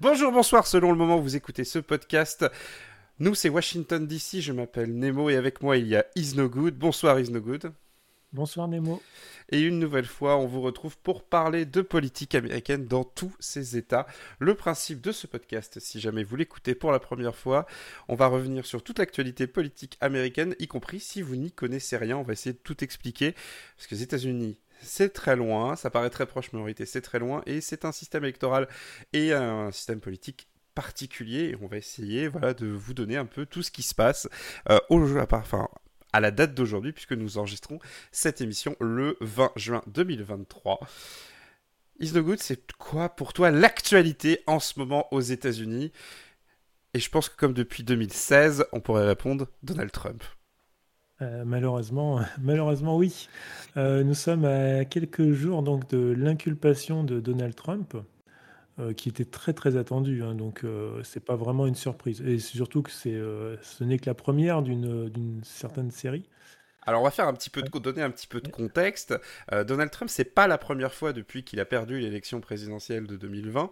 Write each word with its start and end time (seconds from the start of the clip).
Bonjour, 0.00 0.32
bonsoir, 0.32 0.66
selon 0.66 0.92
le 0.92 0.98
moment 0.98 1.18
où 1.18 1.22
vous 1.22 1.36
écoutez 1.36 1.64
ce 1.64 1.78
podcast. 1.78 2.46
Nous, 3.18 3.34
c'est 3.34 3.48
Washington 3.48 4.06
DC, 4.06 4.40
je 4.40 4.52
m'appelle 4.52 4.98
Nemo 4.98 5.30
et 5.30 5.36
avec 5.36 5.62
moi 5.62 5.76
il 5.76 5.86
y 5.88 5.96
a 5.96 6.04
Is 6.16 6.34
Good. 6.34 6.76
Bonsoir 6.76 7.20
Is 7.20 7.30
Good. 7.30 7.72
Bonsoir 8.32 8.66
Nemo. 8.66 9.02
Et 9.50 9.60
une 9.60 9.78
nouvelle 9.78 10.06
fois, 10.06 10.38
on 10.38 10.46
vous 10.46 10.62
retrouve 10.62 10.96
pour 10.96 11.22
parler 11.22 11.66
de 11.66 11.82
politique 11.82 12.34
américaine 12.34 12.86
dans 12.86 13.04
tous 13.04 13.36
ses 13.40 13.76
états. 13.76 14.06
Le 14.38 14.54
principe 14.54 15.02
de 15.02 15.12
ce 15.12 15.26
podcast, 15.26 15.78
si 15.80 16.00
jamais 16.00 16.24
vous 16.24 16.36
l'écoutez 16.36 16.74
pour 16.74 16.92
la 16.92 16.98
première 16.98 17.36
fois, 17.36 17.66
on 18.08 18.14
va 18.14 18.28
revenir 18.28 18.64
sur 18.64 18.82
toute 18.82 18.98
l'actualité 18.98 19.46
politique 19.46 19.98
américaine, 20.00 20.56
y 20.58 20.66
compris 20.66 20.98
si 20.98 21.20
vous 21.20 21.36
n'y 21.36 21.52
connaissez 21.52 21.98
rien. 21.98 22.16
On 22.16 22.22
va 22.22 22.32
essayer 22.32 22.54
de 22.54 22.58
tout 22.58 22.82
expliquer, 22.82 23.32
parce 23.76 23.86
que 23.86 23.96
les 23.96 24.02
États-Unis, 24.02 24.56
c'est 24.80 25.12
très 25.12 25.36
loin, 25.36 25.76
ça 25.76 25.90
paraît 25.90 26.08
très 26.08 26.24
proche 26.24 26.54
minorité, 26.54 26.86
c'est 26.86 27.02
très 27.02 27.18
loin, 27.18 27.42
et 27.44 27.60
c'est 27.60 27.84
un 27.84 27.92
système 27.92 28.24
électoral 28.24 28.66
et 29.12 29.34
un 29.34 29.70
système 29.72 30.00
politique 30.00 30.48
particulier 30.74 31.50
et 31.50 31.56
on 31.60 31.66
va 31.66 31.76
essayer 31.76 32.28
voilà 32.28 32.54
de 32.54 32.66
vous 32.66 32.94
donner 32.94 33.18
un 33.18 33.26
peu 33.26 33.44
tout 33.44 33.62
ce 33.62 33.70
qui 33.70 33.82
se 33.82 33.94
passe 33.94 34.26
euh, 34.70 34.78
au, 34.88 35.02
enfin, 35.30 35.68
à 36.12 36.20
la 36.20 36.30
date 36.30 36.54
d'aujourd'hui 36.54 36.92
puisque 36.92 37.12
nous 37.12 37.38
enregistrons 37.38 37.78
cette 38.10 38.40
émission 38.40 38.76
le 38.80 39.16
20 39.20 39.52
juin 39.56 39.82
2023. 39.86 40.80
Is 42.00 42.12
no 42.12 42.22
good, 42.22 42.40
c'est 42.40 42.72
quoi 42.72 43.10
pour 43.10 43.32
toi 43.32 43.50
l'actualité 43.50 44.40
en 44.46 44.58
ce 44.58 44.78
moment 44.78 45.06
aux 45.12 45.20
États-Unis? 45.20 45.92
Et 46.94 46.98
je 46.98 47.08
pense 47.08 47.28
que 47.28 47.36
comme 47.36 47.54
depuis 47.54 47.84
2016, 47.84 48.66
on 48.72 48.80
pourrait 48.80 49.06
répondre 49.06 49.46
Donald 49.62 49.92
Trump. 49.92 50.22
Euh, 51.22 51.44
malheureusement, 51.46 52.20
malheureusement 52.40 52.96
oui. 52.96 53.28
Euh, 53.76 54.02
nous 54.02 54.14
sommes 54.14 54.44
à 54.44 54.84
quelques 54.84 55.32
jours 55.32 55.62
donc 55.62 55.88
de 55.90 56.12
l'inculpation 56.12 57.04
de 57.04 57.20
Donald 57.20 57.54
Trump, 57.54 57.96
euh, 58.78 58.92
qui 58.92 59.08
était 59.08 59.24
très 59.24 59.52
très 59.52 59.76
attendu. 59.76 60.22
Hein, 60.22 60.34
donc 60.34 60.64
c'est 61.04 61.24
pas 61.24 61.36
vraiment 61.36 61.66
une 61.66 61.74
surprise. 61.74 62.20
Et 62.22 62.38
surtout 62.38 62.82
que 62.82 62.90
c'est, 62.90 63.20
ce 63.62 63.84
n'est 63.84 63.98
que 63.98 64.06
la 64.06 64.14
première 64.14 64.62
d'une 64.62 65.08
d'une 65.08 65.42
certaine 65.44 65.90
série. 65.90 66.28
Alors 66.84 67.00
on 67.00 67.04
va 67.04 67.12
faire 67.12 67.28
un 67.28 67.34
petit 67.34 67.48
peu 67.48 67.62
de 67.62 67.78
donner 67.78 68.02
un 68.02 68.10
petit 68.10 68.26
peu 68.26 68.40
de 68.40 68.48
contexte. 68.48 69.14
Donald 69.52 69.92
Trump, 69.92 70.10
c'est 70.10 70.24
pas 70.24 70.48
la 70.48 70.58
première 70.58 70.92
fois 70.92 71.12
depuis 71.12 71.44
qu'il 71.44 71.60
a 71.60 71.64
perdu 71.64 72.00
l'élection 72.00 72.40
présidentielle 72.40 73.06
de 73.06 73.16
2020 73.16 73.70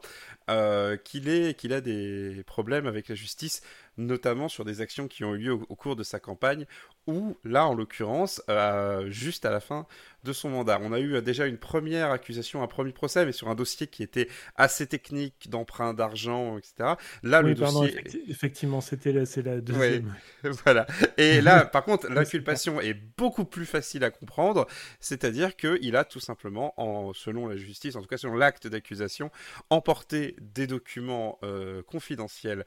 qu'il 1.02 1.28
est 1.28 1.58
qu'il 1.58 1.72
a 1.72 1.80
des 1.80 2.44
problèmes 2.46 2.86
avec 2.86 3.08
la 3.08 3.16
justice, 3.16 3.62
notamment 4.00 4.48
sur 4.48 4.64
des 4.64 4.80
actions 4.80 5.08
qui 5.08 5.24
ont 5.24 5.34
eu 5.34 5.38
lieu 5.38 5.52
au 5.52 5.76
cours 5.76 5.96
de 5.96 6.02
sa 6.02 6.18
campagne 6.18 6.66
ou 7.06 7.36
là, 7.44 7.66
en 7.66 7.74
l'occurrence, 7.74 8.42
euh, 8.48 9.10
juste 9.10 9.44
à 9.44 9.50
la 9.50 9.60
fin 9.60 9.86
de 10.22 10.32
son 10.32 10.50
mandat. 10.50 10.78
On 10.82 10.92
a 10.92 11.00
eu 11.00 11.14
euh, 11.14 11.20
déjà 11.20 11.46
une 11.46 11.56
première 11.56 12.10
accusation, 12.10 12.62
un 12.62 12.66
premier 12.66 12.92
procès, 12.92 13.24
mais 13.24 13.32
sur 13.32 13.48
un 13.48 13.54
dossier 13.54 13.86
qui 13.86 14.02
était 14.02 14.28
assez 14.56 14.86
technique, 14.86 15.48
d'emprunt 15.48 15.94
d'argent, 15.94 16.58
etc. 16.58 16.94
Là, 17.22 17.42
le 17.42 17.54
dossier... 17.54 17.98
effectivement, 18.28 18.80
c'était 18.80 19.12
la, 19.12 19.26
c'est 19.26 19.42
la 19.42 19.60
deuxième. 19.60 20.14
voilà. 20.64 20.86
Et 21.16 21.40
là, 21.40 21.64
par 21.72 21.84
contre, 21.84 22.08
l'inculpation 22.08 22.80
est 22.80 22.94
beaucoup 23.16 23.44
plus 23.44 23.66
facile 23.66 24.04
à 24.04 24.10
comprendre, 24.10 24.66
c'est-à-dire 25.00 25.56
qu'il 25.56 25.96
a 25.96 26.04
tout 26.04 26.20
simplement, 26.20 26.74
en, 26.76 27.12
selon 27.14 27.48
la 27.48 27.56
justice, 27.56 27.96
en 27.96 28.02
tout 28.02 28.08
cas 28.08 28.18
selon 28.18 28.36
l'acte 28.36 28.66
d'accusation, 28.66 29.30
emporté 29.70 30.36
des 30.40 30.66
documents 30.66 31.38
euh, 31.42 31.82
confidentiels 31.82 32.64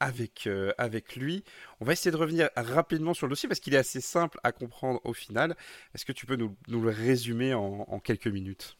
avec, 0.00 0.46
euh, 0.46 0.72
avec 0.78 1.16
lui. 1.16 1.44
On 1.80 1.84
va 1.84 1.92
essayer 1.92 2.10
de 2.10 2.16
revenir 2.16 2.50
rapidement 2.56 3.14
sur 3.14 3.26
le 3.26 3.30
dossier 3.30 3.48
parce 3.48 3.60
qu'il 3.60 3.74
est 3.74 3.78
assez 3.78 4.00
simple 4.00 4.38
à 4.42 4.52
comprendre 4.52 5.00
au 5.04 5.12
final. 5.12 5.56
Est-ce 5.94 6.04
que 6.04 6.12
tu 6.12 6.26
peux 6.26 6.36
nous, 6.36 6.56
nous 6.68 6.80
le 6.80 6.90
résumer 6.90 7.54
en, 7.54 7.86
en 7.88 8.00
quelques 8.00 8.26
minutes? 8.26 8.76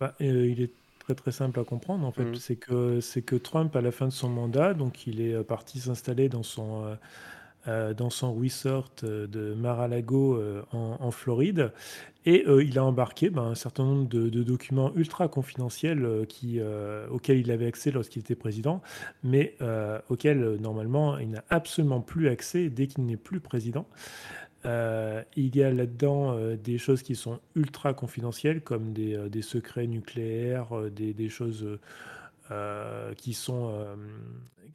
Bah, 0.00 0.14
euh, 0.20 0.46
Il 0.46 0.62
est 0.62 0.72
très 1.00 1.14
très 1.14 1.32
simple 1.32 1.60
à 1.60 1.64
comprendre 1.64 2.06
en 2.06 2.12
fait. 2.12 2.24
Mmh. 2.24 2.34
C'est 2.36 2.56
que, 2.56 3.20
que 3.20 3.36
Trump, 3.36 3.74
à 3.76 3.80
la 3.80 3.90
fin 3.90 4.06
de 4.06 4.12
son 4.12 4.28
mandat, 4.28 4.74
donc 4.74 5.06
il 5.06 5.20
est 5.20 5.34
euh, 5.34 5.42
parti 5.42 5.80
s'installer 5.80 6.28
dans 6.28 6.42
son 6.42 6.96
euh, 7.66 7.94
dans 7.94 8.10
son 8.10 8.34
resort 8.34 8.90
euh, 9.04 9.26
de 9.26 9.54
Mar-a-Lago 9.54 10.36
euh, 10.36 10.62
en, 10.72 11.10
Floride. 11.10 11.72
Et 12.26 12.44
il 12.46 12.78
a 12.78 12.84
embarqué 12.84 13.28
ben, 13.28 13.42
un 13.42 13.54
certain 13.54 13.84
nombre 13.84 14.08
de, 14.08 14.42
documents 14.42 14.92
ultra 14.96 15.28
confidentiels 15.28 16.06
auxquels 16.06 17.38
il 17.38 17.50
avait 17.50 17.66
accès 17.66 17.90
lorsqu'il 17.90 18.20
était 18.20 18.34
président, 18.34 18.80
mais 19.22 19.58
auxquels 20.08 20.56
normalement 20.58 21.18
il 21.18 21.28
n'a 21.28 21.44
absolument 21.50 22.00
plus 22.00 22.28
accès 22.28 22.70
dès 22.70 22.86
qu'il 22.86 23.04
n'est 23.04 23.18
plus 23.18 23.40
président. 23.40 23.86
il 24.64 25.54
y 25.54 25.62
a 25.62 25.70
là-dedans 25.70 26.38
des 26.56 26.78
choses 26.78 27.02
qui 27.02 27.14
sont 27.14 27.40
ultra 27.56 27.92
confidentielles, 27.92 28.62
comme 28.62 28.94
des, 28.94 29.42
secrets 29.42 29.86
nucléaires, 29.86 30.68
des 30.90 31.28
choses 31.28 31.78
euh, 32.50 33.14
qui 33.14 33.32
sont 33.32 33.70
euh, 33.72 33.96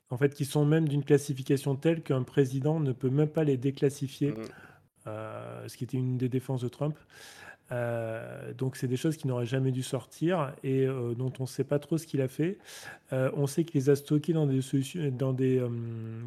en 0.10 0.18
fait 0.18 0.34
qui 0.34 0.44
sont 0.44 0.66
même 0.66 0.88
d'une 0.88 1.04
classification 1.04 1.76
telle 1.76 2.02
qu'un 2.02 2.24
président 2.24 2.80
ne 2.80 2.92
peut 2.94 3.12
même 3.12 3.28
pas 3.28 3.44
les 3.44 3.58
déclassifier, 3.58 4.32
mmh. 4.32 4.36
euh, 5.06 5.68
ce 5.68 5.78
qui 5.78 5.84
était 5.84 5.98
une 5.98 6.18
des 6.18 6.30
défenses 6.30 6.62
de 6.62 6.68
Trump. 6.68 6.98
donc 8.58 8.76
c'est 8.76 8.88
des 8.88 8.98
choses 8.98 9.18
qui 9.18 9.28
n'auraient 9.28 9.46
jamais 9.46 9.72
dû 9.72 9.84
sortir 9.84 10.52
et 10.64 10.88
dont 10.88 11.32
on 11.38 11.44
ne 11.44 11.48
sait 11.48 11.64
pas 11.64 11.78
trop 11.78 12.00
ce 12.00 12.08
qu'il 12.08 12.22
a 12.22 12.28
fait. 12.28 12.58
on 13.12 13.46
sait 13.46 13.64
qu'il 13.66 13.80
les 13.80 13.92
a 13.92 13.96
stockés 13.96 14.34
dans 14.34 14.48
des, 14.48 14.62
dans 15.12 15.34
des, 15.34 15.64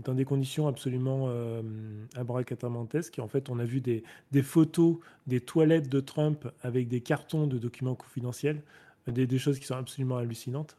dans 0.04 0.14
des 0.14 0.25
conditions 0.25 0.69
absolument 0.69 1.28
abracadabrantesques. 2.14 3.19
En 3.19 3.26
fait, 3.26 3.50
on 3.50 3.58
a 3.58 3.64
vu 3.64 3.81
des, 3.81 4.04
des, 4.31 4.42
photos 4.42 4.98
des 5.26 5.41
toilettes 5.41 5.88
de 5.88 5.98
Trump 5.98 6.48
avec 6.62 6.86
des 6.86 7.00
cartons 7.00 7.48
de 7.48 7.58
documents 7.58 7.97
confidentiels, 7.97 8.62
des, 9.08 9.26
des 9.26 9.38
choses 9.38 9.58
qui 9.58 9.66
sont 9.66 9.75
absolument 9.75 10.19
hallucinantes. 10.19 10.76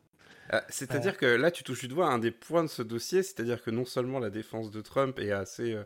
Euh, 0.52 0.60
c'est-à-dire 0.70 1.18
que 1.18 1.26
là, 1.26 1.52
tu 1.52 1.64
touches 1.64 1.82
du 1.82 1.88
doigt 1.88 2.08
un 2.08 2.20
des 2.20 2.32
points 2.32 2.64
de 2.64 2.70
ce 2.70 2.82
dossier, 2.82 3.24
c'est-à-dire 3.24 3.62
que 3.62 3.72
non 3.72 3.86
seulement 3.86 4.20
la 4.20 4.30
défense 4.30 4.72
de 4.72 4.82
Trump 4.82 5.20
est 5.20 5.32
assez 5.32 5.74
euh, 5.74 5.84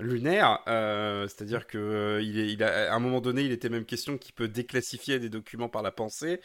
lunaire, 0.00 0.60
euh, 0.68 1.28
c'est-à-dire 1.28 1.66
que 1.66 2.20
il, 2.22 2.38
est, 2.38 2.52
il 2.52 2.62
a, 2.62 2.92
à 2.92 2.96
un 2.96 2.98
moment 3.00 3.20
donné, 3.20 3.42
il 3.42 3.52
était 3.52 3.68
même 3.68 3.84
question 3.84 4.18
qu'il 4.18 4.34
peut 4.34 4.48
déclassifier 4.48 5.18
des 5.18 5.28
documents 5.28 5.68
par 5.68 5.82
la 5.82 5.92
pensée, 5.92 6.40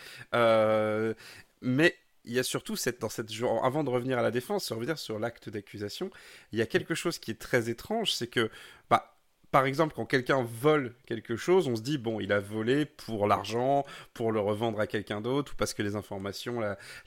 mais 1.62 1.96
il 2.26 2.34
y 2.34 2.40
a 2.40 2.44
surtout 2.44 2.76
cette, 2.76 3.00
dans 3.00 3.10
cette 3.10 3.30
avant 3.64 3.84
de 3.86 3.90
revenir 3.90 4.20
à 4.20 4.22
la 4.22 4.32
défense, 4.32 4.72
revenir 4.72 5.00
sur 5.00 5.18
l'acte 5.18 5.50
d'accusation, 5.50 6.12
il 6.52 6.60
y 6.60 6.62
a 6.62 6.66
quelque 6.66 6.94
chose 6.94 7.20
qui 7.20 7.32
est 7.32 7.40
très 7.40 7.70
étrange, 7.70 8.12
c'est 8.12 8.28
que 8.28 8.52
bah 8.90 9.17
par 9.52 9.66
exemple, 9.66 9.94
quand 9.96 10.06
quelqu'un 10.06 10.44
vole 10.44 10.94
quelque 11.06 11.36
chose, 11.36 11.68
on 11.68 11.76
se 11.76 11.82
dit, 11.82 11.98
bon, 11.98 12.20
il 12.20 12.32
a 12.32 12.40
volé 12.40 12.86
pour 12.86 13.28
l'argent, 13.28 13.86
pour 14.14 14.32
le 14.32 14.40
revendre 14.40 14.80
à 14.80 14.88
quelqu'un 14.88 15.22
d'autre, 15.22 15.54
ou 15.54 15.56
parce 15.56 15.74
que 15.74 15.82
les 15.82 15.96
informations 15.96 16.60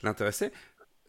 l'intéressaient. 0.03 0.51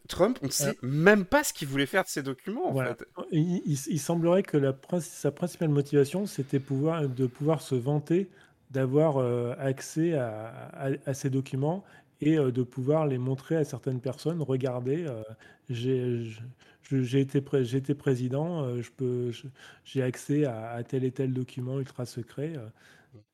Trump, 0.09 0.37
on 0.41 0.47
ne 0.47 0.51
sait 0.51 0.77
même 0.81 1.23
pas 1.23 1.43
ce 1.43 1.53
qu'il 1.53 1.67
voulait 1.67 1.85
faire 1.85 2.03
de 2.03 2.09
ces 2.09 2.23
documents. 2.23 2.69
En 2.69 2.83
fait. 2.83 3.05
il, 3.31 3.99
semblerait 3.99 4.43
que 4.43 4.57
la, 4.57 4.75
sa 4.99 5.31
principale 5.31 5.69
motivation, 5.69 6.25
c'était 6.25 6.59
pouvoir, 6.59 7.07
de 7.07 7.25
pouvoir 7.25 7.61
se 7.61 7.75
vanter 7.75 8.29
d'avoir 8.73 9.17
euh, 9.17 9.53
accès 9.59 10.15
à, 10.15 11.13
ces 11.13 11.29
documents 11.29 11.83
et 12.25 12.37
euh, 12.37 12.51
de 12.51 12.63
pouvoir 12.63 13.07
les 13.07 13.17
montrer 13.17 13.55
à 13.55 13.63
certaines 13.63 14.01
personnes. 14.01 14.41
Regardez, 14.41 15.05
euh, 15.07 15.23
j'ai 15.69 16.29
j'ai 16.91 17.21
été, 17.21 17.41
président, 17.41 18.63
euh, 18.63 18.81
je 18.81 18.91
peux, 18.91 19.31
j'ai 19.83 20.03
accès 20.03 20.45
à, 20.45 20.81
tel 20.83 21.03
et 21.03 21.11
tel 21.11 21.33
document 21.33 21.79
ultra 21.79 22.05
secret. 22.05 22.53
Euh, 22.55 22.67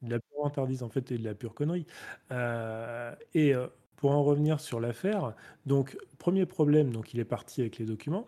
de 0.02 0.12
la 0.12 0.20
pure 0.20 0.46
interdise, 0.46 0.84
en 0.84 0.90
fait, 0.90 1.10
et 1.12 1.18
de 1.18 1.24
la 1.24 1.34
pure 1.34 1.54
connerie. 1.54 1.86
Euh, 2.32 3.16
et 3.34 3.54
pour 3.96 4.12
en 4.12 4.24
revenir 4.24 4.60
sur 4.60 4.82
l'affaire, 4.82 5.34
donc, 5.66 5.98
premier 6.18 6.46
problème, 6.46 6.92
donc 6.92 7.14
il 7.14 7.20
est 7.22 7.26
parti 7.26 7.62
avec 7.62 7.78
les 7.78 7.86
documents. 7.86 8.28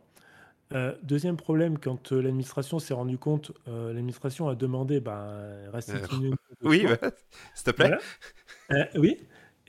deuxième 1.04 1.36
problème, 1.36 1.78
quand 1.78 2.14
l'administration 2.14 2.80
s'est 2.80 2.94
rendu 2.94 3.18
compte, 3.18 3.52
l'administration 3.68 4.48
a 4.48 4.56
demandé, 4.56 5.02
ben, 5.02 5.70
restituer. 5.74 6.32
oui, 6.62 6.86
bah, 6.86 7.12
s'il 7.54 7.66
te 7.66 7.72
plaît. 7.72 7.98
oui. 8.96 9.18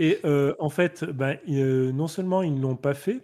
Et 0.04 0.18
en 0.58 0.68
fait, 0.68 1.04
ben, 1.04 1.38
non 1.46 2.08
seulement 2.08 2.42
ils 2.42 2.54
ne 2.54 2.60
l'ont 2.60 2.76
pas 2.76 2.94
fait, 2.94 3.20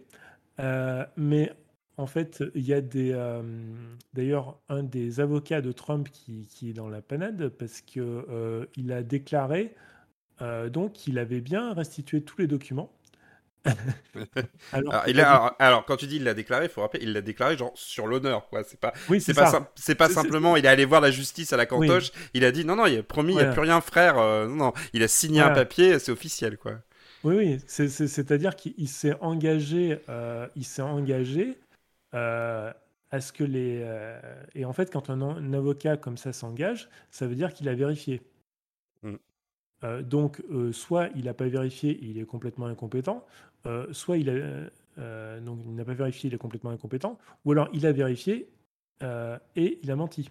mais 1.16 1.52
en 1.98 2.06
fait, 2.06 2.44
il 2.54 2.62
y 2.62 2.72
a 2.72 2.80
des, 2.80 3.10
euh, 3.12 3.42
d'ailleurs 4.14 4.60
un 4.68 4.84
des 4.84 5.18
avocats 5.18 5.60
de 5.60 5.72
Trump 5.72 6.08
qui, 6.10 6.46
est 6.70 6.72
dans 6.72 6.88
la 6.88 7.02
panade 7.02 7.48
parce 7.48 7.80
que 7.80 8.24
euh, 8.30 8.66
il 8.76 8.92
a 8.92 9.02
déclaré 9.02 9.74
euh, 10.40 10.70
donc 10.70 10.92
qu'il 10.92 11.18
avait 11.18 11.40
bien 11.40 11.74
restitué 11.74 12.22
tous 12.22 12.38
les 12.38 12.46
documents. 12.46 12.92
alors, 15.58 15.84
quand 15.84 15.96
tu 15.96 16.06
dis 16.06 16.16
il 16.16 16.24
l'a 16.24 16.34
déclaré, 16.34 16.66
il 16.66 16.70
faut 16.70 16.80
rappeler, 16.80 17.02
il 17.02 17.12
l'a 17.12 17.20
déclaré 17.20 17.56
genre 17.56 17.72
sur 17.74 18.06
l'honneur, 18.06 18.48
quoi. 18.48 18.62
C'est 18.64 18.78
pas, 18.78 18.92
oui, 19.08 19.20
c'est 19.20 19.34
pas, 19.34 19.70
c'est 19.74 19.94
pas 19.94 20.08
simplement, 20.08 20.56
il 20.56 20.64
est 20.64 20.68
allé 20.68 20.84
voir 20.84 21.00
la 21.00 21.10
justice 21.10 21.52
à 21.52 21.56
la 21.56 21.66
cantoche, 21.66 22.12
il 22.34 22.44
a 22.44 22.52
dit 22.52 22.64
non, 22.64 22.76
non, 22.76 22.86
il 22.86 22.98
a 22.98 23.02
promis, 23.02 23.32
il 23.32 23.36
n'y 23.36 23.42
a 23.42 23.52
plus 23.52 23.60
rien, 23.60 23.80
frère. 23.80 24.16
non, 24.16 24.56
non, 24.56 24.72
il 24.92 25.02
a 25.02 25.08
signé 25.08 25.40
un 25.40 25.50
papier, 25.50 25.98
c'est 25.98 26.12
officiel, 26.12 26.56
quoi. 26.56 26.74
Oui, 27.24 27.34
oui, 27.36 27.58
c'est, 27.66 28.30
à 28.30 28.38
dire 28.38 28.54
qu'il 28.54 28.88
s'est 28.88 29.14
engagé, 29.20 29.98
il 30.56 30.64
s'est 30.64 30.82
engagé 30.82 31.58
euh, 32.14 32.72
à 33.10 33.20
ce 33.20 33.32
que 33.32 33.44
les. 33.44 33.84
et 34.54 34.64
en 34.64 34.72
fait, 34.72 34.90
quand 34.92 35.10
un, 35.10 35.52
avocat 35.52 35.96
comme 35.96 36.16
ça 36.16 36.32
s'engage, 36.32 36.88
ça 37.10 37.26
veut 37.26 37.34
dire 37.34 37.52
qu'il 37.52 37.68
a 37.68 37.74
vérifié. 37.74 38.22
Mm. 39.02 39.16
Donc, 40.02 40.42
soit 40.72 41.08
il 41.14 41.24
n'a 41.24 41.34
pas 41.34 41.48
vérifié 41.48 41.90
et 41.90 42.04
il 42.04 42.18
est 42.18 42.24
complètement 42.24 42.66
incompétent, 42.66 43.24
soit 43.92 44.18
il 44.18 44.30
a, 44.30 45.40
donc 45.40 45.60
il 45.66 45.74
n'a 45.74 45.84
pas 45.84 45.94
vérifié, 45.94 46.28
il 46.28 46.34
est 46.34 46.38
complètement 46.38 46.70
incompétent, 46.70 47.18
ou 47.44 47.52
alors 47.52 47.68
il 47.72 47.86
a 47.86 47.92
vérifié 47.92 48.48
et 49.02 49.78
il 49.82 49.90
a 49.90 49.96
menti. 49.96 50.30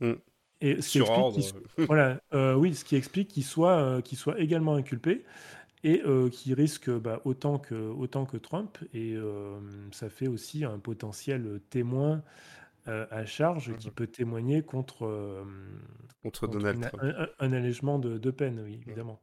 Mm. 0.00 0.12
Et 0.60 0.82
ce 0.82 0.90
qui 0.90 0.98
explique 0.98 1.86
voilà, 1.86 2.20
oui, 2.56 2.74
ce 2.74 2.84
qui 2.84 2.96
explique 2.96 3.28
qu'il 3.28 3.44
soit, 3.44 4.02
qu'il 4.02 4.18
soit 4.18 4.38
également 4.38 4.74
inculpé 4.74 5.24
et 5.82 6.02
qui 6.30 6.52
risque 6.52 6.90
bah, 6.90 7.22
autant, 7.24 7.58
que, 7.58 7.74
autant 7.74 8.26
que 8.26 8.36
Trump. 8.36 8.78
Et 8.92 9.16
ça 9.90 10.10
fait 10.10 10.28
aussi 10.28 10.64
un 10.64 10.78
potentiel 10.78 11.60
témoin 11.70 12.22
à 13.10 13.24
charge 13.24 13.76
qui 13.76 13.88
mmh 13.88 13.92
peut 13.92 14.06
témoigner 14.06 14.62
contre, 14.62 15.44
contre, 16.22 16.46
Donald 16.46 16.80
Trump. 16.80 17.02
Un, 17.38 17.52
allègement 17.52 17.98
de, 17.98 18.18
de 18.18 18.30
peine, 18.30 18.60
oui, 18.64 18.80
mmh. 18.86 19.16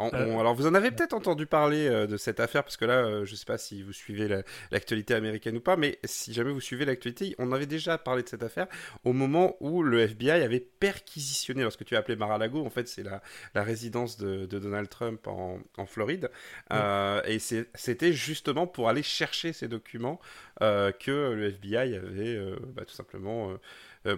Euh, 0.00 0.38
alors 0.38 0.54
vous 0.54 0.66
en 0.66 0.74
avez 0.74 0.90
peut-être 0.90 1.12
entendu 1.12 1.46
parler 1.46 1.86
euh, 1.86 2.06
de 2.06 2.16
cette 2.16 2.40
affaire 2.40 2.64
parce 2.64 2.76
que 2.76 2.84
là, 2.84 3.04
euh, 3.04 3.24
je 3.24 3.32
ne 3.32 3.36
sais 3.36 3.44
pas 3.44 3.58
si 3.58 3.82
vous 3.82 3.92
suivez 3.92 4.42
l'actualité 4.70 5.14
américaine 5.14 5.56
ou 5.56 5.60
pas, 5.60 5.76
mais 5.76 5.98
si 6.04 6.32
jamais 6.32 6.50
vous 6.50 6.60
suivez 6.60 6.84
l'actualité, 6.84 7.34
on 7.38 7.52
avait 7.52 7.66
déjà 7.66 7.96
parlé 7.96 8.22
de 8.22 8.28
cette 8.28 8.42
affaire 8.42 8.66
au 9.04 9.12
moment 9.12 9.56
où 9.60 9.82
le 9.82 10.00
FBI 10.00 10.30
avait 10.30 10.60
perquisitionné, 10.60 11.62
lorsque 11.62 11.84
tu 11.84 11.94
as 11.94 12.00
appelé 12.00 12.16
Mar-a-Lago, 12.16 12.64
en 12.64 12.70
fait 12.70 12.88
c'est 12.88 13.04
la, 13.04 13.22
résidence 13.62 14.16
de, 14.16 14.46
Donald 14.46 14.88
Trump 14.88 15.26
en, 15.26 15.86
Floride, 15.86 16.30
et 16.72 17.38
c'était 17.38 18.12
justement 18.12 18.66
pour 18.66 18.88
aller 18.88 19.02
chercher 19.02 19.52
ces 19.52 19.68
documents 19.68 20.20
que 20.60 21.32
le 21.32 21.48
FBI 21.48 21.96
avait 21.96 22.40
bah, 22.74 22.84
tout 22.84 22.94
simplement 22.94 23.52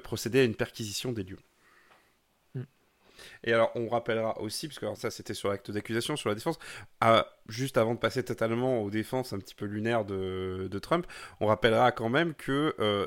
procédé 0.03 0.41
à 0.41 0.45
une 0.45 0.55
perquisition 0.57 1.13
des 1.13 1.23
lieux. 1.23 1.39
Et 3.45 3.53
alors, 3.53 3.71
on 3.75 3.89
rappellera 3.89 4.41
aussi, 4.41 4.69
parce 4.69 4.79
que 4.79 4.95
ça 4.95 5.11
c'était 5.11 5.35
sur 5.35 5.49
l'acte 5.49 5.71
d'accusation, 5.71 6.17
sur 6.17 6.29
la 6.29 6.35
défense, 6.35 6.59
juste 7.49 7.77
avant 7.77 7.95
de 7.95 7.99
passer 7.99 8.23
totalement 8.25 8.83
aux 8.83 8.91
défenses 8.91 9.33
un 9.33 9.39
petit 9.39 9.55
peu 9.55 9.67
lunaires 9.67 10.05
de, 10.05 10.79
Trump, 10.79 11.07
on 11.41 11.47
rappellera 11.47 11.93
quand 11.93 12.09
même 12.09 12.35
que. 12.35 12.75
Euh, 12.79 13.07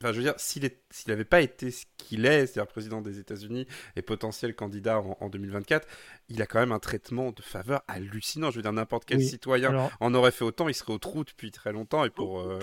enfin, 0.00 0.12
je 0.12 0.18
veux 0.18 0.24
dire, 0.24 0.34
s'il 0.36 0.70
n'avait 1.08 1.24
pas 1.24 1.40
été 1.40 1.70
ce 1.70 1.84
qu'il 1.96 2.26
est, 2.26 2.46
c'est-à-dire 2.46 2.66
président 2.70 3.00
des 3.00 3.18
États-Unis 3.18 3.66
et 3.96 4.02
potentiel 4.02 4.54
candidat 4.54 5.00
en, 5.00 5.28
2024, 5.28 5.86
il 6.28 6.42
a 6.42 6.46
quand 6.46 6.58
même 6.58 6.72
un 6.72 6.78
traitement 6.78 7.30
de 7.30 7.40
faveur 7.40 7.82
hallucinant. 7.88 8.50
Je 8.50 8.56
veux 8.56 8.62
dire, 8.62 8.72
n'importe 8.72 9.04
quel 9.04 9.22
citoyen 9.22 9.90
en 10.00 10.14
aurait 10.14 10.32
fait 10.32 10.44
autant, 10.44 10.68
il 10.68 10.74
serait 10.74 10.92
au 10.92 10.98
trou 10.98 11.24
depuis 11.24 11.50
très 11.50 11.72
longtemps. 11.72 12.04
Et 12.04 12.10
pour, 12.10 12.40
euh, 12.40 12.58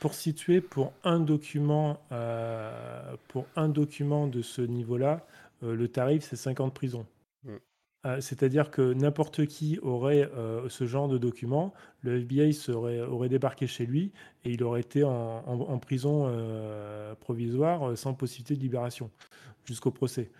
pour, 0.00 0.14
situer, 0.14 0.60
pour 0.60 0.92
un 1.02 1.20
document, 1.20 2.00
euh, 2.12 3.16
pour 3.28 3.46
un 3.56 3.68
document 3.68 4.26
de 4.26 4.40
ce 4.40 4.62
niveau-là, 4.62 5.26
le 5.72 5.88
tarif, 5.88 6.24
c'est 6.24 6.36
50 6.36 6.74
prisons. 6.74 7.06
Mm. 7.44 7.56
Euh, 8.06 8.20
c'est-à-dire 8.20 8.70
que 8.70 8.92
n'importe 8.92 9.46
qui 9.46 9.78
aurait 9.80 10.30
euh, 10.36 10.68
ce 10.68 10.84
genre 10.86 11.08
de 11.08 11.16
document, 11.16 11.72
le 12.02 12.18
FBI 12.18 12.52
serait, 12.52 13.00
aurait 13.00 13.30
débarqué 13.30 13.66
chez 13.66 13.86
lui 13.86 14.12
et 14.44 14.50
il 14.52 14.62
aurait 14.62 14.80
été 14.80 15.04
en, 15.04 15.78
prison 15.78 16.30
provisoire 17.20 17.96
sans 17.96 18.14
possibilité 18.14 18.56
de 18.56 18.60
libération 18.60 19.10
jusqu'au 19.64 19.90
procès. 19.90 20.30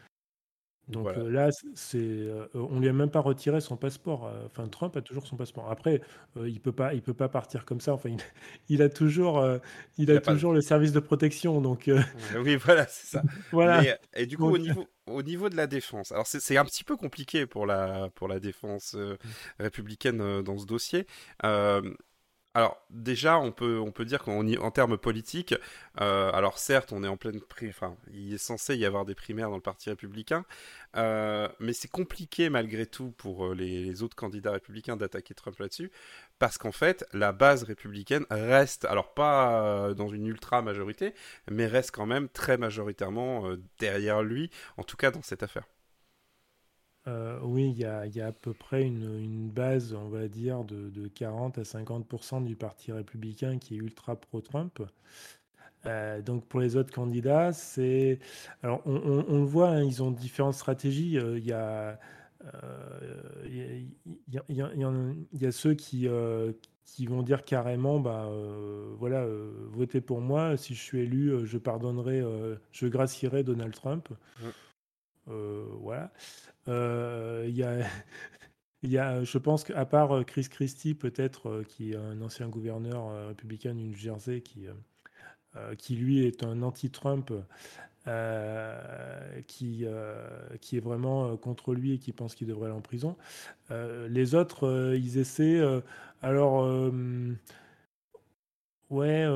Donc 0.88 1.08
là, 1.16 1.50
c'est, 1.74 2.26
on 2.54 2.78
lui 2.78 2.88
a 2.88 2.92
même 2.92 3.10
pas 3.10 3.20
retiré 3.20 3.60
son 3.60 3.76
passeport. 3.76 4.30
Enfin, 4.46 4.68
Trump 4.68 4.96
a 4.96 5.00
toujours 5.00 5.26
son 5.26 5.36
passeport. 5.36 5.70
Après, 5.70 6.02
il 6.36 6.60
peut 6.60 6.72
pas, 6.72 6.92
il 6.92 7.00
peut 7.00 7.14
pas 7.14 7.28
partir 7.28 7.64
comme 7.64 7.80
ça. 7.80 7.94
Enfin, 7.94 8.10
il, 8.68 8.82
a 8.82 8.88
toujours, 8.88 9.42
il, 9.98 10.10
a, 10.10 10.20
toujours 10.20 10.52
le 10.52 10.60
service 10.60 10.92
de 10.92 11.00
protection. 11.00 11.60
Donc 11.60 11.90
oui, 12.36 12.56
voilà, 12.64 12.86
c'est 12.86 13.06
ça. 13.06 13.22
voilà. 13.52 13.82
et 14.14 14.26
du 14.26 14.36
coup, 14.36 14.44
au 14.44 14.58
niveau, 14.58 14.86
au 15.06 15.22
niveau 15.22 15.48
de 15.48 15.56
la 15.56 15.66
défense, 15.66 16.12
alors 16.12 16.26
c'est 16.26 16.56
un 16.56 16.64
petit 16.64 16.84
peu 16.84 16.96
compliqué 16.96 17.46
pour 17.46 17.64
la, 17.64 18.10
pour 18.14 18.28
la 18.28 18.38
défense 18.38 18.96
républicaine 19.58 20.42
dans 20.42 20.58
ce 20.58 20.66
dossier. 20.66 21.06
Alors 22.56 22.80
déjà, 22.90 23.38
on 23.40 23.50
peut, 23.50 23.80
on 23.80 23.90
peut 23.90 24.04
dire 24.04 24.22
qu'en 24.22 24.46
en 24.46 24.70
termes 24.70 24.96
politiques, 24.96 25.56
euh, 26.00 26.30
alors 26.32 26.58
certes, 26.58 26.92
on 26.92 27.02
est 27.02 27.08
en 27.08 27.16
pleine, 27.16 27.40
enfin, 27.68 27.96
il 28.12 28.32
est 28.32 28.38
censé 28.38 28.76
y 28.76 28.84
avoir 28.86 29.04
des 29.04 29.16
primaires 29.16 29.50
dans 29.50 29.56
le 29.56 29.60
Parti 29.62 29.90
républicain, 29.90 30.44
euh, 30.96 31.48
mais 31.58 31.72
c'est 31.72 31.88
compliqué 31.88 32.50
malgré 32.50 32.86
tout 32.86 33.10
pour 33.10 33.46
euh, 33.46 33.54
les, 33.56 34.04
autres 34.04 34.14
candidats 34.14 34.52
républicains 34.52 34.96
d'attaquer 34.96 35.34
Trump 35.34 35.58
là-dessus, 35.58 35.90
parce 36.38 36.56
qu'en 36.56 36.70
fait, 36.70 37.04
la 37.12 37.32
base 37.32 37.64
républicaine 37.64 38.24
reste, 38.30 38.84
alors 38.84 39.14
pas 39.14 39.92
dans 39.94 40.08
une 40.08 40.26
ultra 40.26 40.62
majorité, 40.62 41.12
mais 41.50 41.66
reste 41.66 41.90
quand 41.90 42.06
même 42.06 42.28
très 42.28 42.56
majoritairement 42.56 43.48
derrière 43.80 44.22
lui, 44.22 44.50
en 44.76 44.84
tout 44.84 44.96
cas 44.96 45.10
dans 45.10 45.22
cette 45.22 45.42
affaire. 45.42 45.64
Euh, 47.06 47.38
oui, 47.42 47.70
il 47.70 47.78
y 47.78 47.84
a, 47.84 48.26
à 48.26 48.32
peu 48.32 48.54
près 48.54 48.82
une, 48.82 49.50
base, 49.50 49.92
on 49.94 50.08
va 50.08 50.28
dire, 50.28 50.64
de, 50.64 51.08
40 51.08 51.58
à 51.58 51.62
50% 51.62 52.44
du 52.44 52.56
Parti 52.56 52.92
républicain 52.92 53.58
qui 53.58 53.74
est 53.74 53.78
ultra 53.78 54.16
pro-Trump. 54.16 54.82
Euh, 55.86 56.22
donc 56.22 56.46
pour 56.46 56.60
les 56.60 56.76
autres 56.76 56.94
candidats, 56.94 57.52
c'est... 57.52 58.18
Alors 58.62 58.80
on, 58.86 59.38
le 59.38 59.44
voit, 59.44 59.68
hein, 59.68 59.82
ils 59.82 60.02
ont 60.02 60.10
différentes 60.10 60.54
stratégies. 60.54 61.12
Il 61.14 61.44
y 61.44 61.52
a... 61.52 61.98
Il 63.48 63.88
y, 64.28 65.46
a 65.46 65.52
ceux 65.52 65.74
qui, 65.74 66.08
qui 66.84 67.06
vont 67.06 67.22
dire 67.22 67.44
carrément, 67.44 68.00
bah, 68.00 68.30
voilà, 68.98 69.26
votez 69.72 70.00
pour 70.00 70.20
moi, 70.20 70.56
si 70.56 70.74
je 70.74 70.80
suis 70.82 71.00
élu, 71.00 71.46
je 71.46 71.58
pardonnerai, 71.58 72.22
je 72.72 72.86
gracierai 72.86 73.44
Donald 73.44 73.74
Trump. 73.74 74.08
voilà. 75.26 76.10
Euh, 76.68 77.46
y 77.48 77.62
a. 77.62 77.78
Y 78.82 78.98
a, 78.98 79.24
je 79.24 79.38
pense 79.38 79.64
qu'à 79.64 79.86
part 79.86 80.14
euh, 80.14 80.24
Chris 80.24 80.46
Christie, 80.50 80.92
peut-être, 80.92 81.48
euh, 81.48 81.64
qui 81.64 81.92
est 81.92 81.96
un 81.96 82.20
ancien 82.20 82.50
gouverneur 82.50 83.28
républicain 83.28 83.74
du 83.74 83.82
New 83.84 83.96
Jersey, 83.96 84.42
qui, 84.42 84.66
qui 85.78 85.96
lui 85.96 86.26
est 86.26 86.44
un 86.44 86.60
anti-Trump, 86.60 87.32
qui, 89.46 89.86
qui 90.60 90.76
est 90.76 90.80
vraiment 90.80 91.34
contre 91.38 91.72
lui 91.72 91.94
et 91.94 91.98
qui 91.98 92.12
pense 92.12 92.34
qu'il 92.34 92.46
devrait 92.46 92.66
aller 92.66 92.76
en 92.76 92.82
prison. 92.82 93.16
les 93.70 94.34
autres, 94.34 94.94
ils 94.94 95.16
essaient. 95.16 95.62
alors, 96.20 96.92
ouais, 98.90 99.26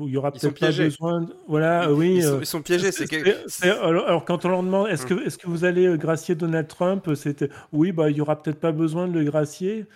il 0.00 0.08
y 0.08 0.16
aura 0.16 0.32
peut-être 0.32 0.58
pas 0.58 0.72
besoin. 0.72 1.26
Voilà, 1.46 1.92
oui. 1.92 2.16
Ils 2.16 2.46
sont, 2.46 2.58
euh, 2.58 2.62
piégés. 2.62 2.90
C'est 2.92 3.68
alors, 3.68 4.24
quand 4.24 4.44
on 4.44 4.48
leur 4.48 4.62
demande, 4.62 4.88
est-ce 4.88 5.04
hum. 5.04 5.20
que, 5.20 5.26
est-ce 5.26 5.38
que 5.38 5.46
vous 5.46 5.64
allez 5.64 5.86
euh, 5.86 5.96
gracier 5.96 6.34
Donald 6.34 6.66
Trump 6.68 7.08
C'était, 7.14 7.48
oui, 7.72 7.92
bah, 7.92 8.10
il 8.10 8.16
y 8.16 8.20
aura 8.20 8.40
peut-être 8.40 8.60
pas 8.60 8.72
besoin 8.72 9.08
de 9.08 9.18
le 9.18 9.24
gracier. 9.24 9.86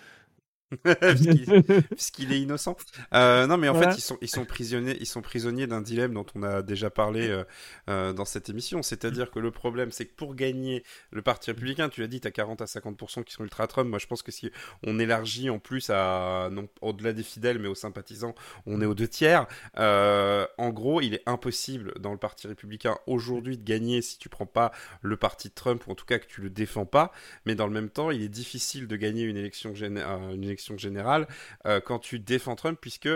puisqu'il 1.95 2.31
est 2.31 2.41
innocent. 2.41 2.77
Euh, 3.13 3.47
non, 3.47 3.57
mais 3.57 3.69
en 3.69 3.75
fait, 3.75 3.97
ils 3.97 4.01
sont, 4.01 4.17
ils 4.21 4.29
sont 4.29 4.45
prisonniers, 4.45 4.97
ils 4.99 5.07
sont 5.07 5.21
prisonniers 5.21 5.67
d'un 5.67 5.81
dilemme 5.81 6.13
dont 6.13 6.25
on 6.35 6.43
a 6.43 6.61
déjà 6.61 6.89
parlé 6.89 7.27
euh, 7.27 7.43
euh, 7.89 8.13
dans 8.13 8.25
cette 8.25 8.49
émission. 8.49 8.83
C'est-à-dire 8.83 9.31
que 9.31 9.39
le 9.39 9.51
problème, 9.51 9.91
c'est 9.91 10.05
que 10.05 10.13
pour 10.13 10.35
gagner 10.35 10.83
le 11.11 11.21
Parti 11.21 11.49
républicain, 11.51 11.89
tu 11.89 12.01
l'as 12.01 12.07
dit, 12.07 12.21
tu 12.21 12.27
as 12.27 12.31
40 12.31 12.61
à 12.61 12.65
50% 12.65 13.23
qui 13.23 13.33
sont 13.33 13.43
ultra 13.43 13.67
Trump. 13.67 13.89
Moi, 13.89 13.99
je 13.99 14.07
pense 14.07 14.21
que 14.21 14.31
si 14.31 14.51
on 14.83 14.99
élargit 14.99 15.49
en 15.49 15.59
plus 15.59 15.89
à, 15.89 16.49
non, 16.51 16.67
au-delà 16.81 17.13
des 17.13 17.23
fidèles, 17.23 17.59
mais 17.59 17.67
aux 17.67 17.75
sympathisants, 17.75 18.35
on 18.65 18.81
est 18.81 18.85
aux 18.85 18.95
deux 18.95 19.07
tiers. 19.07 19.47
en 19.75 20.69
gros, 20.69 21.01
il 21.01 21.15
est 21.15 21.23
impossible 21.25 21.93
dans 21.99 22.11
le 22.11 22.17
Parti 22.17 22.47
républicain 22.47 22.97
aujourd'hui 23.07 23.57
de 23.57 23.63
gagner 23.63 24.01
si 24.01 24.17
tu 24.19 24.29
prends 24.29 24.45
pas 24.45 24.71
le 25.01 25.17
parti 25.17 25.49
de 25.49 25.53
Trump, 25.53 25.85
ou 25.87 25.91
en 25.91 25.95
tout 25.95 26.05
cas 26.05 26.19
que 26.19 26.27
tu 26.27 26.41
le 26.41 26.49
défends 26.49 26.85
pas. 26.85 27.11
Mais 27.45 27.55
dans 27.55 27.65
le 27.65 27.73
même 27.73 27.89
temps, 27.89 28.11
il 28.11 28.21
est 28.21 28.29
difficile 28.29 28.87
de 28.87 28.95
gagner 28.95 29.23
une 29.23 29.37
élection, 29.37 29.73
une 29.73 30.43
élection 30.43 30.58
générale 30.77 31.27
euh, 31.65 31.79
quand 31.79 31.99
tu 31.99 32.19
défends 32.19 32.55
Trump, 32.55 32.77
puisque 32.79 33.09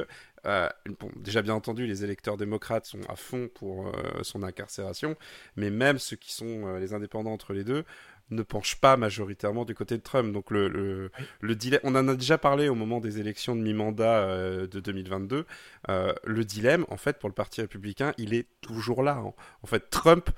euh, 0.45 0.69
déjà 1.15 1.41
bien 1.41 1.53
entendu, 1.53 1.85
les 1.85 2.03
électeurs 2.03 2.37
démocrates 2.37 2.85
sont 2.85 3.01
à 3.09 3.15
fond 3.15 3.49
pour 3.53 3.87
euh, 3.87 3.91
son 4.23 4.43
incarcération, 4.43 5.15
mais 5.55 5.69
même 5.69 5.99
ceux 5.99 6.15
qui 6.15 6.33
sont 6.33 6.75
les 6.75 6.93
indépendants 6.93 7.33
entre 7.33 7.53
les 7.53 7.63
deux 7.63 7.83
ne 8.29 8.41
penchent 8.41 8.79
pas 8.79 8.97
majoritairement 8.97 9.63
du 9.65 9.75
côté 9.75 9.97
de 9.97 10.01
Trump. 10.01 10.33
Donc 10.33 10.49
le, 10.49 10.67
le, 10.67 11.11
le 11.41 11.55
dilemme, 11.55 11.81
on 11.83 11.95
en 11.95 12.07
a 12.07 12.15
déjà 12.15 12.37
parlé 12.37 12.67
au 12.67 12.73
moment 12.73 12.99
des 12.99 13.19
élections 13.19 13.55
de 13.55 13.61
mi-mandat 13.61 14.65
de 14.65 14.79
2022. 14.79 15.45
le 15.87 16.45
dilemme, 16.45 16.85
en 16.87 16.97
fait, 16.97 17.19
pour 17.19 17.29
le 17.29 17.35
Parti 17.35 17.61
républicain, 17.61 18.13
il 18.17 18.33
est 18.33 18.47
toujours 18.61 19.03
là. 19.03 19.17
Hein. 19.17 19.33
En 19.61 19.67
fait, 19.67 19.89
Trump 19.89 20.29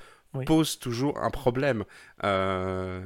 pose 0.43 0.79
toujours 0.79 1.17
un 1.17 1.29
problème. 1.29 1.83
Euh, 2.23 3.05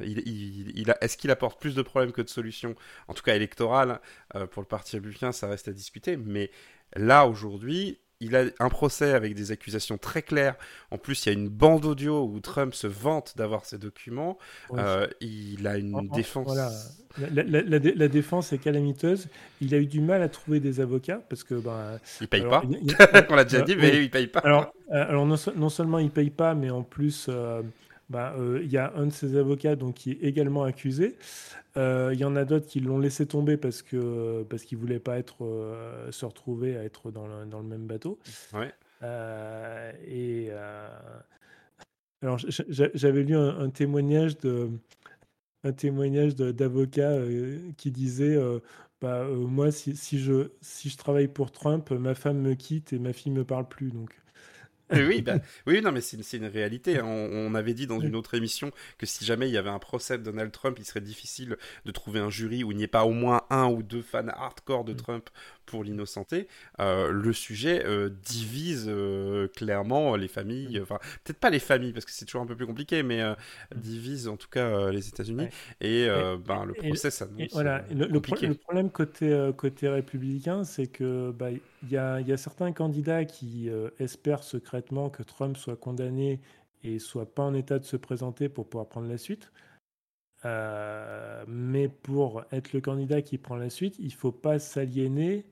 Est-ce 1.02 1.18
qu'il 1.18 1.32
apporte 1.32 1.60
plus 1.60 1.76
de 1.76 1.82
problèmes 1.82 2.12
que 2.12 2.22
de 2.22 2.30
solutions 2.30 2.76
En 3.08 3.14
tout 3.14 3.24
cas, 3.24 3.36
électorales, 3.36 4.00
euh, 4.36 4.48
pour 4.48 4.62
le 4.62 4.68
Parti 4.68 4.96
républicain, 4.96 5.32
ça 5.32 5.48
reste 5.48 5.68
à 5.68 5.72
discuter. 5.72 6.18
Mais 6.18 6.52
là, 6.96 7.28
aujourd'hui, 7.28 8.00
il 8.22 8.36
a 8.36 8.44
un 8.60 8.70
procès 8.70 9.14
avec 9.14 9.34
des 9.34 9.52
accusations 9.52 9.98
très 9.98 10.22
claires. 10.22 10.56
En 10.92 10.98
plus, 10.98 11.26
il 11.26 11.30
y 11.30 11.36
a 11.36 11.40
une 11.40 11.48
bande 11.48 11.86
audio 11.86 12.26
où 12.26 12.40
Trump 12.40 12.74
se 12.74 12.88
vante 12.88 13.34
d'avoir 13.38 13.66
ces 13.66 13.78
documents. 13.78 14.38
Euh, 14.74 15.08
il 15.22 15.66
a 15.68 15.78
une 15.78 16.10
défense. 16.10 16.48
Voilà. 16.48 16.72
La, 17.32 18.08
défense 18.08 18.52
est 18.54 18.58
calamiteuse. 18.58 19.28
Il 19.62 19.74
a 19.74 19.78
eu 19.78 19.86
du 19.86 20.02
mal 20.02 20.22
à 20.22 20.30
trouver 20.30 20.60
des 20.60 20.82
avocats 20.82 21.22
parce 21.30 21.44
que. 21.44 21.56
Ben, 21.56 22.00
il 22.20 22.28
paye 22.28 22.44
pas. 22.44 22.62
On 23.30 23.36
l'a 23.36 23.46
déjà 23.46 23.62
dit, 23.62 23.76
mais 23.76 24.04
il 24.04 24.10
paye 24.10 24.28
pas. 24.28 24.40
Alors, 24.40 24.74
alors 24.92 25.26
non, 25.26 25.36
non, 25.56 25.70
seulement 25.70 26.00
il 26.00 26.12
paye 26.12 26.30
pas, 26.30 26.56
mais 26.56 26.70
en 26.70 26.84
plus. 26.84 27.30
Bah, 28.10 28.36
il 28.62 28.72
y 28.72 28.78
a 28.78 28.92
un 28.96 29.06
de 29.06 29.12
ses 29.12 29.38
avocats 29.38 29.76
donc, 29.76 29.96
qui 29.96 30.12
est 30.12 30.24
également 30.24 30.64
accusé. 30.64 31.16
Il 31.76 32.18
y 32.18 32.26
en 32.26 32.36
a 32.36 32.44
d'autres 32.44 32.66
qui 32.66 32.80
l'ont 32.80 33.00
laissé 33.00 33.26
tomber 33.26 33.56
parce 33.56 33.82
que 33.82 34.44
parce 34.50 34.66
voulait 34.74 35.00
pas 35.00 35.18
être 35.18 35.38
se 36.12 36.26
retrouver 36.26 36.76
à 36.76 36.84
être 36.84 37.12
dans 37.12 37.28
le, 37.28 37.46
dans 37.46 37.60
le 37.60 37.68
même 37.68 37.86
bateau. 37.86 38.20
Ouais. 38.54 38.74
et 40.08 40.50
alors 42.22 42.38
j'avais 42.68 43.24
lu 43.24 43.36
un, 43.36 43.70
témoignage 43.70 44.38
de 44.40 44.70
un 45.64 45.72
témoignage 45.72 46.36
d'avocat 46.36 47.14
qui 47.78 47.92
disait 47.92 48.38
bah, 49.02 49.24
moi 49.26 49.72
si, 49.72 49.96
si, 49.96 50.20
je 50.20 50.50
si 50.62 50.90
je 50.90 50.98
travaille 50.98 51.30
pour 51.30 51.52
Trump 51.52 51.92
ma 51.92 52.16
femme 52.16 52.40
me 52.40 52.56
quitte 52.56 52.92
et 52.92 53.00
ma 53.00 53.14
fille 53.14 53.32
me 53.32 53.46
parle 53.46 53.68
plus 53.68 53.92
donc 53.92 54.14
oui, 54.94 55.22
bah, 55.22 55.36
oui, 55.68 55.82
non, 55.82 55.92
mais 55.92 56.02
c'est 56.02 56.38
une, 56.38 56.46
réalité. 56.46 57.00
Hein. 57.00 57.06
On, 57.06 57.54
avait 57.54 57.74
dit 57.74 57.88
dans 57.88 58.00
une 58.00 58.16
autre 58.16 58.34
émission 58.34 58.72
que 58.98 59.06
si 59.06 59.26
jamais 59.26 59.48
il 59.48 59.54
y 59.54 59.58
avait 59.58 59.70
un 59.70 59.80
procès 59.80 60.18
de 60.18 60.24
Donald 60.24 60.52
Trump, 60.52 60.78
il 60.80 60.86
serait 60.86 61.02
difficile 61.02 61.58
de 61.86 61.92
trouver 61.92 62.20
un 62.20 62.30
jury 62.30 62.64
où 62.64 62.72
il 62.72 62.78
n'y 62.78 62.84
ait 62.84 62.88
pas 62.88 63.06
au 63.06 63.12
moins 63.12 63.42
un 63.50 63.68
ou 63.68 63.84
deux 63.84 64.02
fans 64.02 64.28
hardcore 64.28 64.84
de 64.86 64.94
mm. 64.94 64.98
Trump 64.98 65.30
pour 65.70 65.84
l'innocenté. 65.84 66.48
Euh, 66.80 67.12
le 67.12 67.32
sujet 67.32 67.86
euh, 67.86 68.10
divise 68.10 68.86
euh, 68.88 69.48
clairement 69.48 70.16
les 70.16 70.28
familles, 70.28 70.80
mm. 70.80 70.84
enfin 70.84 71.00
peut-être 71.24 71.40
pas 71.40 71.50
les 71.50 71.60
familles 71.60 71.94
parce 71.94 72.06
que 72.06 72.12
c'est 72.12 72.26
toujours 72.26 72.42
un 72.42 72.46
peu 72.46 72.56
plus 72.56 72.66
compliqué, 72.66 73.04
mais 73.04 73.22
divise 73.76 74.28
en 74.28 74.38
tout 74.38 74.50
cas 74.50 74.90
les 74.92 75.08
États-Unis. 75.08 75.48
Et, 75.82 76.08
ben, 76.46 76.66
le 76.66 76.74
procès 76.74 77.12
s'annonce. 77.12 77.54
Voilà, 77.54 77.84
le, 77.92 78.08
le, 78.08 78.20
problème 78.20 78.90
côté, 78.90 79.52
côté 79.56 79.88
républicain, 79.88 80.64
c'est 80.64 80.88
que 80.88 81.32
bah, 81.32 81.52
il 81.52 81.90
y, 81.90 81.98
a, 81.98 82.20
y, 82.22 82.32
a, 82.32 82.38
certains 82.38 82.72
candidats 82.72 83.26
qui 83.26 83.70
espèrent 84.00 84.44
secrètement 84.44 85.10
que 85.10 85.24
Trump 85.24 85.58
soit 85.58 85.76
condamné 85.76 86.40
et 86.84 87.00
soit 87.00 87.34
pas 87.34 87.44
en 87.44 87.54
état 87.54 87.78
de 87.80 87.86
se 87.86 87.98
présenter 87.98 88.50
pour 88.50 88.68
pouvoir 88.68 88.88
prendre 88.88 89.08
la 89.08 89.18
suite. 89.18 89.52
mais 90.44 91.88
pour 91.88 92.44
être 92.52 92.74
le 92.74 92.82
candidat 92.82 93.22
qui 93.22 93.38
prend 93.38 93.56
la 93.56 93.70
suite, 93.70 93.96
il 94.00 94.14
faut 94.14 94.32
pas 94.32 94.60
s'aliéner 94.60 95.46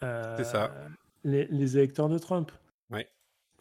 c'est 0.00 0.44
ça. 0.44 0.64
Euh, 0.64 0.88
les, 1.24 1.46
les, 1.46 1.76
électeurs 1.76 2.08
de 2.08 2.18
Trump. 2.18 2.52
Ouais. 2.90 3.08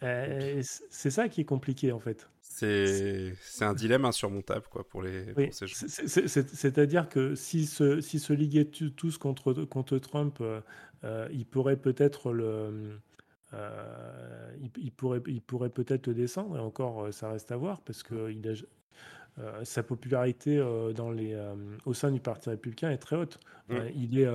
Euh, 0.04 0.62
c'est 0.90 1.12
ça 1.12 1.30
qui 1.30 1.42
est 1.42 1.46
compliqué 1.46 1.92
en 1.92 2.00
fait. 2.00 2.30
C'est 2.42 3.34
un 3.62 3.74
dilemme 3.74 4.06
insurmontable 4.06 4.66
quoi 4.70 4.88
pour 4.88 5.02
les 5.02 5.34
oui. 5.36 5.50
C'est-à-dire 5.52 7.10
que 7.10 7.36
si 7.36 7.66
se 7.66 8.00
si 8.02 8.20
se 8.20 8.32
liguaient 8.34 8.66
tous 8.66 9.18
contre 9.18 9.54
contre 9.66 9.98
Trump, 9.98 10.40
euh, 10.42 11.28
il 11.32 11.46
pourrait 11.46 11.78
peut-être 11.78 12.32
le 12.32 13.00
il, 14.78 14.92
pourrait 14.92 15.22
il 15.28 15.42
pourrait 15.42 15.70
peut-être 15.70 16.08
le 16.08 16.14
descendre 16.14 16.58
et 16.58 16.60
encore 16.60 17.14
ça 17.14 17.32
reste 17.32 17.52
à 17.52 17.58
voir 17.58 17.82
parce 17.82 18.04
que 18.04 18.32
il 18.32 18.48
a, 18.50 19.64
sa 19.64 19.84
popularité 19.84 20.58
dans 20.96 21.12
les 21.12 21.38
au 21.86 21.94
sein 21.94 22.12
du 22.12 22.20
Parti 22.20 22.50
républicain 22.50 22.92
est 22.92 22.98
très 22.98 23.16
haute. 23.16 23.40
Mmh. 23.70 23.76
il 23.96 24.20
est 24.20 24.28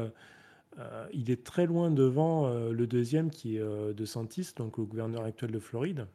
euh, 0.78 1.06
il 1.12 1.30
est 1.30 1.44
très 1.44 1.66
loin 1.66 1.90
devant 1.90 2.46
euh, 2.46 2.72
le 2.72 2.86
deuxième 2.86 3.30
qui 3.30 3.56
est 3.56 3.60
euh, 3.60 3.92
de 3.92 4.04
Santis, 4.04 4.52
donc 4.56 4.78
le 4.78 4.84
gouverneur 4.84 5.24
actuel 5.24 5.50
de 5.50 5.58
Floride, 5.58 6.06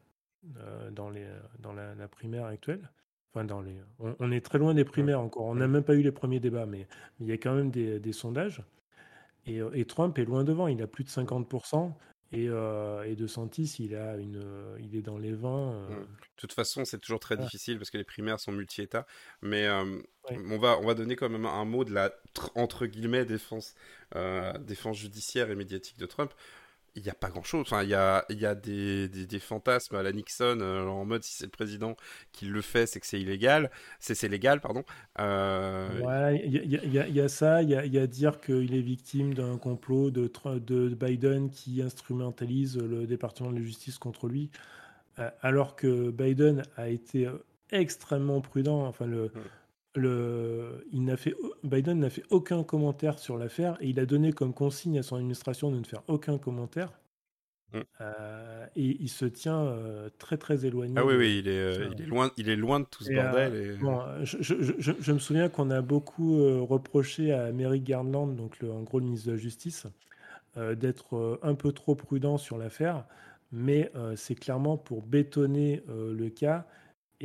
dans, 0.91 1.09
les, 1.09 1.25
dans 1.57 1.74
la, 1.74 2.07
primaire 2.07 2.45
actuelle. 2.45 2.91
Enfin, 3.33 3.45
dans 3.45 3.62
les, 3.62 3.75
on, 4.19 4.31
est 4.31 4.45
très 4.45 4.59
loin 4.59 4.75
des 4.75 4.85
primaires 4.85 5.19
encore. 5.19 5.45
On 5.45 5.55
n'a 5.55 5.67
même 5.67 5.83
pas 5.83 5.95
eu 5.95 6.03
les 6.03 6.12
premiers 6.12 6.39
débats, 6.39 6.67
mais, 6.67 6.88
il 7.19 7.25
y 7.25 7.31
a 7.31 7.38
quand 7.38 7.55
même 7.55 7.71
des, 7.71 8.13
sondages. 8.13 8.62
Et, 9.47 9.59
et, 9.74 9.85
Trump 9.85 10.19
est 10.19 10.25
loin 10.25 10.43
devant. 10.43 10.67
Il 10.67 10.83
a 10.83 10.88
plus 10.88 11.03
de 11.03 11.09
50%. 11.09 11.91
Et, 12.36 12.50
euh, 12.50 13.04
et, 13.04 13.15
De 13.15 13.27
Santis, 13.27 13.77
il, 13.80 13.96
a 13.96 14.18
une, 14.18 14.44
il 14.80 14.96
est 14.96 15.01
dans 15.01 15.18
les 15.18 15.32
20. 15.32 15.50
Euh. 15.50 15.89
Mmh. 15.89 16.00
De 16.01 16.08
toute 16.38 16.54
façon, 16.54 16.84
c'est 16.86 17.00
toujours 17.00 17.20
très 17.20 17.38
difficile 17.38 17.77
parce 17.77 17.89
que 17.89 17.98
les 17.98 18.04
primaires 18.04 18.39
sont 18.39 18.51
multi-États. 18.51 19.08
Mais 19.42 19.65
euh, 19.65 20.01
on, 20.30 20.58
va, 20.58 20.77
on 20.80 20.86
va 20.86 20.94
donner 20.94 21.15
quand 21.15 21.30
même 21.30 21.46
un 21.46 21.65
mot 21.65 21.86
de 21.86 21.94
la, 21.94 22.12
entre 22.56 22.86
guillemets, 22.86 23.25
défense, 23.25 23.75
défense 24.60 24.98
judiciaire 24.98 25.50
et 25.50 25.56
médiatique 25.56 25.98
de 25.98 26.06
Trump 26.06 26.32
il 26.95 27.03
n'y 27.03 27.09
a 27.09 27.13
pas 27.13 27.29
grand 27.29 27.43
chose. 27.43 27.61
Enfin, 27.61 27.83
il 27.83 27.89
y 27.89 27.93
a, 27.93 28.25
il 28.29 28.39
y 28.39 28.45
a 28.45 28.55
des, 28.55 29.07
des, 29.07 29.39
fantasmes 29.39 29.95
à 29.95 30.03
la 30.03 30.11
Nixon, 30.11 30.59
euh, 30.61 30.85
en 30.85 31.05
mode 31.05 31.23
si 31.23 31.33
c'est 31.33 31.45
le 31.45 31.51
président 31.51 31.95
qui 32.31 32.45
le 32.45 32.61
fait, 32.61 32.85
c'est 32.85 32.99
que 32.99 33.07
c'est 33.07 33.19
illégal. 33.19 33.69
C'est 33.99 34.27
légal, 34.27 34.61
pardon. 34.61 34.83
Euh... 35.19 35.89
il 36.43 36.55
y, 36.55 37.13
y, 37.13 37.21
a 37.21 37.27
ça. 37.27 37.61
Il 37.61 37.69
y 37.69 37.75
a, 37.75 37.85
y 37.85 37.99
a, 37.99 38.07
dire 38.07 38.39
qu'il 38.39 38.73
est 38.73 38.81
victime 38.81 39.33
d'un 39.33 39.57
complot 39.57 40.09
de, 40.09 40.31
de 40.59 40.89
Biden 40.89 41.49
qui 41.49 41.81
instrumentalise 41.81 42.77
le 42.77 43.05
département 43.05 43.51
de 43.51 43.57
la 43.57 43.61
justice 43.61 43.97
contre 43.97 44.27
lui. 44.27 44.49
Euh, 45.19 45.29
alors 45.41 45.75
que 45.75 46.11
Biden 46.11 46.63
a 46.77 46.89
été 46.89 47.29
extrêmement 47.71 48.41
prudent. 48.41 48.85
Enfin, 48.85 49.05
le. 49.05 49.25
Hmm 49.25 49.41
le, 49.95 50.85
il 50.91 51.03
n'a 51.03 51.17
fait, 51.17 51.35
Biden 51.63 51.99
n'a 51.99 52.09
fait 52.09 52.23
aucun 52.29 52.63
commentaire 52.63 53.19
sur 53.19 53.37
l'affaire 53.37 53.77
et 53.79 53.87
il 53.87 53.99
a 53.99 54.05
donné 54.05 54.33
comme 54.33 54.53
consigne 54.53 54.99
à 54.99 55.03
son 55.03 55.15
administration 55.15 55.71
de 55.71 55.77
ne 55.77 55.83
faire 55.83 56.03
aucun 56.07 56.37
commentaire. 56.37 56.91
Mm. 57.73 57.79
Euh, 58.01 58.65
et 58.75 58.97
il 58.99 59.09
se 59.09 59.25
tient 59.25 59.63
euh, 59.63 60.09
très 60.17 60.37
très 60.37 60.65
éloigné. 60.65 60.95
Ah 60.97 61.05
oui, 61.05 61.15
oui, 61.15 61.39
il 61.39 61.47
est, 61.47 61.51
euh, 61.51 61.89
il 61.93 62.01
est, 62.01 62.05
loin, 62.05 62.31
il 62.37 62.49
est 62.49 62.55
loin 62.55 62.79
de 62.79 62.85
tout 62.85 63.03
ce 63.03 63.13
bordel. 63.13 63.77
Bon, 63.81 64.01
je, 64.23 64.37
je, 64.41 64.71
je, 64.79 65.11
me 65.11 65.19
souviens 65.19 65.49
qu'on 65.49 65.71
a 65.71 65.81
beaucoup 65.81 66.65
reproché 66.65 67.33
à 67.33 67.51
Merrick 67.51 67.83
Garland, 67.83 68.27
donc 68.27 68.59
le, 68.59 68.71
en 68.71 68.81
gros 68.83 68.99
le 68.99 69.05
ministre 69.05 69.27
de 69.27 69.33
la 69.33 69.37
Justice, 69.37 69.87
d'être 70.55 71.39
un 71.43 71.53
peu 71.53 71.73
trop 71.73 71.95
prudent 71.95 72.37
sur 72.37 72.57
l'affaire, 72.57 73.03
mais 73.51 73.91
c'est 74.15 74.35
clairement 74.35 74.77
pour 74.77 75.01
bétonner 75.01 75.83
le 75.89 76.29
cas 76.29 76.65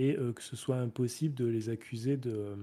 et 0.01 0.17
que 0.35 0.43
ce 0.43 0.57
soit 0.57 0.77
impossible 0.77 1.35
de 1.35 1.47
les 1.47 1.69
accuser 1.69 2.17
de 2.17 2.57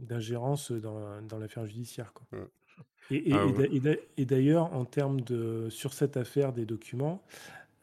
d'ingérence 0.00 0.72
dans, 0.72 1.20
dans 1.22 1.38
l'affaire 1.38 1.66
judiciaire. 1.66 2.12
Quoi. 2.14 2.26
Et, 3.10 3.32
ah 3.32 3.46
et, 4.16 4.24
d'ailleurs, 4.24 4.72
en 4.72 4.86
termes 4.86 5.20
de 5.20 5.68
sur 5.68 5.92
cette 5.92 6.16
affaire 6.16 6.54
des 6.54 6.64
documents, 6.64 7.22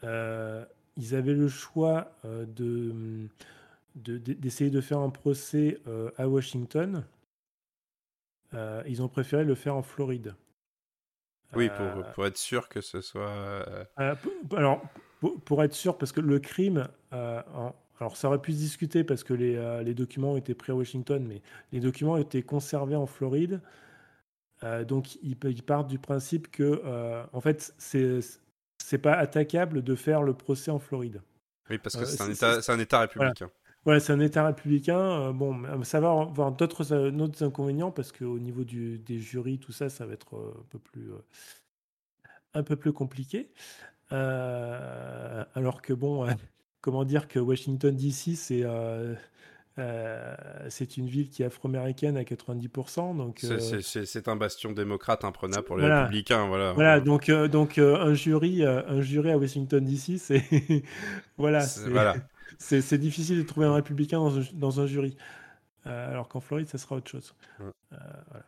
ils 0.04 1.16
avaient 1.16 1.36
le 1.36 1.48
choix 1.48 2.12
de 2.24 3.28
d'essayer 3.96 4.72
de, 4.72 4.82
faire 4.82 5.00
un 5.00 5.10
procès 5.10 5.80
à 6.18 6.28
Washington. 6.28 7.04
ils 8.54 9.02
ont 9.04 9.10
préféré 9.10 9.44
le 9.44 9.56
faire 9.56 9.76
en 9.76 9.84
Floride. 9.84 10.34
Oui, 11.54 11.70
pour, 11.70 12.12
pour 12.14 12.26
être 12.26 12.38
sûr 12.38 12.70
que 12.70 12.82
ce 12.82 13.02
soit. 13.02 13.88
alors, 14.50 14.82
pour, 15.22 15.64
être 15.64 15.74
sûr, 15.74 15.98
parce 15.98 16.12
que 16.12 16.20
le 16.20 16.40
crime, 16.40 16.88
euh, 17.14 17.42
alors 18.00 18.18
ça 18.18 18.28
aurait 18.28 18.42
pu 18.42 18.54
se 18.54 18.58
discuter 18.58 19.04
parce 19.04 19.24
que 19.24 19.34
les, 19.34 19.56
euh, 19.56 19.84
les, 19.84 19.94
documents 19.94 20.34
ont 20.34 20.38
été 20.38 20.56
pris 20.56 20.72
à 20.72 20.76
Washington, 20.76 21.24
mais 21.28 21.42
les 21.72 21.80
documents 21.80 22.14
ont 22.14 22.18
été 22.18 22.42
conservés 22.42 22.96
en 22.96 23.06
Floride. 23.06 23.62
Euh, 24.64 24.84
donc 24.84 25.16
ils, 25.22 25.36
partent 25.36 25.88
du 25.88 26.00
principe 26.00 26.50
que, 26.50 26.82
en 27.34 27.42
fait, 27.42 27.74
c'est 27.78 28.98
pas 28.98 29.14
attaquable 29.14 29.84
de 29.84 29.96
faire 29.96 30.24
le 30.24 30.34
procès 30.34 30.72
en 30.72 30.80
Floride. 30.80 31.22
Oui, 31.70 31.78
parce 31.78 31.96
que 31.96 32.06
c'est 32.06 32.22
un, 32.44 32.60
un, 32.68 32.80
État 32.80 33.00
républicain. 33.02 33.50
Ouais, 33.86 34.00
c'est 34.00 34.14
un 34.14 34.20
État 34.20 34.46
républicain. 34.46 35.32
bon, 35.32 35.84
ça 35.84 36.00
va 36.00 36.10
avoir 36.10 36.52
d'autres 36.52 37.44
inconvénients 37.44 37.92
parce 37.92 38.12
qu'au 38.12 38.40
niveau 38.40 38.64
du, 38.64 38.98
des 38.98 39.20
jurys, 39.20 39.60
tout 39.60 39.72
ça, 39.72 39.90
ça 39.90 40.06
va 40.06 40.14
être 40.14 40.36
un 40.36 40.66
peu 40.70 40.80
plus, 40.80 41.12
un 42.54 42.64
peu 42.64 42.76
plus 42.76 42.94
compliqué. 42.94 43.52
Euh, 44.12 45.44
alors 45.56 45.82
que 45.82 45.94
bon, 45.94 46.26
euh, 46.26 46.32
comment 46.82 47.04
dire 47.06 47.28
que 47.28 47.40
Washington 47.40 47.96
DC, 47.96 48.36
c'est 48.36 48.64
euh, 48.64 49.16
c'est 50.70 50.98
une 50.98 51.08
ville 51.08 51.30
qui 51.30 51.44
est 51.44 51.46
afro-américaine 51.46 52.18
à 52.18 52.24
90%. 52.24 53.16
Donc 53.18 53.44
c'est 53.82 54.28
un 54.28 54.36
bastion 54.36 54.72
démocrate 54.72 55.24
imprenable 55.24 55.64
pour 55.64 55.78
les 55.78 55.88
républicains, 55.88 56.48
voilà. 56.48 56.74
Voilà, 56.74 57.00
donc 57.00 57.32
donc 57.32 57.78
un 57.78 58.14
jury 58.14 58.64
un 58.66 59.02
jury 59.02 59.32
à 59.32 59.38
Washington 59.38 59.84
DC, 59.84 60.18
c'est 60.18 60.44
voilà, 61.38 61.62
c'est 62.58 62.98
difficile 62.98 63.38
de 63.38 63.44
trouver 63.44 63.66
un 63.66 63.74
républicain 63.74 64.20
dans 64.20 64.40
un, 64.40 64.44
dans 64.54 64.82
un 64.82 64.88
jury. 64.88 65.16
alors 65.86 66.28
qu'en 66.28 66.42
Floride, 66.42 66.68
ça 66.68 66.78
sera 66.78 66.98
autre 66.98 67.10
chose. 67.10 67.34
voilà. 67.60 68.46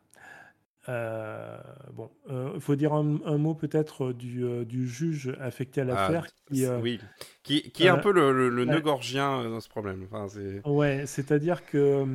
Euh, 0.89 1.57
bon, 1.93 2.09
il 2.27 2.33
euh, 2.33 2.59
faut 2.59 2.75
dire 2.75 2.93
un, 2.93 3.03
mot 3.03 3.53
peut-être 3.53 4.11
du, 4.11 4.43
euh, 4.43 4.65
du, 4.65 4.87
juge 4.87 5.33
affecté 5.39 5.81
à 5.81 5.85
l'affaire. 5.85 6.25
Ah, 6.27 6.53
qui, 6.53 6.67
oui, 6.67 6.99
qui, 7.41 7.71
qui 7.71 7.85
est 7.85 7.89
un 7.89 7.97
peu 7.97 8.11
le, 8.11 8.49
le, 8.49 8.65
nœud 8.65 8.81
gorgien 8.81 9.49
dans 9.49 9.61
ce 9.61 9.69
problème. 9.69 10.05
Enfin, 10.11 10.27
ouais, 10.65 11.05
c'est-à-dire 11.05 11.65
que 11.65 12.05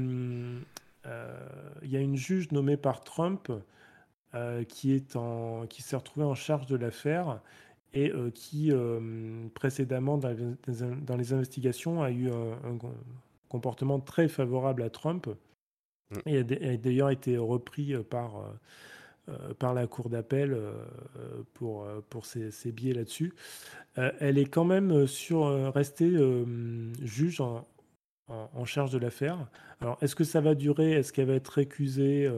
il 1.82 1.90
y 1.90 1.96
a 1.96 2.00
une 2.00 2.16
juge 2.16 2.52
nommée 2.52 2.76
par 2.76 3.02
Trump 3.02 3.50
qui 4.68 4.92
est 4.92 5.16
en, 5.16 5.66
qui 5.66 5.80
s'est 5.80 5.96
retrouvé 5.96 6.26
en 6.26 6.34
charge 6.34 6.66
de 6.66 6.76
l'affaire 6.76 7.40
et 7.94 8.12
qui 8.34 8.70
précédemment 9.54 10.18
dans 10.18 11.16
les, 11.16 11.32
investigations 11.32 12.02
a 12.02 12.10
eu 12.10 12.28
un, 12.30 12.78
comportement 13.48 13.98
très 13.98 14.28
favorable 14.28 14.82
à 14.82 14.90
Trump. 14.90 15.26
Et 16.26 16.38
a 16.38 16.42
d'ailleurs 16.42 17.10
été 17.10 17.36
repris 17.36 17.94
par 18.10 18.58
euh, 19.28 19.52
par 19.54 19.74
la 19.74 19.86
Cour 19.86 20.08
d'appel 20.08 20.52
euh, 20.54 20.72
pour, 21.54 21.84
euh, 21.84 22.00
pour 22.08 22.24
ses, 22.24 22.50
ses 22.50 22.72
biais 22.72 22.94
là-dessus. 22.94 23.34
elle 23.96 24.38
est 24.38 24.46
quand 24.46 24.64
même 24.64 25.06
sur, 25.06 25.72
restée 25.74 26.16
juge 27.02 27.40
en, 27.40 27.66
en, 28.28 28.64
charge 28.64 28.92
de 28.92 28.98
l'affaire. 28.98 29.48
Alors, 29.80 29.98
est-ce 30.02 30.14
que 30.14 30.24
ça 30.24 30.40
va 30.40 30.54
durer? 30.54 30.92
Est-ce 30.92 31.12
qu'elle 31.12 31.26
va 31.26 31.34
être 31.34 31.48
récusée 31.48 32.30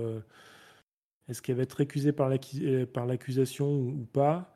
Est-ce 1.28 1.42
qu'elle 1.42 1.56
va 1.56 1.64
être 1.64 1.74
récusée 1.74 2.12
par 2.12 2.28
l'accusation 2.30 3.70
ou, 3.70 4.06
pas? 4.12 4.54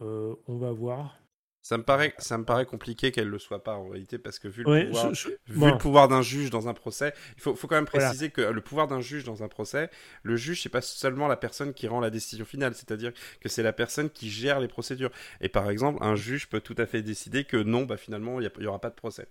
On 0.00 0.56
va 0.56 0.70
voir. 0.70 1.18
Ça 1.66 1.78
me 1.78 1.82
paraît, 1.82 2.14
ça 2.18 2.38
me 2.38 2.44
paraît 2.44 2.64
compliqué 2.64 3.10
qu'elle 3.10 3.26
le 3.26 3.40
soit 3.40 3.64
pas 3.64 3.74
en 3.74 3.88
réalité 3.88 4.18
parce 4.18 4.38
que 4.38 4.46
vu 4.46 4.62
le 4.62 4.86
pouvoir, 4.86 5.10
vu 5.10 5.66
le 5.66 5.78
pouvoir 5.78 6.06
d'un 6.06 6.22
juge 6.22 6.48
dans 6.50 6.68
un 6.68 6.74
procès, 6.74 7.12
il 7.36 7.42
faut, 7.42 7.56
faut 7.56 7.66
quand 7.66 7.74
même 7.74 7.86
préciser 7.86 8.30
que 8.30 8.40
le 8.40 8.60
pouvoir 8.60 8.86
d'un 8.86 9.00
juge 9.00 9.24
dans 9.24 9.42
un 9.42 9.48
procès, 9.48 9.90
le 10.22 10.36
juge 10.36 10.62
c'est 10.62 10.68
pas 10.68 10.80
seulement 10.80 11.26
la 11.26 11.36
personne 11.36 11.74
qui 11.74 11.88
rend 11.88 11.98
la 11.98 12.10
décision 12.10 12.44
finale, 12.44 12.76
c'est-à-dire 12.76 13.10
que 13.40 13.48
c'est 13.48 13.64
la 13.64 13.72
personne 13.72 14.10
qui 14.10 14.30
gère 14.30 14.60
les 14.60 14.68
procédures. 14.68 15.10
Et 15.40 15.48
par 15.48 15.68
exemple, 15.68 15.98
un 16.04 16.14
juge 16.14 16.48
peut 16.48 16.60
tout 16.60 16.76
à 16.78 16.86
fait 16.86 17.02
décider 17.02 17.42
que 17.42 17.56
non, 17.56 17.82
bah 17.82 17.96
finalement 17.96 18.40
il 18.40 18.48
y, 18.60 18.66
aura 18.68 18.80
pas 18.80 18.90
de 18.90 18.94
procès, 18.94 19.26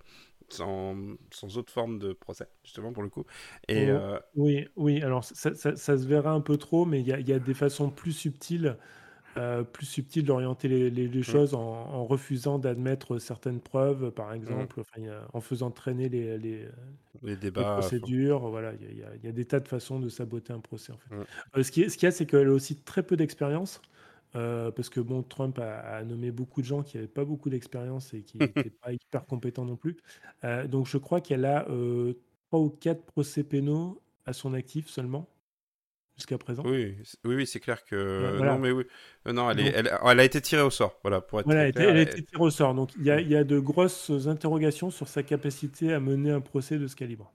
sans, 0.49 0.97
sans, 1.31 1.57
autre 1.57 1.71
forme 1.71 1.99
de 1.99 2.11
procès 2.11 2.47
justement 2.65 2.91
pour 2.91 3.03
le 3.03 3.09
coup. 3.09 3.23
Et 3.69 3.89
euh, 3.89 4.19
oui, 4.35 4.67
oui, 4.75 5.01
alors 5.03 5.23
ça, 5.23 5.55
ça, 5.55 5.75
se 5.77 6.05
verra 6.05 6.31
un 6.31 6.41
peu 6.41 6.57
trop, 6.57 6.83
mais 6.83 6.99
il 6.99 7.07
y, 7.07 7.29
y 7.29 7.33
a, 7.33 7.39
des 7.39 7.53
façons 7.53 7.89
plus 7.89 8.11
subtiles 8.11 8.75
euh, 9.37 9.63
plus 9.63 9.85
subtil 9.85 10.23
d'orienter 10.23 10.67
les, 10.89 11.07
mmh. 11.07 11.23
choses 11.23 11.53
en, 11.53 12.05
refusant 12.05 12.57
d'admettre 12.57 13.17
certaines 13.17 13.59
preuves, 13.59 14.11
par 14.11 14.29
mmh. 14.29 14.35
exemple, 14.35 14.83
en 15.33 15.41
faisant 15.41 15.71
traîner 15.71 16.09
les, 16.09 16.37
les, 16.37 17.35
débats, 17.35 17.77
procédures. 17.77 18.49
Voilà, 18.49 18.73
il 18.73 18.97
y, 19.23 19.27
a 19.27 19.31
des 19.31 19.45
tas 19.45 19.59
de 19.59 19.67
façons 19.67 19.99
de 19.99 20.09
saboter 20.09 20.53
un 20.53 20.59
procès. 20.59 20.93
En 20.93 20.97
fait. 20.97 21.15
Mmh. 21.15 21.23
Euh, 21.57 21.63
ce 21.63 21.71
qu'il 21.71 21.83
y 21.83 22.05
a, 22.05 22.11
c'est 22.11 22.25
qu'elle 22.25 22.47
a 22.47 22.53
aussi 22.53 22.75
très 22.77 23.03
peu 23.03 23.17
d'expérience. 23.17 23.81
Euh, 24.35 24.69
parce 24.71 24.89
que 24.89 24.99
bon, 24.99 25.23
Trump 25.23 25.59
a, 25.59 26.03
nommé 26.03 26.31
beaucoup 26.31 26.61
de 26.61 26.65
gens 26.65 26.83
qui 26.83 26.97
n'avaient 26.97 27.07
pas 27.07 27.23
beaucoup 27.23 27.49
d'expérience 27.49 28.13
et 28.13 28.21
qui 28.21 28.37
n'étaient 28.39 28.69
pas 28.69 28.91
hyper 28.91 29.25
compétents 29.25 29.65
non 29.65 29.77
plus. 29.77 29.97
donc 30.67 30.87
je 30.87 30.97
crois 30.97 31.21
qu'elle 31.21 31.45
a 31.45 31.65
trois 32.47 32.59
ou 32.59 32.69
quatre 32.69 33.03
procès 33.03 33.43
pénaux 33.43 34.01
à 34.25 34.33
son 34.33 34.53
actif 34.53 34.89
seulement 34.89 35.29
jusqu'à 36.15 36.37
présent. 36.37 36.63
Oui, 36.65 36.95
oui, 37.23 37.35
oui 37.35 37.47
c'est 37.47 37.59
clair 37.59 37.83
que 37.85 38.39
non, 38.41 38.59
mais 38.59 38.71
oui, 38.71 38.85
euh, 39.27 39.33
non, 39.33 39.49
elle, 39.49 39.59
est, 39.59 39.73
elle, 39.75 39.91
elle, 40.03 40.19
a 40.19 40.23
été 40.23 40.41
tirée 40.41 40.61
au 40.61 40.69
sort, 40.69 40.97
voilà, 41.01 41.21
pour 41.21 41.39
être. 41.39 41.45
Voilà, 41.45 41.67
elle, 41.67 41.97
a 41.97 42.01
été 42.01 42.23
tirée 42.23 42.43
au 42.43 42.49
sort. 42.49 42.73
Donc 42.73 42.91
il 42.97 43.03
y, 43.05 43.11
a, 43.11 43.19
il 43.19 43.29
y, 43.29 43.35
a, 43.35 43.43
de 43.43 43.59
grosses 43.59 44.11
interrogations 44.27 44.91
sur 44.91 45.07
sa 45.07 45.23
capacité 45.23 45.93
à 45.93 45.99
mener 45.99 46.31
un 46.31 46.41
procès 46.41 46.77
de 46.77 46.87
ce 46.87 46.95
calibre. 46.95 47.31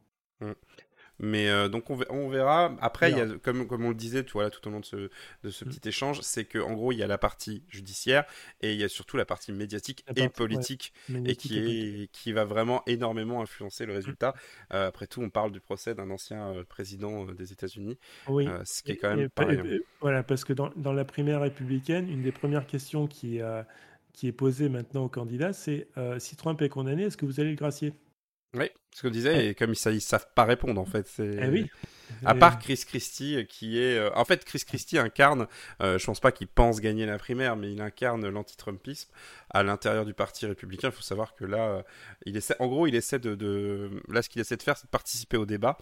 Mais 1.23 1.51
euh, 1.51 1.69
donc 1.69 1.91
on, 1.91 2.29
verra. 2.29 2.75
Après, 2.81 3.11
il 3.11 3.19
y 3.19 3.21
a, 3.21 3.27
comme, 3.43 3.67
comme 3.67 3.85
on 3.85 3.91
le 3.91 3.95
disait 3.95 4.25
tout, 4.25 4.39
voilà, 4.39 4.49
tout 4.49 4.67
au 4.67 4.71
long 4.71 4.81
de 4.81 4.87
ce, 4.87 5.11
de 5.45 5.51
ce 5.51 5.65
mm. 5.65 5.69
petit 5.69 5.89
échange, 5.89 6.21
c'est 6.23 6.47
qu'en 6.47 6.73
gros, 6.73 6.93
il 6.93 6.99
y 6.99 7.03
a 7.03 7.07
la 7.07 7.19
partie 7.19 7.63
judiciaire 7.69 8.25
et 8.63 8.73
il 8.73 8.81
y 8.81 8.85
a 8.85 8.89
surtout 8.89 9.19
la 9.19 9.27
partie 9.27 9.53
médiatique 9.53 10.05
et 10.17 10.31
politique 10.31 10.95
et 11.27 11.37
qui, 11.37 11.59
est, 11.59 12.11
qui 12.13 12.33
va 12.33 12.47
vraiment 12.47 12.83
énormément 12.87 13.43
influencer 13.43 13.85
le 13.85 13.93
résultat. 13.93 14.31
Mm. 14.31 14.75
Euh, 14.75 14.89
après 14.89 15.07
tout, 15.07 15.21
on 15.21 15.29
parle 15.29 15.53
du 15.53 15.61
procès 15.61 15.95
d'un 15.95 16.11
ancien 16.11 16.55
euh, 16.55 16.65
président 16.65 17.27
des 17.27 17.53
États-Unis, 17.53 17.99
oui. 18.29 18.49
ce 18.65 18.83
qui 18.83 18.93
est 18.93 18.97
quand 18.97 19.15
même 19.15 19.29
pas 19.29 19.45
hein. 19.45 19.63
Voilà, 20.01 20.23
parce 20.23 20.45
que 20.45 20.55
dans, 20.55 20.71
dans, 20.77 20.95
la 20.95 21.05
primaire 21.05 21.43
républicaine, 21.43 22.09
une 22.09 22.23
des 22.23 22.33
premières 22.33 22.67
questions 22.67 23.07
qui, 23.07 23.41
qui 24.15 24.27
est 24.27 24.33
posée 24.33 24.71
maintenant 24.71 25.05
aux 25.05 25.09
candidats, 25.09 25.53
c'est 25.53 25.87
si 26.19 26.37
Trump 26.37 26.63
est 26.63 26.71
condamné, 26.71 27.05
est-ce 27.05 27.19
que 27.19 27.27
vous 27.27 27.41
allez 27.41 27.51
le 27.51 27.57
gracier? 27.57 27.93
Oui, 28.55 28.71
ce 28.93 29.03
qu'on 29.03 29.11
disait, 29.11 29.49
et 29.49 29.55
comme 29.55 29.73
ils, 29.73 29.95
ne 29.95 29.99
savent 30.01 30.29
pas 30.35 30.45
répondre 30.45 30.81
en 30.81 30.87
fait. 30.87 31.07
C'est... 31.07 31.39
Eh 31.43 31.49
oui. 31.49 31.71
À 32.25 32.35
part 32.35 32.59
Chris 32.59 32.83
Christie, 32.87 33.37
euh, 33.37 33.45
qui 33.45 33.79
est. 33.79 33.99
Euh, 33.99 34.11
en 34.15 34.25
fait, 34.25 34.45
Chris 34.45 34.63
Christie 34.67 34.99
incarne, 34.99 35.47
euh, 35.83 35.99
je 35.99 36.07
pense 36.07 36.21
pas 36.21 36.33
qu'il 36.33 36.49
pense 36.49 36.81
gagner 36.81 37.07
la 37.07 37.19
primaire, 37.19 37.57
mais 37.57 37.73
il 37.73 37.81
incarne 37.81 38.29
l'anti-Trumpisme 38.29 39.11
à 39.51 39.63
l'intérieur 39.63 40.05
du 40.05 40.15
Parti 40.15 40.47
républicain. 40.47 40.89
Il 40.89 40.95
faut 40.95 41.03
savoir 41.03 41.35
que 41.35 41.45
là, 41.45 41.85
il 42.27 42.37
essaie, 42.37 42.55
en 42.59 42.69
gros, 42.69 42.87
il 42.87 42.95
essaie 42.95 43.19
de. 43.19 43.91
Là, 44.09 44.23
ce 44.23 44.29
qu'il 44.29 44.41
essaie 44.41 44.57
de 44.57 44.63
faire, 44.63 44.77
c'est 44.77 44.87
de 44.87 44.91
participer 44.91 45.37
au 45.37 45.47
débat. 45.47 45.79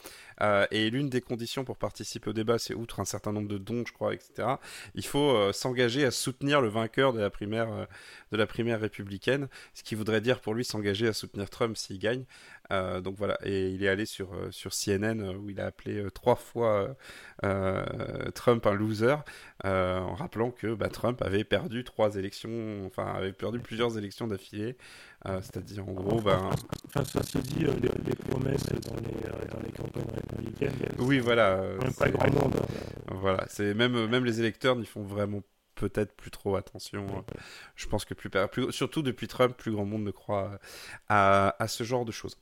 et 0.70 0.90
l'une 0.90 1.08
des 1.08 1.20
conditions 1.20 1.64
pour 1.64 1.76
participer 1.76 2.30
au 2.30 2.32
débat, 2.32 2.58
c'est 2.58 2.74
outre 2.74 3.00
un 3.00 3.04
certain 3.04 3.32
nombre 3.32 3.48
de 3.48 3.58
dons, 3.58 3.84
je 3.86 3.92
crois, 3.92 4.14
etc., 4.14 4.48
il 4.94 5.04
faut 5.04 5.52
s'engager 5.52 6.04
à 6.04 6.10
soutenir 6.10 6.60
le 6.60 6.68
vainqueur 6.68 7.12
de 7.12 7.20
la, 7.20 7.30
primaire, 7.30 7.88
de 8.32 8.36
la 8.36 8.46
primaire 8.46 8.80
républicaine, 8.80 9.48
ce 9.74 9.82
qui 9.82 9.94
voudrait 9.94 10.20
dire 10.20 10.40
pour 10.40 10.54
lui 10.54 10.64
s'engager 10.64 11.08
à 11.08 11.12
soutenir 11.12 11.50
Trump 11.50 11.76
s'il 11.76 11.98
gagne. 11.98 12.24
Donc 12.70 13.16
voilà, 13.16 13.38
et 13.44 13.70
il 13.70 13.82
est 13.82 13.88
allé 13.88 14.06
sur, 14.06 14.30
sur 14.50 14.72
CNN 14.72 15.36
où 15.36 15.50
il 15.50 15.60
a 15.60 15.66
appelé 15.66 16.04
trois 16.12 16.36
fois 16.36 16.96
euh, 17.44 17.84
Trump 18.34 18.66
un 18.66 18.74
loser, 18.74 19.16
euh, 19.64 20.00
en 20.00 20.14
rappelant 20.14 20.50
que 20.50 20.74
bah, 20.74 20.88
Trump 20.88 21.22
avait 21.22 21.44
perdu 21.44 21.84
trois 21.84 22.16
élections, 22.16 22.84
enfin 22.86 23.06
avait 23.14 23.32
perdu 23.32 23.60
plusieurs 23.60 23.96
élections 23.96 24.26
d'affilée, 24.26 24.76
euh, 25.26 25.40
c'est-à-dire 25.40 25.88
en 25.88 25.92
gros, 25.92 26.20
ben... 26.20 26.50
Enfin, 26.86 27.04
ça 27.04 27.22
se 27.22 27.38
dit, 27.38 27.60
les, 27.60 28.14
promesses 28.14 28.66
dans 28.66 28.96
les, 28.96 29.66
les, 29.66 29.72
campagnes 29.72 30.04
républicaines. 30.14 30.72
Oui, 30.98 31.18
voilà. 31.18 31.60
Pas 31.98 32.10
grand 32.10 32.30
monde. 32.32 32.54
Hein. 32.56 33.14
Voilà, 33.14 33.44
c'est 33.48 33.74
même 33.74 34.06
même 34.06 34.24
les 34.24 34.40
électeurs 34.40 34.76
n'y 34.76 34.86
font 34.86 35.02
vraiment 35.02 35.42
peut-être 35.78 36.14
plus 36.16 36.30
trop 36.30 36.56
attention. 36.56 37.24
Je 37.76 37.86
pense 37.86 38.04
que 38.04 38.14
plus, 38.14 38.28
plus, 38.28 38.72
surtout 38.72 39.02
depuis 39.02 39.28
Trump, 39.28 39.56
plus 39.56 39.72
grand 39.72 39.84
monde 39.84 40.02
ne 40.02 40.10
croit 40.10 40.58
à, 41.08 41.54
à 41.62 41.68
ce 41.68 41.84
genre 41.84 42.04
de 42.04 42.12
choses. 42.12 42.36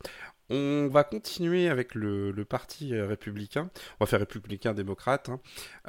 On 0.48 0.86
va 0.86 1.02
continuer 1.02 1.68
avec 1.68 1.94
le, 1.96 2.32
parti 2.48 2.94
euh, 2.94 3.06
républicain. 3.06 3.68
On 3.98 4.04
va 4.04 4.06
faire 4.06 4.20
républicain-démocrate. 4.20 5.28
Hein. 5.28 5.40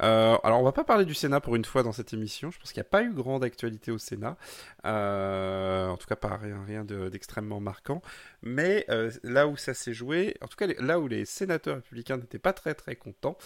Euh, 0.02 0.36
alors, 0.42 0.60
on 0.60 0.64
va 0.64 0.72
pas 0.72 0.82
parler 0.82 1.04
du 1.04 1.14
Sénat 1.14 1.40
pour 1.40 1.54
une 1.54 1.64
fois 1.64 1.84
dans 1.84 1.92
cette 1.92 2.12
émission. 2.12 2.50
Je 2.50 2.58
pense 2.58 2.72
qu'il 2.72 2.80
n'y 2.80 2.86
a 2.86 2.90
pas 2.90 3.02
eu 3.02 3.12
grande 3.12 3.44
actualité 3.44 3.92
au 3.92 3.98
Sénat. 3.98 4.36
Euh, 4.84 5.86
en 5.88 5.96
tout 5.96 6.08
cas, 6.08 6.16
pas 6.16 6.36
rien, 6.66 6.84
d'extrêmement 6.84 7.60
marquant. 7.60 8.02
Mais 8.42 8.86
là 9.22 9.46
où 9.46 9.56
ça 9.56 9.74
s'est 9.74 9.92
joué, 9.92 10.36
en 10.40 10.48
tout 10.48 10.56
cas 10.56 10.66
là 10.78 10.98
où 10.98 11.08
les 11.08 11.24
sénateurs 11.24 11.76
républicains 11.76 12.16
n'étaient 12.16 12.38
pas 12.38 12.52
très 12.52 12.74
très 12.74 12.96
contents, 12.96 13.36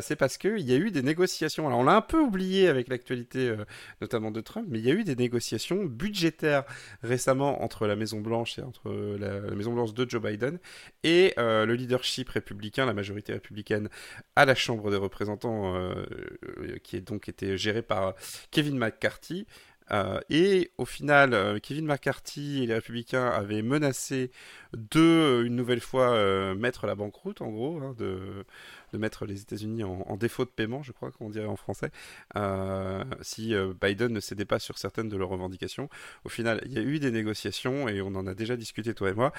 c'est 0.00 0.16
parce 0.16 0.36
qu'il 0.38 0.60
y 0.60 0.72
a 0.72 0.76
eu 0.76 0.90
des 0.90 1.02
négociations. 1.02 1.66
Alors, 1.66 1.80
on 1.80 1.84
l'a 1.84 1.96
un 1.96 2.00
peu 2.02 2.18
oublié 2.18 2.68
avec 2.68 2.88
l'actualité, 2.88 3.54
notamment 4.00 4.30
de 4.30 4.40
Trump, 4.40 4.66
mais 4.68 4.78
il 4.78 4.84
y 4.84 4.90
a 4.90 4.94
eu 4.94 5.04
des 5.04 5.16
négociations 5.16 5.84
budgétaires 5.84 6.64
récemment 7.02 7.62
entre 7.62 7.86
la 7.86 7.96
Maison 7.96 8.20
Blanche 8.20 8.58
et 8.58 8.62
entre 8.62 8.90
la 9.18 9.54
Maison 9.54 9.72
Blanche 9.72 9.94
de 9.94 10.08
Joe 10.08 10.22
Biden 10.22 10.41
et 11.04 11.34
euh, 11.38 11.66
le 11.66 11.74
leadership 11.74 12.28
républicain, 12.28 12.86
la 12.86 12.94
majorité 12.94 13.32
républicaine 13.32 13.88
à 14.36 14.44
la 14.44 14.54
Chambre 14.54 14.90
des 14.90 14.96
représentants, 14.96 15.74
euh, 15.74 16.04
euh, 16.58 16.78
qui 16.82 16.96
est 16.96 17.00
donc 17.00 17.28
été 17.28 17.56
géré 17.58 17.82
par 17.82 18.14
Kevin 18.50 18.78
McCarthy. 18.78 19.46
et 20.30 20.70
au 20.78 20.86
final, 20.86 21.60
Kevin 21.60 21.84
McCarthy 21.84 22.62
et 22.62 22.66
les 22.66 22.74
républicains 22.74 23.28
avaient 23.28 23.60
menacé 23.60 24.30
de, 24.72 25.42
une 25.44 25.54
nouvelle 25.54 25.80
fois, 25.80 26.54
mettre 26.54 26.86
la 26.86 26.94
banqueroute, 26.94 27.42
en 27.42 27.50
gros, 27.50 27.78
hein, 27.82 27.94
de, 27.98 28.46
de, 28.92 28.98
mettre 28.98 29.26
les 29.26 29.42
États-Unis 29.42 29.84
en, 29.84 30.16
défaut 30.16 30.46
de 30.46 30.50
paiement, 30.50 30.82
je 30.82 30.92
crois 30.92 31.10
qu'on 31.10 31.28
dirait 31.28 31.46
en 31.46 31.56
français, 31.56 31.90
si 33.20 33.54
Biden 33.82 34.12
ne 34.14 34.20
cédait 34.20 34.46
pas 34.46 34.58
sur 34.58 34.78
certaines 34.78 35.10
de 35.10 35.16
leurs 35.18 35.28
revendications. 35.28 35.90
Au 36.24 36.30
final, 36.30 36.62
il 36.64 36.72
y 36.72 36.78
a 36.78 36.82
eu 36.82 36.98
des 36.98 37.10
négociations, 37.10 37.86
et 37.86 38.00
on 38.00 38.14
en 38.14 38.26
a 38.26 38.34
déjà 38.34 38.56
discuté, 38.56 38.94
toi 38.94 39.10
et 39.10 39.14
moi. 39.14 39.32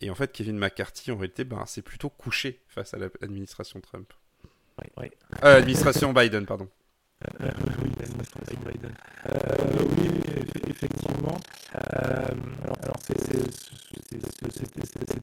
Et 0.00 0.10
en 0.10 0.14
fait, 0.14 0.32
Kevin 0.32 0.58
McCarthy, 0.58 1.10
en 1.10 1.16
réalité, 1.16 1.44
ben, 1.44 1.64
c'est 1.66 1.82
plutôt 1.82 2.08
couché 2.08 2.60
face 2.68 2.94
à 2.94 2.98
l'administration 2.98 3.80
Trump. 3.80 4.12
Oui, 4.80 4.86
oui. 4.98 5.10
Euh, 5.42 5.54
l'administration 5.54 6.12
Biden, 6.12 6.46
pardon. 6.46 6.68
Euh, 7.40 7.50
oui, 7.82 7.90
l'administration 7.98 8.58
Biden. 8.64 8.94
Euh, 9.26 9.84
oui, 9.96 10.08
effectivement. 10.68 11.36
Euh, 11.74 12.28
alors, 12.62 12.96
c'est 13.06 13.16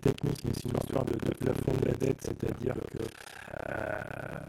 technique, 0.02 0.44
mais 0.44 0.52
c'est 0.54 0.66
une 0.66 0.78
histoire 0.78 1.06
de, 1.06 1.14
de 1.14 1.34
plafond 1.34 1.74
de 1.82 1.86
la 1.88 1.94
dette, 1.94 2.22
c'est-à-dire 2.22 2.76
que 2.92 2.98
bah, 3.52 4.46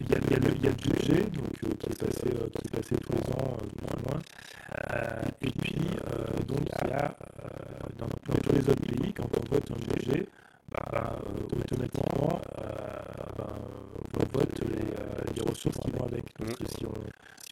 il 0.00 0.10
y, 0.10 0.14
a, 0.14 0.38
le, 0.38 0.74
budget 0.74 1.22
donc, 1.30 1.50
qui, 1.58 1.66
est 1.66 1.98
passé, 1.98 2.30
qui 2.30 2.66
est 2.66 2.76
passé 2.76 2.96
tous 2.96 3.12
les 3.12 3.32
ans, 3.34 3.56
moins 3.82 3.98
loin. 4.04 4.20
et 5.42 5.50
puis, 5.50 5.80
donc, 6.46 6.60
il 6.82 6.88
y 6.88 6.92
a 6.92 7.16
dans, 7.98 8.08
tous 8.42 8.54
les 8.54 8.68
autres 8.68 8.82
pays, 8.82 9.12
quand 9.12 9.28
on 9.36 9.54
vote 9.54 9.70
un 9.70 9.94
budget, 9.94 10.26
bah, 10.70 10.84
euh, 10.94 11.56
automatiquement, 11.58 12.40
euh, 12.62 12.68
ben, 13.36 13.46
on 14.20 14.38
vote 14.38 14.60
les, 14.68 14.76
euh, 14.76 15.34
les, 15.36 15.42
ressources 15.42 15.78
qui 15.78 15.90
vont 15.90 16.06
avec. 16.06 16.24
Donc 16.38 16.60
mmh. 16.60 16.66
si 16.78 16.86
on 16.86 16.94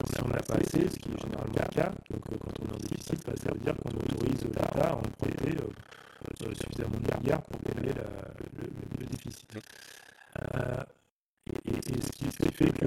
si 0.06 0.20
on 0.22 0.28
pas 0.28 0.54
assez, 0.54 0.88
ce 0.88 0.96
qui 0.98 1.10
est 1.10 1.20
généralement 1.20 1.52
le 1.54 1.74
cas, 1.74 1.90
donc 2.10 2.22
quand 2.24 2.52
on 2.62 2.68
est 2.68 2.74
en 2.74 2.78
déficit, 2.78 3.26
bah, 3.26 3.32
ça 3.42 3.52
veut 3.52 3.58
dire 3.58 3.74
qu'on 3.76 3.90
autorise 3.90 4.44
l'État 4.44 4.88
à 4.88 4.94
emprunter 4.94 5.56
suffisamment 6.54 6.98
de 7.00 7.20
milliards 7.20 7.42
pour 7.42 7.58
payer 7.60 7.92
le, 7.92 8.04
le, 9.00 9.06
déficit. 9.06 9.54
Mmh. 9.54 9.60
Et, 11.50 11.70
et, 11.70 12.00
ce, 12.02 12.10
qui, 12.12 12.26
fait 12.52 12.70
que 12.72 12.86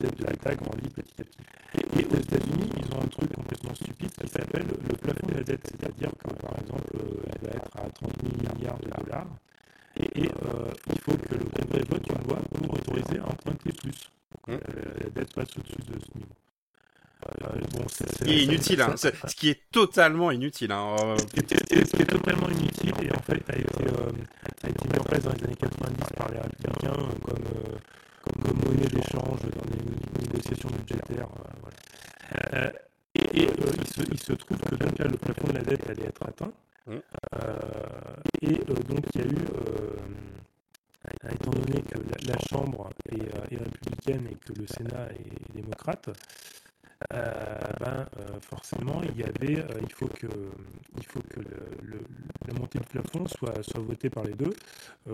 la, 0.00 0.10
de 0.10 0.30
l'État 0.30 0.54
grandit 0.54 0.88
petit 0.90 1.14
à 1.20 1.24
petit. 1.24 1.98
Et, 1.98 2.04
aux 2.04 2.18
États-Unis, 2.18 2.70
ils 2.76 2.94
ont 2.94 3.02
un 3.02 3.08
truc 3.08 3.32
complètement 3.32 3.74
stupide 3.74 4.10
qui 4.10 4.28
s'appelle 4.28 4.66
le 4.66 4.96
plafond 4.96 5.26
de 5.28 5.34
la 5.34 5.42
dette, 5.42 5.66
c'est-à-dire 5.66 6.10
que 6.18 6.32
par 6.34 6.58
exemple, 6.58 6.96
elle 7.32 7.48
va 7.48 7.56
être 7.56 7.76
à 7.76 7.88
30 7.90 8.12
000 8.22 8.54
milliards 8.56 8.78
de 8.78 8.90
dollars. 8.90 9.26
Et, 9.96 10.08
il 10.22 11.00
faut 11.02 11.12
que 11.12 11.34
le 11.34 11.44
Congrès 11.44 11.82
vote 11.88 12.06
une 12.08 12.28
loi 12.28 12.38
pour 12.54 12.74
autoriser 12.74 13.18
à 13.18 13.26
emprunter 13.26 13.72
plus. 13.72 14.10
Mmh. 14.46 14.54
la 15.02 15.10
dette 15.10 15.34
passe 15.34 15.48
au-dessus 15.58 15.82
de 15.92 15.98
ce 15.98 16.18
niveau. 16.18 16.34
Bon, 17.72 17.84
ce 17.88 18.24
qui 18.24 18.32
est 18.32 18.44
inutile, 18.44 18.80
hein. 18.80 18.94
ce 18.96 19.34
qui 19.34 19.50
est 19.50 19.60
totalement 19.70 20.30
inutile. 20.30 20.72
Hein. 20.72 20.96
Ce, 21.18 21.24
qui 21.26 21.40
est, 21.40 22.04
totalement 22.06 22.48
inutile 22.48 22.92
et 23.02 23.12
en 23.12 23.22
fait 23.22 23.42
a 23.50 23.56
été, 23.56 23.84
euh, 23.84 24.10
a 24.64 24.68
été 24.68 24.88
mis 24.88 24.98
en 24.98 25.04
place 25.04 25.22
dans 25.22 25.32
les 25.32 25.44
années 25.44 25.56
90 25.56 26.04
par 26.16 26.28
les 26.30 26.38
républicains 26.38 26.92
euh, 26.98 27.18
comme, 27.22 27.44
euh, 27.44 27.76
comme, 28.22 28.42
comme, 28.42 28.58
monnaie 28.64 28.88
d'échange 28.88 29.40
négociations 30.20 30.70
budgétaires. 30.70 31.28
Voilà. 31.62 32.72
et, 33.14 33.42
et 33.42 33.44
il, 33.44 33.86
se, 33.86 34.02
il, 34.12 34.20
se, 34.20 34.32
trouve 34.34 34.58
que 34.58 34.74
donc 34.76 34.98
là, 34.98 35.06
le 35.06 35.16
plafond 35.16 35.48
de 35.48 35.54
la 35.54 35.62
dette 35.62 35.88
allait 35.90 36.06
être 36.06 36.26
atteint. 36.26 36.52
Mmh. 36.86 36.96
et 38.40 38.54
donc 38.54 39.04
il 39.14 39.20
y 39.20 39.24
a 39.24 39.26
eu 39.26 39.36
étant 41.32 41.50
donné 41.50 41.82
que 41.82 41.98
la, 41.98 42.32
la 42.32 42.38
Chambre 42.48 42.90
est, 43.10 43.52
est, 43.52 43.58
républicaine 43.58 44.26
et 44.30 44.34
que 44.36 44.52
le 44.58 44.66
Sénat 44.66 45.08
est 45.12 45.54
démocrate, 45.54 46.10
euh, 47.14 47.58
ben, 47.80 48.06
euh, 48.18 48.40
forcément, 48.42 49.00
il 49.02 49.18
y 49.18 49.24
avait, 49.24 49.58
euh, 49.60 49.80
il 49.82 49.92
faut 49.92 50.08
que, 50.08 50.26
il 50.98 51.06
faut 51.06 51.22
que 51.22 51.40
le, 51.40 52.00
la 52.46 52.54
montée 52.54 52.78
du 52.78 52.84
plafond 52.84 53.26
soit, 53.62 53.74
soit 53.74 53.82
votée 53.82 54.10
par 54.10 54.24
les 54.24 54.34
deux. 54.34 54.52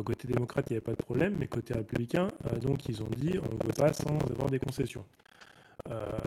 côté 0.04 0.28
démocrate, 0.28 0.66
il 0.70 0.74
n'y 0.74 0.76
avait 0.76 0.85
pas 0.85 0.92
de 0.92 1.02
problème, 1.02 1.37
mais 1.38 1.46
côté 1.46 1.74
républicain, 1.74 2.28
donc 2.61 2.88
ils 2.88 3.02
ont 3.02 3.11
dit 3.16 3.38
on 3.38 3.54
ne 3.54 3.62
veut 3.64 3.74
pas 3.76 3.92
sans 3.92 4.18
avoir 4.30 4.50
des 4.50 4.59
concessions. 4.59 5.04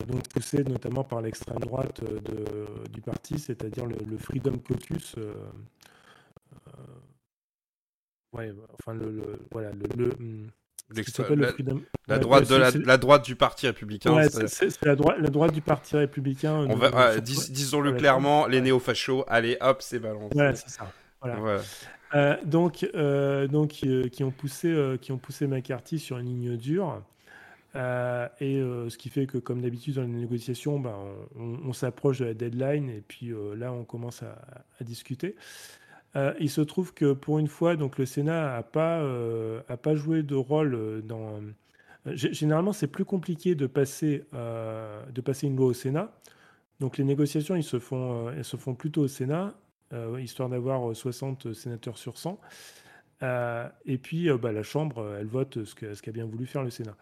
donc 0.08 0.28
poussé 0.30 0.64
notamment 0.64 1.04
par 1.04 1.22
l'extrême 1.22 1.60
droite 1.60 2.04
de, 2.04 2.66
du 2.90 3.02
parti, 3.02 3.40
c'est-à-dire 3.40 3.86
le, 3.86 4.18
Freedom 4.18 4.58
Caucus. 4.58 5.16
ouais, 8.34 8.54
enfin 8.74 8.94
le, 8.94 9.40
voilà 9.52 9.72
le, 9.72 10.10
hmm, 10.10 10.48
la, 12.08 12.20
droite 12.20 12.50
de 12.50 12.56
la, 12.86 12.98
droite 12.98 13.24
du 13.24 13.36
parti 13.36 13.68
républicain. 13.68 14.28
c'est 14.30 14.84
la, 14.84 14.96
droite, 14.96 15.18
la 15.20 15.30
droite 15.30 15.54
du 15.54 15.62
parti 15.62 15.96
républicain. 15.96 16.66
On 16.70 16.76
va, 16.76 17.20
disons-le 17.20 17.94
clairement, 17.94 18.48
les 18.48 18.62
néo-fachos, 18.62 19.24
allez 19.28 19.58
hop, 19.62 19.82
c'est 19.82 20.00
balancé. 20.00 20.30
Voilà, 20.34 20.56
c'est 20.56 20.70
ça. 20.70 20.92
Voilà. 21.22 21.62
Euh, 22.16 22.38
donc, 22.44 22.88
euh, 22.96 23.48
donc 23.48 23.82
euh, 23.84 24.08
qui 24.10 24.24
ont 24.24 24.32
poussé, 24.32 24.98
qui 25.02 25.12
ont 25.12 25.18
poussé 25.18 25.48
McCarthy 25.48 26.00
sur 26.00 26.18
une 26.18 26.26
ligne 26.28 26.58
dure. 26.58 27.02
et 27.76 28.62
ce 28.90 28.98
qui 28.98 29.10
fait 29.10 29.28
que, 29.28 29.38
comme 29.38 29.62
d'habitude 29.62 29.96
dans 29.96 30.02
les 30.02 30.08
négociations, 30.08 30.80
ben, 30.80 30.96
on, 31.38 31.74
s'approche 31.74 32.20
de 32.20 32.26
la 32.26 32.34
deadline 32.34 32.90
et 32.90 33.04
puis 33.08 33.32
là, 33.56 33.72
on 33.72 33.84
commence 33.84 34.24
à, 34.24 34.84
discuter. 34.84 35.36
Il 36.40 36.50
se 36.50 36.62
trouve 36.62 36.94
que 36.94 37.14
pour 37.14 37.40
une 37.40 37.48
fois, 37.48 37.76
donc 37.76 37.98
le 37.98 38.06
Sénat 38.06 38.56
n'a 38.56 38.64
pas, 38.64 39.00
euh, 39.00 39.62
pas 39.62 39.96
joué 39.96 40.24
de 40.24 40.36
rôle 40.36 41.04
dans. 41.06 41.40
Généralement, 42.06 42.74
c'est 42.74 42.88
plus 42.88 43.06
compliqué 43.06 43.56
de 43.56 43.68
passer, 43.68 44.24
de 44.34 45.22
passer 45.22 45.48
une 45.48 45.56
loi 45.56 45.68
au 45.68 45.74
Sénat. 45.74 46.12
Donc 46.80 46.98
les 46.98 47.04
négociations, 47.04 47.56
ils 47.56 47.64
se 47.64 47.78
font, 47.78 48.32
elles 48.32 48.46
se 48.46 48.56
font 48.56 48.74
plutôt 48.74 49.02
au 49.02 49.08
Sénat, 49.08 49.54
histoire 50.20 50.50
d'avoir 50.50 50.96
60 50.96 51.54
sénateurs 51.54 51.98
sur 51.98 52.18
100. 52.18 52.40
Euh, 53.22 53.68
et 53.86 53.98
puis, 53.98 54.30
euh, 54.30 54.38
bah, 54.38 54.52
la 54.52 54.64
Chambre, 54.64 55.00
euh, 55.00 55.20
elle 55.20 55.28
vote 55.28 55.66
ce 55.66 55.76
qu'a 55.76 55.94
ce 55.94 56.12
bien 56.12 56.26
voulu 56.26 56.46
faire 56.46 56.64
le 56.64 56.70
Sénat. 56.70 56.96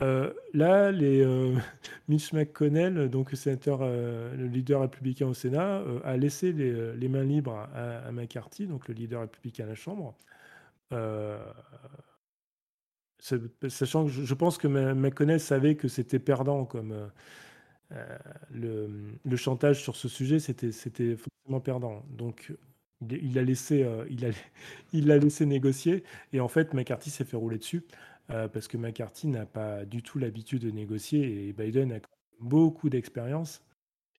là, 0.00 0.92
les, 0.92 1.24
Mitch 2.08 2.32
McConnell, 2.32 3.08
donc 3.10 3.32
le 3.32 4.46
leader 4.46 4.80
républicain 4.80 5.26
au 5.26 5.34
Sénat, 5.34 5.82
a 6.04 6.16
laissé 6.16 6.52
les, 6.52 7.08
mains 7.08 7.24
libres 7.24 7.68
à, 7.74 8.10
McCarthy, 8.12 8.66
donc 8.66 8.88
le 8.88 8.94
leader 8.94 9.22
républicain 9.22 9.64
à 9.64 9.68
la 9.68 9.74
Chambre. 9.74 10.14
sachant 13.68 14.04
que 14.04 14.10
je, 14.10 14.34
pense 14.34 14.58
que 14.58 14.68
McConnell 14.68 15.40
savait 15.40 15.74
que 15.74 15.88
c'était 15.88 16.20
perdant 16.20 16.64
comme 16.64 17.10
le, 18.50 18.90
le, 19.24 19.36
chantage 19.36 19.82
sur 19.82 19.96
ce 19.96 20.08
sujet, 20.08 20.38
c'était 20.38 20.72
forcément 20.72 21.60
perdant. 21.60 22.04
Donc 22.10 22.52
il, 23.10 23.38
a 23.38 23.42
laissé, 23.42 23.82
euh, 23.82 24.04
il, 24.10 24.24
a, 24.24 24.30
il 24.92 25.06
laissé 25.06 25.46
négocier 25.46 26.04
et 26.32 26.40
en 26.40 26.48
fait 26.48 26.74
McCarthy 26.74 27.10
s'est 27.10 27.24
fait 27.24 27.36
rouler 27.36 27.58
dessus 27.58 27.84
euh, 28.30 28.48
parce 28.48 28.68
que 28.68 28.76
McCarthy 28.76 29.28
n'a 29.28 29.46
pas 29.46 29.84
du 29.84 30.02
tout 30.02 30.18
l'habitude 30.18 30.62
de 30.62 30.70
négocier 30.70 31.48
et 31.48 31.52
Biden 31.52 31.92
a 31.92 32.00
beaucoup 32.40 32.88
d'expérience. 32.90 33.62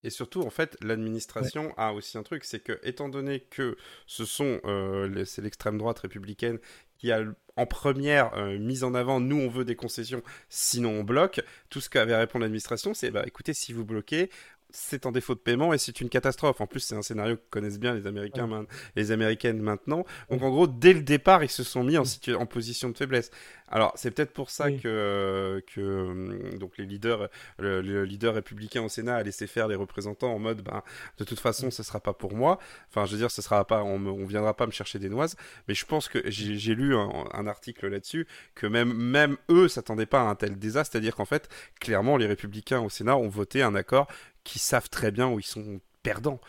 Et 0.03 0.09
surtout, 0.09 0.41
en 0.41 0.51
fait, 0.51 0.77
l'administration 0.81 1.73
a 1.75 1.91
aussi 1.91 2.17
un 2.17 2.23
truc, 2.23 2.45
c'est 2.45 2.59
que, 2.59 2.79
étant 2.83 3.09
donné 3.09 3.39
que 3.39 3.75
ce 4.05 4.25
sont, 4.25 4.61
euh, 4.63 5.25
c'est 5.25 5.41
l'extrême 5.41 5.77
droite 5.77 5.99
républicaine 5.99 6.59
qui 6.97 7.11
a 7.11 7.23
en 7.55 7.65
première 7.65 8.35
mise 8.59 8.83
en 8.83 8.93
avant, 8.93 9.19
nous 9.19 9.37
on 9.37 9.49
veut 9.49 9.65
des 9.65 9.75
concessions, 9.75 10.21
sinon 10.47 10.91
on 10.91 11.03
bloque. 11.03 11.41
Tout 11.71 11.81
ce 11.81 11.89
qu'avait 11.89 12.15
répondu 12.15 12.43
l'administration, 12.43 12.93
c'est 12.93 13.09
bah 13.09 13.23
écoutez, 13.25 13.53
si 13.53 13.73
vous 13.73 13.83
bloquez, 13.83 14.29
c'est 14.69 15.05
en 15.05 15.11
défaut 15.11 15.33
de 15.33 15.39
paiement 15.39 15.73
et 15.73 15.77
c'est 15.77 16.01
une 16.01 16.09
catastrophe. 16.09 16.61
En 16.61 16.67
plus, 16.67 16.81
c'est 16.81 16.95
un 16.95 17.01
scénario 17.01 17.37
que 17.37 17.41
connaissent 17.49 17.79
bien 17.79 17.93
les 17.93 18.05
Américains, 18.07 18.65
les 18.95 19.11
Américaines 19.11 19.61
maintenant. 19.61 20.05
Donc, 20.29 20.41
en 20.43 20.49
gros, 20.49 20.67
dès 20.67 20.93
le 20.93 21.01
départ, 21.01 21.43
ils 21.43 21.49
se 21.49 21.63
sont 21.63 21.83
mis 21.83 21.97
en, 21.97 22.03
en 22.37 22.45
position 22.45 22.89
de 22.89 22.97
faiblesse. 22.97 23.31
Alors, 23.69 23.93
c'est 23.95 24.11
peut-être 24.11 24.31
pour 24.31 24.49
ça 24.49 24.71
que, 24.71 25.61
que 25.73 25.81
hum, 25.81 26.57
donc 26.57 26.77
les 26.77 26.85
leaders, 26.85 27.29
le, 27.59 28.05
leader 28.05 28.33
républicain 28.33 28.81
au 28.81 28.89
Sénat 28.89 29.17
a 29.17 29.23
laissé 29.23 29.45
faire 29.45 29.67
les 29.67 29.75
représentants 29.75 30.33
en 30.33 30.39
mode, 30.39 30.61
ben, 30.61 30.83
de 31.17 31.23
toute 31.25 31.39
façon, 31.39 31.69
ce 31.69 31.83
sera 31.83 31.99
pas 31.99 32.13
pour 32.13 32.33
moi. 32.33 32.59
Enfin, 32.89 33.05
je 33.05 33.11
veux 33.11 33.17
dire, 33.17 33.31
ce 33.31 33.41
sera 33.41 33.65
pas, 33.65 33.83
on, 33.83 34.05
on 34.05 34.25
viendra 34.25 34.55
pas 34.55 34.67
me 34.67 34.71
chercher 34.71 34.99
des 34.99 35.09
noises. 35.09 35.35
Mais 35.67 35.73
je 35.73 35.85
pense 35.85 36.07
que 36.07 36.19
j'ai 36.29 36.75
lu 36.75 36.95
un, 36.95 37.47
article 37.47 37.87
là-dessus 37.87 38.27
que 38.55 38.67
même, 38.67 38.93
même 38.93 39.37
eux 39.49 39.67
s'attendaient 39.67 40.05
pas 40.05 40.21
à 40.21 40.23
un 40.23 40.35
tel 40.35 40.57
désastre. 40.57 40.93
C'est-à-dire 40.93 41.15
qu'en 41.15 41.25
fait, 41.25 41.49
clairement, 41.79 42.17
les 42.17 42.25
républicains 42.25 42.81
au 42.81 42.89
Sénat 42.89 43.17
ont 43.17 43.29
voté 43.29 43.61
un 43.61 43.75
accord 43.75 44.07
qui 44.47 44.59
savent 44.59 44.89
très 44.89 45.11
bien 45.11 45.27
où 45.27 45.39
ils 45.39 45.45
sont 45.45 45.79
perdants. 46.03 46.39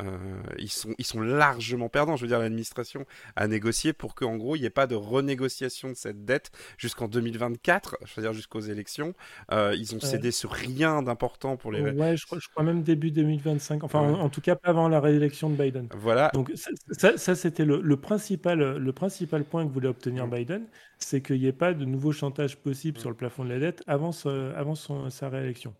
Euh, 0.00 0.42
ils, 0.58 0.70
sont, 0.70 0.94
ils 0.96 1.04
sont 1.04 1.20
largement 1.20 1.90
perdants. 1.90 2.16
Je 2.16 2.22
veux 2.22 2.28
dire, 2.28 2.38
l'administration 2.38 3.04
a 3.36 3.46
négocié 3.46 3.92
pour 3.92 4.14
qu'en 4.14 4.36
gros, 4.36 4.56
il 4.56 4.60
n'y 4.60 4.64
ait 4.64 4.70
pas 4.70 4.86
de 4.86 4.94
renégociation 4.94 5.90
de 5.90 5.94
cette 5.94 6.24
dette 6.24 6.50
jusqu'en 6.78 7.08
2024, 7.08 7.98
je 8.04 8.14
veux 8.16 8.22
dire 8.22 8.32
jusqu'aux 8.32 8.60
élections. 8.60 9.12
Euh, 9.52 9.74
ils 9.76 9.94
ont 9.94 10.00
cédé 10.00 10.30
sur 10.30 10.50
rien 10.50 11.02
d'important 11.02 11.58
pour 11.58 11.72
les. 11.72 11.82
Ouais, 11.82 12.16
je 12.16 12.24
crois, 12.24 12.38
je 12.40 12.48
crois, 12.48 12.64
même 12.64 12.82
début 12.82 13.10
2025. 13.10 13.84
Enfin, 13.84 14.00
en, 14.00 14.30
tout 14.30 14.40
cas, 14.40 14.56
pas 14.56 14.70
avant 14.70 14.88
la 14.88 14.98
réélection 14.98 15.50
de 15.50 15.62
Biden. 15.62 15.88
Voilà. 15.94 16.30
Donc, 16.32 16.50
ça, 16.90 17.18
ça 17.18 17.34
c'était 17.34 17.66
le, 17.66 17.82
le, 17.82 17.96
principal, 17.98 18.78
le 18.78 18.92
principal 18.94 19.44
point 19.44 19.66
que 19.66 19.72
voulait 19.72 19.88
obtenir 19.88 20.26
mm. 20.26 20.30
Biden 20.30 20.66
c'est 20.98 21.20
qu'il 21.20 21.40
n'y 21.40 21.46
ait 21.46 21.52
pas 21.52 21.74
de 21.74 21.84
nouveau 21.84 22.12
chantage 22.12 22.56
possible 22.56 22.96
mm. 22.96 23.00
sur 23.00 23.10
le 23.10 23.16
plafond 23.16 23.44
de 23.44 23.50
la 23.50 23.58
dette 23.58 23.82
avant, 23.86 24.12
avant 24.56 24.74
sa 24.74 25.28
réélection. 25.28 25.74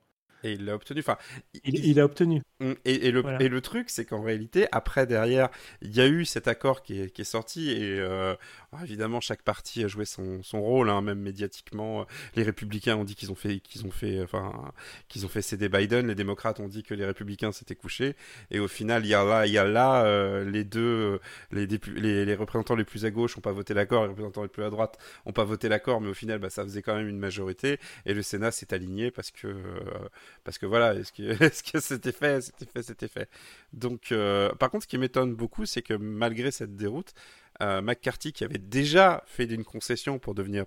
Et 0.44 0.52
il 0.52 0.64
l'a 0.64 0.74
obtenu. 0.74 1.00
Enfin, 1.00 1.18
il, 1.64 2.00
a 2.00 2.04
obtenu. 2.04 2.42
Mm, 2.60 2.72
et, 2.84 3.10
le, 3.10 3.22
et 3.40 3.48
le 3.48 3.60
truc, 3.60 3.90
c'est 3.90 4.04
qu'en 4.04 4.22
réalité, 4.22 4.66
après, 4.72 5.06
derrière, 5.06 5.48
il 5.80 5.94
y 5.94 6.00
a 6.00 6.06
eu 6.08 6.24
cet 6.24 6.48
accord 6.48 6.82
qui 6.82 7.00
est, 7.00 7.10
qui 7.10 7.22
est 7.22 7.24
sorti. 7.24 7.70
Et 7.70 7.98
euh, 8.00 8.34
évidemment, 8.82 9.20
chaque 9.20 9.42
parti 9.42 9.84
a 9.84 9.88
joué 9.88 10.04
son, 10.04 10.40
rôle, 10.52 10.90
hein, 10.90 11.02
même 11.02 11.20
médiatiquement. 11.20 12.06
Les 12.36 12.42
républicains 12.42 12.96
ont 12.96 13.04
dit 13.04 13.14
qu'ils 13.14 13.30
ont 13.30 13.34
fait, 13.34 13.60
qu'ils 13.60 13.86
ont 13.86 13.90
fait, 13.90 14.22
enfin, 14.22 14.72
qu'ils 15.08 15.26
ont 15.26 15.28
fait 15.28 15.42
céder 15.42 15.68
Biden. 15.68 16.06
Les 16.06 16.14
démocrates 16.14 16.60
ont 16.60 16.68
dit 16.68 16.82
que 16.82 16.94
les 16.94 17.04
républicains 17.04 17.52
s'étaient 17.52 17.74
couchés. 17.74 18.16
Et 18.50 18.58
au 18.58 18.68
final, 18.68 19.04
il 19.04 19.08
y 19.08 19.14
a 19.14 19.24
là, 19.24 19.46
il 19.46 19.52
y 19.52 19.58
a 19.58 19.64
là 19.64 20.04
euh, 20.04 20.44
les 20.48 20.64
deux, 20.64 21.20
les, 21.50 21.66
les, 21.66 22.34
représentants 22.34 22.74
les 22.74 22.84
plus 22.84 23.04
à 23.04 23.10
gauche 23.10 23.36
n'ont 23.36 23.42
pas 23.42 23.52
voté 23.52 23.74
l'accord, 23.74 24.04
les 24.04 24.10
représentants 24.10 24.42
les 24.42 24.48
plus 24.48 24.64
à 24.64 24.70
droite 24.70 24.98
n'ont 25.26 25.32
pas 25.32 25.44
voté 25.44 25.68
l'accord. 25.68 26.00
Mais 26.00 26.08
au 26.08 26.14
final, 26.14 26.38
bah, 26.38 26.50
ça 26.50 26.62
faisait 26.64 26.82
quand 26.82 26.94
même 26.94 27.08
une 27.08 27.18
majorité. 27.18 27.78
Et 28.06 28.14
le 28.14 28.22
Sénat 28.22 28.52
s'est 28.52 28.72
aligné 28.72 29.10
parce 29.10 29.30
que. 29.30 29.48
Euh, 29.48 30.08
parce 30.44 30.58
que 30.58 30.66
voilà, 30.66 30.94
est-ce 30.94 31.12
que, 31.12 31.22
est-ce 31.44 31.62
que 31.62 31.80
c'était 31.80 32.12
fait, 32.12 32.40
c'était 32.40 32.66
fait, 32.66 32.82
c'était 32.82 33.08
fait. 33.08 33.28
Donc, 33.72 34.12
euh, 34.12 34.52
par 34.54 34.70
contre, 34.70 34.84
ce 34.84 34.88
qui 34.88 34.98
m'étonne 34.98 35.34
beaucoup, 35.34 35.66
c'est 35.66 35.82
que 35.82 35.94
malgré 35.94 36.50
cette 36.50 36.76
déroute, 36.76 37.14
euh, 37.14 37.41
McCarthy, 37.60 38.32
qui 38.32 38.44
avait 38.44 38.58
déjà 38.58 39.22
fait 39.26 39.44
une 39.44 39.64
concession 39.64 40.18
pour 40.18 40.34
devenir 40.34 40.64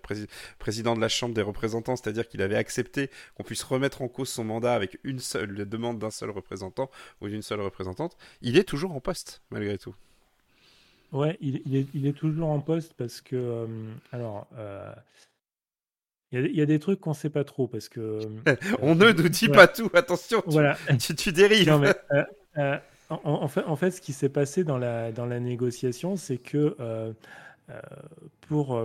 président 0.60 0.96
de 0.96 1.02
la 1.02 1.10
Chambre 1.10 1.34
des 1.34 1.42
représentants, 1.42 1.96
c'est-à-dire 1.96 2.28
qu'il 2.28 2.42
avait 2.42 2.56
accepté 2.56 3.10
qu'on 3.36 3.44
puisse 3.44 3.64
remettre 3.64 4.02
en 4.02 4.08
cause 4.08 4.30
son 4.30 4.44
mandat 4.44 4.74
avec 4.74 4.98
une 5.04 5.20
seule 5.20 5.68
demande 5.68 6.00
d'un 6.00 6.12
seul 6.12 6.30
représentant 6.30 6.90
ou 7.22 7.28
d'une 7.28 7.42
seule 7.42 7.62
représentante, 7.62 8.18
il 8.42 8.58
est 8.58 8.64
toujours 8.64 8.94
en 8.94 9.00
poste, 9.00 9.42
malgré 9.52 9.78
tout. 9.78 9.96
Ouais, 11.12 11.38
il, 11.42 11.58
est, 11.76 11.88
il 11.94 12.08
est, 12.08 12.14
toujours 12.14 12.50
en 12.50 12.60
poste 12.60 12.94
parce 12.98 13.22
que, 13.22 13.36
euh, 13.36 13.68
alors, 14.12 14.48
il 16.32 16.56
y, 16.56 16.62
a 16.62 16.66
des 16.66 16.80
trucs 16.80 17.00
qu'on 17.00 17.12
ne 17.12 17.16
sait 17.16 17.30
pas 17.30 17.44
trop 17.44 17.68
parce 17.68 17.90
que. 17.90 18.20
Euh, 18.48 18.56
on 18.82 18.96
ne 18.96 19.12
nous 19.12 19.30
dit 19.30 19.50
pas 19.50 19.68
tout, 19.68 19.90
attention, 19.94 20.42
tu, 20.42 20.52
voilà. 20.52 20.78
tu, 21.18 21.32
dérives. 21.32 21.70
Euh, 22.12 22.24
euh, 22.58 22.78
en, 23.10 23.48
fait, 23.48 23.64
en 23.66 23.76
fait, 23.76 23.92
ce 23.92 24.02
qui 24.02 24.14
s'est 24.14 24.30
passé 24.30 24.64
dans 24.64 24.78
la, 24.78 25.12
dans 25.12 25.26
la 25.26 25.40
négociation, 25.40 26.16
c'est 26.16 26.38
que 26.38 26.76
pour, 28.42 28.80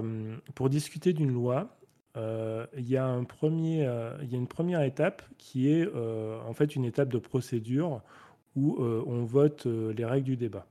pour 0.54 0.70
discuter 0.70 1.12
d'une 1.12 1.32
loi, 1.32 1.76
il 2.16 2.88
y, 2.88 2.96
a 2.96 3.06
un 3.06 3.24
premier, 3.24 3.88
il 4.22 4.30
y 4.30 4.34
a 4.34 4.38
une 4.38 4.48
première 4.48 4.82
étape 4.82 5.22
qui 5.38 5.72
est 5.72 5.88
en 5.94 6.52
fait 6.52 6.76
une 6.76 6.84
étape 6.84 7.08
de 7.08 7.18
procédure 7.18 8.02
où 8.56 8.76
on 8.80 9.24
vote 9.24 9.66
les 9.66 10.04
règles 10.04 10.26
du 10.26 10.36
débat. 10.36 10.66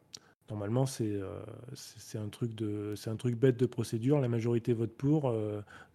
Normalement, 0.50 0.86
c'est 0.86 1.20
c'est 1.74 2.18
un, 2.18 2.28
truc 2.28 2.56
de, 2.56 2.96
un 3.06 3.16
truc 3.16 3.36
bête 3.36 3.58
de 3.58 3.66
procédure. 3.68 4.20
La 4.20 4.28
majorité 4.28 4.74
vote 4.74 4.92
pour, 4.92 5.34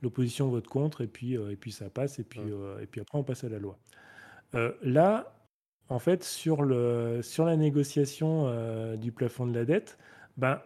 l'opposition 0.02 0.48
vote 0.48 0.66
contre, 0.66 1.02
et 1.02 1.08
puis, 1.08 1.34
et 1.34 1.56
puis 1.56 1.72
ça 1.72 1.88
passe, 1.88 2.18
et 2.18 2.24
puis, 2.24 2.40
et 2.80 2.86
puis 2.86 3.00
après, 3.00 3.18
on 3.18 3.24
passe 3.24 3.44
à 3.44 3.48
la 3.48 3.58
loi. 3.58 3.78
là, 4.82 5.33
en 5.88 5.98
fait, 5.98 6.24
sur, 6.24 6.62
le, 6.62 7.20
sur 7.22 7.44
la 7.44 7.56
négociation 7.56 8.96
du 8.96 9.12
plafond 9.12 9.46
de 9.46 9.54
la 9.54 9.64
dette, 9.64 9.98
ben, 10.36 10.60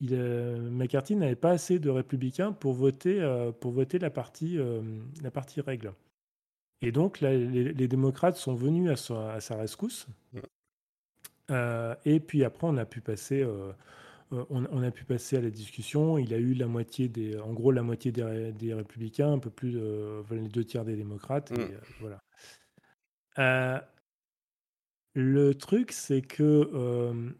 il, 0.00 0.16
McCarthy 0.16 1.16
n'avait 1.16 1.36
pas 1.36 1.50
assez 1.50 1.78
de 1.78 1.90
républicains 1.90 2.52
pour 2.52 2.72
voter, 2.72 3.20
pour 3.60 3.72
voter 3.72 3.98
la, 3.98 4.10
partie, 4.10 4.58
la 5.22 5.30
partie 5.30 5.60
règle. 5.60 5.92
Et 6.82 6.92
donc, 6.92 7.20
les, 7.20 7.88
démocrates 7.88 8.36
sont 8.36 8.54
venus 8.54 8.90
à 8.90 8.96
sa, 8.96 9.32
à 9.34 9.40
sa 9.40 9.56
rescousse. 9.56 10.06
Euh, 11.50 11.94
et 12.04 12.20
puis 12.20 12.44
après, 12.44 12.66
on 12.66 12.76
a 12.76 12.84
pu 12.84 13.00
passer. 13.00 13.42
Euh, 13.42 13.72
euh, 14.32 14.44
on, 14.50 14.82
a 14.82 14.90
pu 14.90 15.04
passer 15.04 15.36
à 15.36 15.40
la 15.40 15.50
discussion. 15.50 16.18
Il 16.18 16.32
a 16.34 16.38
eu 16.38 16.54
la 16.54 16.66
moitié 16.66 17.08
des, 17.08 17.38
en 17.38 17.52
gros, 17.52 17.70
la 17.70 17.82
moitié 17.82 18.10
des, 18.12 18.74
républicains, 18.74 19.32
un 19.32 19.38
peu 19.38 19.50
plus 19.50 19.72
de, 19.72 20.22
les 20.30 20.48
deux 20.48 20.64
tiers 20.64 20.84
des 20.84 20.96
démocrates. 20.96 21.52
Et, 21.52 21.58
mm. 21.58 22.16
Voilà. 23.36 23.88
le 25.14 25.54
truc, 25.54 25.92
c'est 25.92 26.22
que 26.22 26.70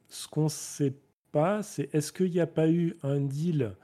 ce 0.09 0.29
qu'on 0.29 0.45
ne 0.45 0.49
sait 0.49 0.95
pas, 1.33 1.63
c'est 1.63 1.95
est-ce 1.95 2.13
qu'il 2.13 2.31
n'y 2.31 2.41
a 2.41 2.47
pas 2.47 2.69
eu 2.69 2.97
un 3.03 3.21
deal 3.21 3.77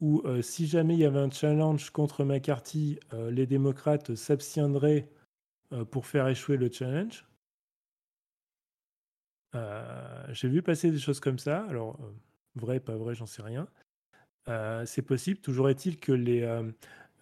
où, 0.00 0.22
si 0.42 0.66
jamais 0.66 0.94
il 0.94 1.00
y 1.00 1.04
avait 1.04 1.18
un 1.20 1.30
challenge 1.30 1.90
contre 1.90 2.24
McCarthy, 2.24 2.98
les 3.30 3.46
démocrates 3.46 4.14
s'abstiendraient 4.14 5.08
pour 5.90 6.06
faire 6.06 6.28
échouer 6.28 6.56
le 6.56 6.70
challenge? 6.70 7.24
Euh, 9.54 10.24
j'ai 10.32 10.48
vu 10.48 10.62
passer 10.62 10.90
des 10.90 10.98
choses 10.98 11.20
comme 11.20 11.38
ça. 11.38 11.64
Alors, 11.68 11.98
euh, 12.02 12.12
vrai, 12.56 12.80
pas 12.80 12.96
vrai, 12.96 13.14
j'en 13.14 13.26
sais 13.26 13.42
rien. 13.42 13.68
Euh, 14.48 14.86
c'est 14.86 15.02
possible. 15.02 15.40
Toujours 15.40 15.70
est-il 15.70 15.98
que 16.00 16.12
les, 16.12 16.42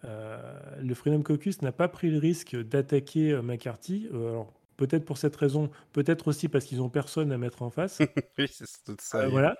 le 0.03 0.93
Freedom 0.93 1.21
Caucus 1.21 1.61
n'a 1.61 1.71
pas 1.71 1.87
pris 1.87 2.09
le 2.09 2.17
risque 2.17 2.55
d'attaquer 2.55 3.39
McCarthy. 3.41 4.07
alors, 4.11 4.53
peut-être 4.77 5.05
pour 5.05 5.17
cette 5.17 5.35
raison, 5.35 5.69
peut-être 5.93 6.27
aussi 6.27 6.47
parce 6.47 6.65
qu'ils 6.65 6.79
n'ont 6.79 6.89
personne 6.89 7.31
à 7.31 7.37
mettre 7.37 7.61
en 7.61 7.69
face. 7.69 7.99
oui, 8.37 8.47
c'est 8.49 8.65
tout 8.85 8.95
ça. 8.99 9.27
voilà. 9.27 9.55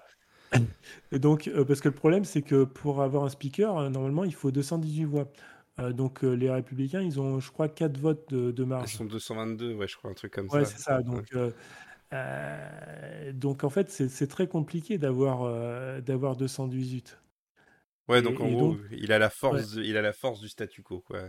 Et 1.12 1.20
donc, 1.20 1.50
parce 1.68 1.80
que 1.80 1.88
le 1.88 1.96
problème, 1.96 2.26
c'est 2.26 2.42
que 2.42 2.64
pour 2.64 3.02
avoir 3.02 3.24
un 3.24 3.30
speaker, 3.30 3.90
normalement, 3.90 4.24
il 4.24 4.34
faut 4.34 4.52
218 4.52 5.06
voix. 5.06 5.32
donc, 5.92 6.24
les 6.24 6.50
Républicains, 6.50 7.02
ils 7.02 7.22
ont, 7.22 7.40
je 7.40 7.52
crois, 7.52 7.70
4 7.70 7.98
votes 7.98 8.30
de, 8.34 8.52
de 8.52 8.64
marge. 8.64 8.94
Ils 8.94 8.98
sont 8.98 9.06
222, 9.06 9.76
ouais, 9.76 9.88
je 9.88 9.96
crois, 9.96 10.12
un 10.12 10.14
truc 10.14 10.34
comme 10.34 10.50
ça. 10.50 10.58
Ouais, 10.58 10.66
c'est 10.66 10.80
ça. 10.80 11.02
Donc, 11.02 11.26
euh, 12.14 13.32
donc 13.32 13.64
en 13.64 13.70
fait, 13.70 13.90
c'est 13.90 14.28
très 14.28 14.48
compliqué 14.48 14.98
d'avoir 14.98 15.44
euh, 15.44 16.02
d'avoir 16.02 16.36
218. 16.36 17.18
Ouais, 18.12 18.22
donc 18.22 18.40
en 18.40 18.52
gros, 18.52 18.78
il 18.92 19.12
a 19.12 19.20
la 19.20 19.30
force, 19.30 19.76
il 19.76 19.96
a 19.98 20.02
la 20.02 20.14
force 20.14 20.42
du 20.42 20.50
statu 20.50 20.84
quo, 20.84 21.00
quoi. 21.00 21.22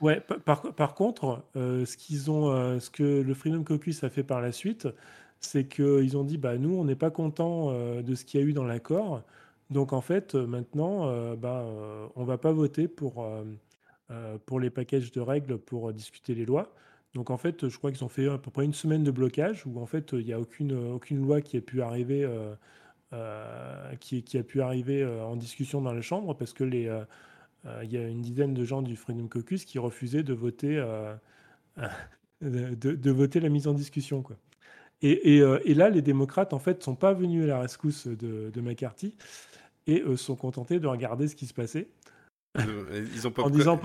Ouais. 0.00 0.20
Par, 0.20 0.74
par 0.74 0.94
contre, 0.94 1.42
euh, 1.56 1.84
ce 1.84 1.96
qu'ils 1.96 2.30
ont, 2.30 2.78
ce 2.78 2.88
que 2.88 3.02
le 3.02 3.34
Freedom 3.34 3.64
Caucus 3.64 4.04
a 4.04 4.10
fait 4.10 4.22
par 4.22 4.40
la 4.40 4.52
suite, 4.52 4.86
c'est 5.40 5.66
qu'ils 5.66 6.16
ont 6.16 6.24
dit, 6.24 6.38
bah 6.38 6.56
nous, 6.56 6.74
on 6.74 6.84
n'est 6.84 6.96
pas 6.96 7.10
content 7.10 7.72
de 8.00 8.14
ce 8.14 8.24
qu'il 8.24 8.40
y 8.40 8.42
a 8.42 8.46
eu 8.46 8.52
dans 8.52 8.64
l'accord. 8.64 9.22
Donc 9.70 9.92
en 9.92 10.00
fait, 10.00 10.34
maintenant, 10.34 11.34
bah, 11.36 11.66
on 12.14 12.24
va 12.24 12.38
pas 12.38 12.52
voter 12.52 12.88
pour 12.88 13.28
pour 14.46 14.60
les 14.60 14.70
packages 14.70 15.12
de 15.12 15.20
règles 15.20 15.58
pour 15.58 15.92
discuter 15.92 16.34
les 16.34 16.46
lois. 16.46 16.72
Donc 17.14 17.30
en 17.30 17.36
fait, 17.36 17.68
je 17.68 17.76
crois 17.78 17.90
qu'ils 17.90 18.04
ont 18.04 18.08
fait 18.08 18.28
à 18.28 18.38
peu 18.38 18.50
près 18.50 18.64
une 18.64 18.74
semaine 18.74 19.02
de 19.02 19.10
blocage 19.10 19.66
où 19.66 19.80
en 19.80 19.86
fait 19.86 20.12
il 20.12 20.24
n'y 20.24 20.32
a 20.32 20.40
aucune, 20.40 20.92
aucune 20.92 21.20
loi 21.20 21.40
qui 21.40 21.56
a 21.56 21.60
pu 21.60 21.82
arriver, 21.82 22.26
euh, 23.12 23.16
euh, 23.92 23.94
qui, 23.96 24.22
qui, 24.22 24.36
a 24.36 24.42
pu 24.42 24.60
arriver 24.60 25.02
euh, 25.02 25.24
en 25.24 25.36
discussion 25.36 25.80
dans 25.80 25.92
la 25.92 26.02
Chambre 26.02 26.36
parce 26.36 26.52
que 26.52 26.64
les, 26.64 26.90
il 27.82 27.92
y 27.92 27.96
a 27.96 28.06
une 28.06 28.22
dizaine 28.22 28.54
de 28.54 28.64
gens 28.64 28.82
du 28.82 28.96
Freedom 28.96 29.28
Caucus 29.28 29.64
qui 29.64 29.78
refusaient 29.78 30.22
de 30.22 30.34
voter, 30.34 30.76
de, 32.40 32.74
de, 32.74 33.10
voter 33.10 33.40
la 33.40 33.48
mise 33.48 33.66
en 33.66 33.74
discussion. 33.74 34.22
Quoi. 34.22 34.36
Et, 35.02 35.36
et, 35.36 35.58
et, 35.64 35.74
là, 35.74 35.90
les 35.90 36.02
démocrates 36.02 36.52
en 36.52 36.58
fait 36.58 36.82
sont 36.82 36.94
pas 36.94 37.12
venus 37.12 37.44
à 37.44 37.46
la 37.48 37.60
rescousse 37.60 38.06
de, 38.06 38.50
de 38.50 38.60
McCarthy 38.60 39.14
et 39.86 40.02
sont 40.16 40.36
contentés 40.36 40.80
de 40.80 40.86
regarder 40.86 41.28
ce 41.28 41.36
qui 41.36 41.46
se 41.46 41.54
passait. 41.54 41.88
Ils 42.58 43.26
ont 43.26 43.30
pas 43.30 43.42
en 43.42 43.50
disant 43.50 43.80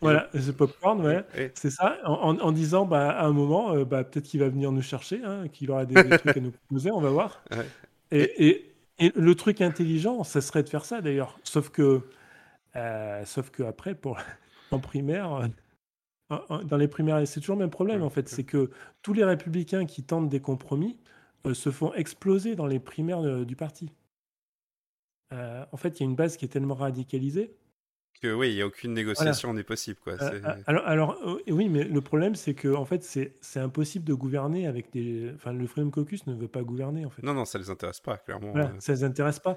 voilà, 0.00 0.28
The 0.32 0.52
Popcorn, 0.52 1.00
ouais, 1.04 1.24
c'est 1.54 1.70
ça. 1.70 1.98
En, 2.04 2.52
disant, 2.52 2.86
bah, 2.86 3.10
à 3.10 3.26
un 3.26 3.32
moment, 3.32 3.72
euh, 3.72 3.84
bah, 3.84 4.04
peut-être 4.04 4.26
qu'il 4.26 4.40
va 4.40 4.48
venir 4.48 4.70
nous 4.70 4.82
chercher, 4.82 5.20
hein, 5.24 5.48
qu'il 5.48 5.70
aura 5.70 5.86
des, 5.86 5.94
trucs 5.94 6.36
à 6.36 6.40
nous 6.40 6.52
proposer, 6.52 6.90
on 6.90 7.00
va 7.00 7.10
voir. 7.10 7.42
Et, 8.10 8.64
le 9.00 9.34
truc 9.36 9.60
intelligent, 9.60 10.24
ça 10.24 10.40
serait 10.40 10.64
de 10.64 10.68
faire 10.68 10.84
ça 10.84 11.00
d'ailleurs. 11.00 11.38
Sauf 11.44 11.70
que, 11.70 12.02
euh, 12.74 13.24
sauf 13.24 13.50
que 13.50 13.62
après, 13.62 13.94
pour, 13.94 14.18
en 14.72 14.80
primaire, 14.80 15.48
dans 16.28 16.76
les 16.76 16.88
primaires, 16.88 17.26
c'est 17.26 17.40
toujours 17.40 17.56
le 17.56 17.60
même 17.60 17.70
problème 17.70 18.02
en 18.02 18.10
fait. 18.10 18.28
C'est 18.28 18.44
que 18.44 18.70
tous 19.02 19.12
les 19.12 19.24
républicains 19.24 19.86
qui 19.86 20.02
tentent 20.02 20.28
des 20.28 20.40
compromis 20.40 20.98
euh, 21.46 21.54
se 21.54 21.70
font 21.70 21.94
exploser 21.94 22.56
dans 22.56 22.66
les 22.66 22.80
primaires 22.80 23.22
du 23.44 23.56
parti. 23.56 23.92
en 25.30 25.76
fait, 25.76 26.00
il 26.00 26.02
y 26.02 26.06
a 26.06 26.10
une 26.10 26.16
base 26.16 26.36
qui 26.36 26.44
est 26.44 26.48
tellement 26.48 26.74
radicalisée 26.74 27.54
que 28.20 28.32
oui, 28.32 28.50
il 28.50 28.56
n'y 28.56 28.62
a 28.62 28.66
aucune 28.66 28.94
négociation 28.94 29.54
n'est 29.54 29.62
possible. 29.62 29.98
Quoi. 30.02 30.14
Euh, 30.14 30.40
euh, 30.44 30.54
alors, 30.66 30.86
alors 30.86 31.18
euh, 31.24 31.38
oui, 31.48 31.68
mais 31.68 31.84
le 31.84 32.00
problème, 32.00 32.34
c'est 32.34 32.54
que 32.54 32.74
en 32.74 32.84
fait, 32.84 33.02
c'est 33.02 33.60
impossible 33.60 34.04
de 34.04 34.14
gouverner 34.14 34.66
avec 34.66 34.92
des. 34.92 35.32
Enfin, 35.34 35.52
le 35.52 35.66
Freedom 35.66 35.90
Caucus 35.90 36.26
ne 36.26 36.34
veut 36.34 36.48
pas 36.48 36.62
gouverner, 36.62 37.04
en 37.04 37.10
fait. 37.10 37.22
Non, 37.22 37.34
non, 37.34 37.44
ça 37.44 37.58
ne 37.58 37.64
les 37.64 37.70
intéresse 37.70 38.00
pas, 38.00 38.16
clairement. 38.16 38.52
ça 38.80 38.92
ne 38.92 38.96
les 38.98 39.04
intéresse 39.04 39.38
pas. 39.38 39.52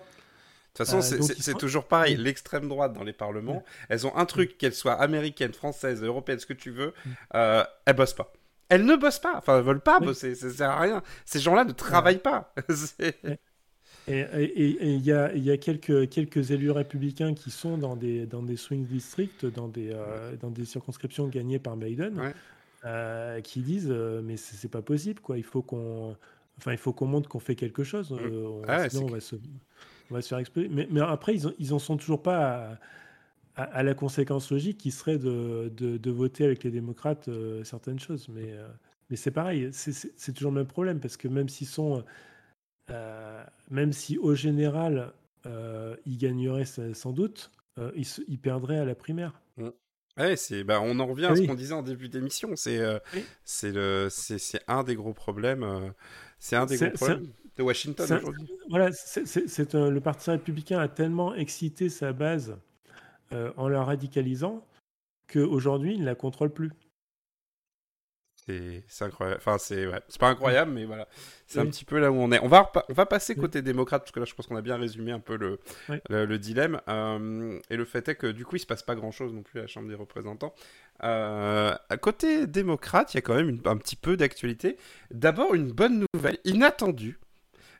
De 0.74 0.78
toute 0.78 0.88
façon, 0.88 1.02
c'est 1.02 1.58
toujours 1.58 1.86
pareil. 1.86 2.16
L'extrême 2.16 2.70
droite 2.70 2.94
dans 2.94 3.04
les 3.04 3.14
parlements, 3.14 3.64
elles 3.90 4.08
ont 4.08 4.16
un 4.16 4.26
truc, 4.26 4.58
qu'elles 4.58 4.74
soient 4.74 4.94
américaines, 4.94 5.54
françaises, 5.54 6.02
européennes, 6.02 6.40
ce 6.40 6.46
que 6.46 6.54
tu 6.54 6.72
veux, 6.72 6.94
euh, 7.36 7.64
elles 7.86 7.96
bossent 7.96 8.14
pas. 8.14 8.32
Elles 8.70 8.86
ne 8.86 8.96
bossent 8.96 9.20
pas. 9.20 9.36
Enfin, 9.36 9.58
elles 9.58 9.66
veulent 9.66 9.82
pas 9.82 10.00
bosser. 10.00 10.34
Ça 10.34 10.50
sert 10.50 10.70
à 10.70 10.80
rien. 10.80 11.04
Ces 11.26 11.42
gens-là 11.42 11.66
ne 11.66 11.74
travaillent 11.74 12.22
pas. 12.22 12.54
Et 14.08 14.96
il 14.96 15.06
y 15.06 15.12
a, 15.12 15.36
y 15.36 15.52
a 15.52 15.58
quelques, 15.58 16.10
quelques 16.10 16.52
élus 16.52 16.72
républicains 16.72 17.34
qui 17.34 17.52
sont 17.52 17.78
dans 17.78 17.96
des, 17.96 18.26
dans 18.26 18.42
des 18.42 18.58
swing 18.58 18.86
districts, 18.86 19.46
dans 19.46 19.68
des, 19.68 19.92
euh, 19.92 20.36
dans 20.38 20.50
des 20.50 20.66
circonscriptions 20.66 21.28
gagnées 21.28 21.60
par 21.60 21.78
Biden, 21.78 22.34
euh, 22.84 23.42
qui 23.42 23.62
disent 23.62 23.92
euh, 23.92 24.22
mais 24.24 24.38
c'est 24.38 24.70
pas 24.72 24.82
possible 24.82 25.20
quoi. 25.20 25.38
Il 25.38 25.44
faut 25.44 25.62
qu'on, 25.62 26.16
enfin 26.58 26.72
il 26.72 26.80
faut 26.80 26.94
qu'on 26.94 27.06
montre 27.06 27.30
qu'on 27.30 27.40
fait 27.40 27.56
quelque 27.56 27.84
chose. 27.84 28.12
Mm. 28.12 28.64
Ah 28.68 28.90
sinon 28.90 29.06
on 29.06 29.10
va, 29.10 29.20
se, 29.20 29.36
on 30.10 30.16
va 30.16 30.22
se 30.22 30.30
faire 30.30 30.40
exploser. 30.40 30.68
Mais, 30.70 30.88
mais 30.90 31.02
après 31.02 31.36
ils, 31.36 31.54
ils 31.60 31.74
en 31.74 31.80
sont 31.80 31.98
toujours 31.98 32.24
pas 32.24 32.80
à, 33.56 33.64
à, 33.64 33.84
la 33.84 33.94
conséquence 33.94 34.52
logique 34.52 34.80
qui 34.80 34.90
serait 34.90 35.20
de, 35.20 35.72
de, 35.78 35.98
de 35.98 36.12
voter 36.12 36.44
avec 36.44 36.64
les 36.64 36.72
démocrates 36.72 37.30
certaines 37.64 38.00
choses. 38.00 38.28
Mais 38.30 38.56
mais 39.12 39.16
c'est 39.16 39.32
pareil, 39.32 39.70
c'est 39.72 40.34
toujours 40.34 40.52
le 40.52 40.58
même 40.58 40.68
problème 40.68 41.00
parce 41.00 41.18
que 41.18 41.28
même 41.28 41.50
s'ils 41.50 41.68
sont 41.68 42.04
euh, 42.90 43.44
même 43.70 43.94
si 43.94 44.18
au 44.18 44.36
général, 44.36 45.14
euh, 45.46 45.96
il 46.06 46.18
gagnerait 46.18 46.66
sans 46.66 47.12
doute, 47.12 47.52
euh, 47.78 47.92
il, 48.28 48.40
perdrait 48.40 48.80
à 48.80 48.86
la 48.86 48.96
primaire. 48.96 49.40
Mm. 49.58 49.70
Ouais, 50.18 50.36
c'est, 50.36 50.64
bah, 50.64 50.82
on 50.82 51.00
en 51.00 51.06
revient 51.06 51.28
à 51.28 51.36
ce 51.36 51.44
qu'on 51.44 51.56
disait 51.56 51.74
en 51.74 51.84
début 51.84 52.10
d'émission. 52.10 52.56
C'est, 52.56 52.82
c'est, 53.46 53.72
le, 53.72 54.08
c'est, 54.10 54.62
un 54.68 54.84
des 54.84 54.96
gros 54.96 55.14
problèmes. 55.14 55.94
c'est 56.38 56.58
un 56.58 56.66
des 56.66 56.78
gros 56.78 56.90
problèmes 56.92 57.28
de 57.58 57.64
Washington 57.64 58.06
aujourd'hui. 58.18 58.52
Voilà, 58.70 58.92
c'est, 58.92 59.74
le 59.74 60.00
Parti 60.00 60.30
républicain 60.30 60.80
a 60.80 60.90
tellement 60.90 61.34
excité 61.34 61.88
sa 61.90 62.12
base 62.12 62.58
en 63.32 63.70
la 63.70 63.84
radicalisant 63.86 64.68
qu'aujourd'hui, 65.32 65.94
il 65.94 66.02
ne 66.02 66.06
la 66.06 66.16
contrôle 66.16 66.52
plus. 66.52 66.72
C'est 68.88 69.06
incroyable. 69.06 69.38
Enfin, 69.40 69.58
c'est 69.58 69.88
ouais. 69.88 70.00
pas 70.20 70.30
incroyable, 70.30 70.72
mais 70.72 70.86
voilà. 70.86 71.08
C'est 71.48 71.60
un 71.60 71.66
petit 71.66 71.86
peu 71.86 72.00
là 72.00 72.12
où 72.12 72.16
on 72.16 72.32
est. 72.32 72.40
On 72.40 72.48
va, 72.48 72.72
on 72.90 72.94
va 72.94 73.06
passer 73.06 73.36
côté 73.36 73.62
démocrate, 73.62 74.04
parce 74.04 74.12
que 74.12 74.20
là, 74.20 74.26
je 74.26 74.34
pense 74.34 74.48
qu'on 74.48 74.56
a 74.56 74.62
bien 74.62 74.78
résumé 74.78 75.12
un 75.12 75.20
peu 75.20 75.36
le, 75.36 75.60
le, 76.10 76.38
dilemme. 76.38 76.80
Euh, 76.88 77.60
et 77.70 77.76
le 77.76 77.86
fait 77.86 78.08
est 78.08 78.16
que, 78.16 78.28
du 78.28 78.46
coup, 78.46 78.56
il 78.56 78.60
se 78.60 78.66
passe 78.66 78.84
pas 78.84 78.96
grand-chose 78.96 79.34
non 79.34 79.44
plus 79.44 79.60
à 79.60 79.64
la 79.64 79.68
Chambre 79.68 79.90
des 79.90 79.96
représentants. 79.96 80.54
Euh, 81.04 81.76
à 81.90 81.98
côté 81.98 82.48
démocrate, 82.48 83.14
il 83.14 83.18
y 83.18 83.20
a 83.20 83.22
quand 83.22 83.36
même 83.36 83.60
un 83.66 83.78
petit 83.78 83.96
peu 83.96 84.16
d'actualité. 84.16 84.78
D'abord, 85.12 85.54
une 85.54 85.72
bonne 85.72 86.06
nouvelle, 86.14 86.38
inattendue. 86.46 87.20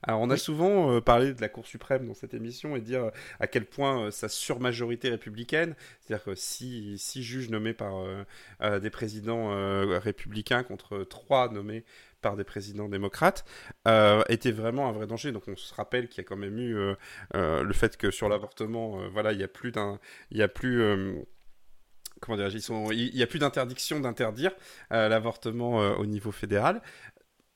Alors, 0.04 0.22
on 0.22 0.30
a 0.30 0.38
souvent 0.38 1.00
parlé 1.02 1.34
de 1.34 1.42
la 1.42 1.50
Cour 1.50 1.68
suprême 1.68 2.08
dans 2.08 2.14
cette 2.14 2.34
émission 2.34 2.76
et 2.76 2.82
dire 2.82 3.12
à 3.40 3.48
quel 3.48 3.66
point 3.66 4.12
sa 4.12 4.30
surmajorité 4.30 5.10
républicaine, 5.10 5.76
c'est-à-dire 6.00 6.24
que 6.24 6.36
si, 6.36 6.98
si 6.98 7.24
juges 7.24 7.50
nommés 7.50 7.74
par 7.74 8.04
des 8.62 8.90
présidents 8.90 9.50
républicains 10.00 10.64
contre 10.64 11.04
trois 11.04 11.50
nommés 11.50 11.84
par 12.22 12.38
des 12.38 12.44
présidents 12.44 12.88
démocrates, 12.88 13.46
euh, 13.88 14.24
était 14.30 14.52
vraiment 14.52 14.88
un 14.88 14.92
vrai 14.92 15.08
danger. 15.08 15.32
Donc 15.32 15.44
on 15.48 15.56
se 15.56 15.74
rappelle 15.74 16.08
qu'il 16.08 16.24
y 16.24 16.26
a 16.26 16.28
quand 16.28 16.38
même 16.38 16.58
eu 16.58 16.78
euh, 16.78 16.96
euh, 17.36 17.64
le 17.64 17.74
fait 17.74 17.98
que 17.98 18.12
sur 18.12 18.30
l'avortement, 18.30 19.08
voilà, 19.10 19.34
il 19.34 19.40
y 19.40 19.44
a 19.44 19.48
plus 19.48 19.72
d'un, 19.72 20.00
il 20.30 20.38
y 20.38 20.44
a 20.44 20.48
plus 20.48 20.82
comment 22.20 22.38
dire, 22.38 22.50
ils 22.54 22.62
sont, 22.62 22.92
il 22.92 23.16
y 23.16 23.24
a 23.24 23.28
plus 23.28 23.40
d'interdiction 23.40 24.00
d'interdire 24.00 24.52
l'avortement 24.92 25.78
au 25.96 26.06
niveau 26.06 26.32
fédéral. 26.32 26.82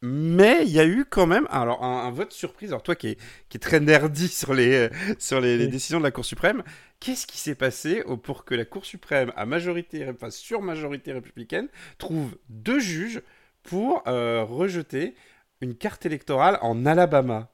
Mais 0.07 0.63
il 0.67 0.69
y 0.69 0.79
a 0.79 0.85
eu 0.85 1.03
quand 1.03 1.25
même 1.25 1.47
alors 1.49 1.83
un, 1.83 2.11
vote 2.11 2.31
surprise. 2.31 2.69
Alors 2.69 2.83
toi 2.83 2.95
qui 2.95 3.07
est, 3.07 3.19
qui 3.49 3.57
est 3.57 3.59
très 3.59 3.79
nerdy 3.79 4.27
sur 4.27 4.53
les 4.53 4.89
sur 5.17 5.41
les, 5.41 5.67
décisions 5.67 5.97
de 5.97 6.03
la 6.03 6.11
Cour 6.11 6.23
suprême, 6.23 6.61
qu'est-ce 6.99 7.25
qui 7.25 7.39
s'est 7.39 7.55
passé 7.55 8.03
pour 8.21 8.45
que 8.45 8.53
la 8.53 8.65
Cour 8.65 8.85
suprême 8.85 9.33
à 9.35 9.47
majorité, 9.47 10.07
enfin 10.07 10.29
sur 10.29 10.61
majorité 10.61 11.11
républicaine, 11.11 11.69
trouve 11.97 12.37
deux 12.49 12.79
juges 12.79 13.23
pour 13.63 14.03
euh, 14.07 14.43
rejeter 14.43 15.15
une 15.61 15.73
carte 15.73 16.05
électorale 16.05 16.59
en 16.61 16.85
Alabama? 16.85 17.49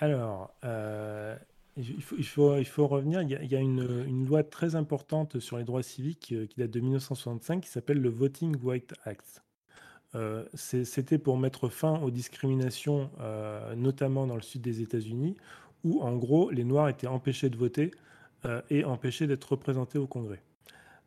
Alors, 0.00 0.52
euh, 0.64 1.34
il, 1.78 2.02
faut, 2.02 2.16
il, 2.18 2.26
faut, 2.26 2.56
il, 2.58 2.66
faut, 2.66 2.86
revenir. 2.86 3.22
Il 3.22 3.30
y 3.30 3.56
a, 3.56 3.60
une, 3.60 4.04
une, 4.06 4.26
loi 4.26 4.44
très 4.44 4.74
importante 4.74 5.40
sur 5.40 5.56
les 5.56 5.64
droits 5.64 5.82
civiques 5.82 6.32
euh, 6.32 6.46
qui 6.46 6.60
date 6.60 6.70
de 6.70 6.80
1965 6.80 7.62
qui 7.62 7.70
s'appelle 7.70 8.00
le 8.02 8.10
Voting 8.10 8.56
White 8.62 8.92
Act. 9.04 9.42
C'était 10.54 11.18
pour 11.18 11.38
mettre 11.38 11.68
fin 11.68 12.00
aux 12.00 12.10
discriminations, 12.10 13.10
notamment 13.76 14.26
dans 14.26 14.36
le 14.36 14.42
sud 14.42 14.60
des 14.62 14.82
États-Unis, 14.82 15.36
où 15.84 16.02
en 16.02 16.16
gros 16.16 16.50
les 16.50 16.64
Noirs 16.64 16.88
étaient 16.88 17.06
empêchés 17.06 17.48
de 17.48 17.56
voter 17.56 17.92
et 18.70 18.84
empêchés 18.84 19.26
d'être 19.26 19.52
représentés 19.52 19.98
au 19.98 20.06
Congrès. 20.06 20.42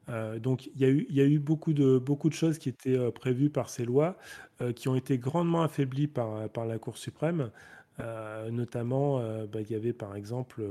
Euh, 0.10 0.40
donc 0.40 0.68
il 0.76 0.82
y, 0.82 0.86
a 1.22 1.26
eu, 1.26 1.40
beaucoup 1.40 1.74
de, 1.74 2.02
choses 2.32 2.58
qui 2.58 2.70
étaient 2.70 2.98
euh, 2.98 3.12
prévues 3.12 3.50
par 3.50 3.70
ces 3.70 3.86
lois, 3.86 4.18
euh, 4.62 4.74
qui 4.74 4.90
ont 4.90 4.96
été 4.96 5.18
grandement 5.18 5.64
affaiblies 5.64 6.08
par, 6.08 6.48
la 6.66 6.78
Cour 6.78 6.98
suprême. 6.98 7.52
notamment, 8.52 9.20
bah, 9.48 9.62
il 9.62 9.72
y 9.72 9.76
avait 9.76 9.94
par 9.94 10.16
exemple 10.16 10.64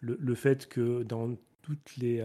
le, 0.00 0.34
fait 0.34 0.66
que 0.66 1.02
dans 1.02 1.36
toutes 1.62 1.96
les 1.96 2.22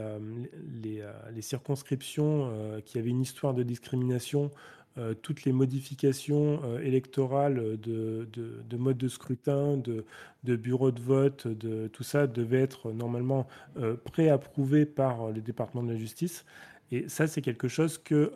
circonscriptions 1.42 2.82
qui 2.86 2.98
avaient 2.98 3.10
une 3.10 3.22
histoire 3.22 3.54
de 3.54 3.64
discrimination, 3.64 4.52
euh, 5.00 5.14
toutes 5.14 5.46
les 5.46 5.54
modifications 5.54 6.62
euh, 6.64 6.82
électorales 6.82 7.80
de, 7.80 8.28
de, 8.34 8.78
mode 8.78 8.98
de 8.98 9.08
scrutin, 9.08 9.78
de, 9.78 10.04
de 10.44 10.56
bureaux 10.58 10.92
de 10.92 11.00
vote, 11.00 11.48
de 11.48 11.88
tout 11.88 12.04
ça 12.04 12.28
devait 12.28 12.62
être 12.62 12.92
normalement 12.92 13.48
euh, 13.78 13.96
préapprouvé 13.96 14.86
par 14.86 15.32
le 15.32 15.40
département 15.40 15.84
de 15.84 15.94
la 15.94 15.98
justice. 15.98 16.44
Et 16.92 17.08
ça, 17.08 17.28
c'est 17.28 17.42
quelque 17.42 17.68
chose 17.68 17.98
que 17.98 18.32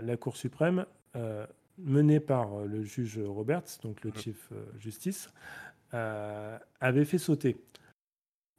la 0.00 0.16
Cour 0.16 0.36
suprême, 0.36 0.86
menée 1.76 2.20
par 2.20 2.64
le 2.66 2.84
juge 2.84 3.18
Roberts, 3.18 3.80
donc 3.82 4.04
le 4.04 4.12
chief 4.14 4.50
justice, 4.78 5.28
avait 5.90 7.04
fait 7.04 7.18
sauter. 7.18 7.56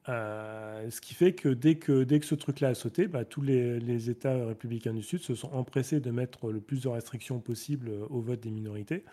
Euh, 0.07 0.89
ce 0.91 1.01
qui 1.01 1.15
fait 1.15 1.33
que 1.33 1.49
dès 1.49 1.75
que, 1.75 2.03
dès 2.03 2.19
que 2.19 2.25
ce 2.25 2.35
truc-là 2.35 2.69
a 2.69 2.75
sauté, 2.75 3.07
bah, 3.07 3.25
tous 3.25 3.41
les, 3.41 4.09
États 4.09 4.45
républicains 4.45 4.93
du 4.93 5.01
Sud 5.01 5.21
se 5.21 5.33
sont 5.33 5.51
empressés 5.53 5.99
de 5.99 6.11
mettre 6.11 6.51
le 6.51 6.59
plus 6.61 6.83
de 6.83 6.87
restrictions 6.87 7.39
possible 7.39 7.89
au 8.09 8.21
vote 8.21 8.39
des 8.39 8.51
minorités. 8.51 9.03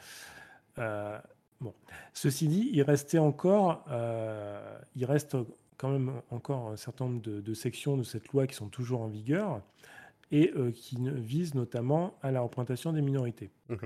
Euh, 0.79 1.19
bon. 1.61 1.73
Ceci 2.13 2.49
dit, 2.49 2.69
il 2.73 2.83
restait 2.83 3.19
encore, 3.19 3.85
euh, 3.91 4.79
il 4.95 5.05
reste 5.05 5.37
quand 5.79 5.91
même 5.91 6.13
encore 6.31 6.69
un 6.69 6.77
certain 6.77 7.07
nombre 7.07 7.23
de, 7.23 7.55
sections 7.55 7.97
de 7.97 8.03
cette 8.03 8.29
loi 8.29 8.47
qui 8.47 8.55
sont 8.55 8.69
toujours 8.69 9.01
en 9.01 9.09
vigueur 9.09 9.63
et 10.31 10.53
qui 10.75 10.97
visent 10.99 11.55
notamment 11.55 12.15
à 12.23 12.31
la 12.31 12.41
représentation 12.41 12.93
des 12.93 13.03
minorités. 13.03 13.51
Mmh 13.69 13.77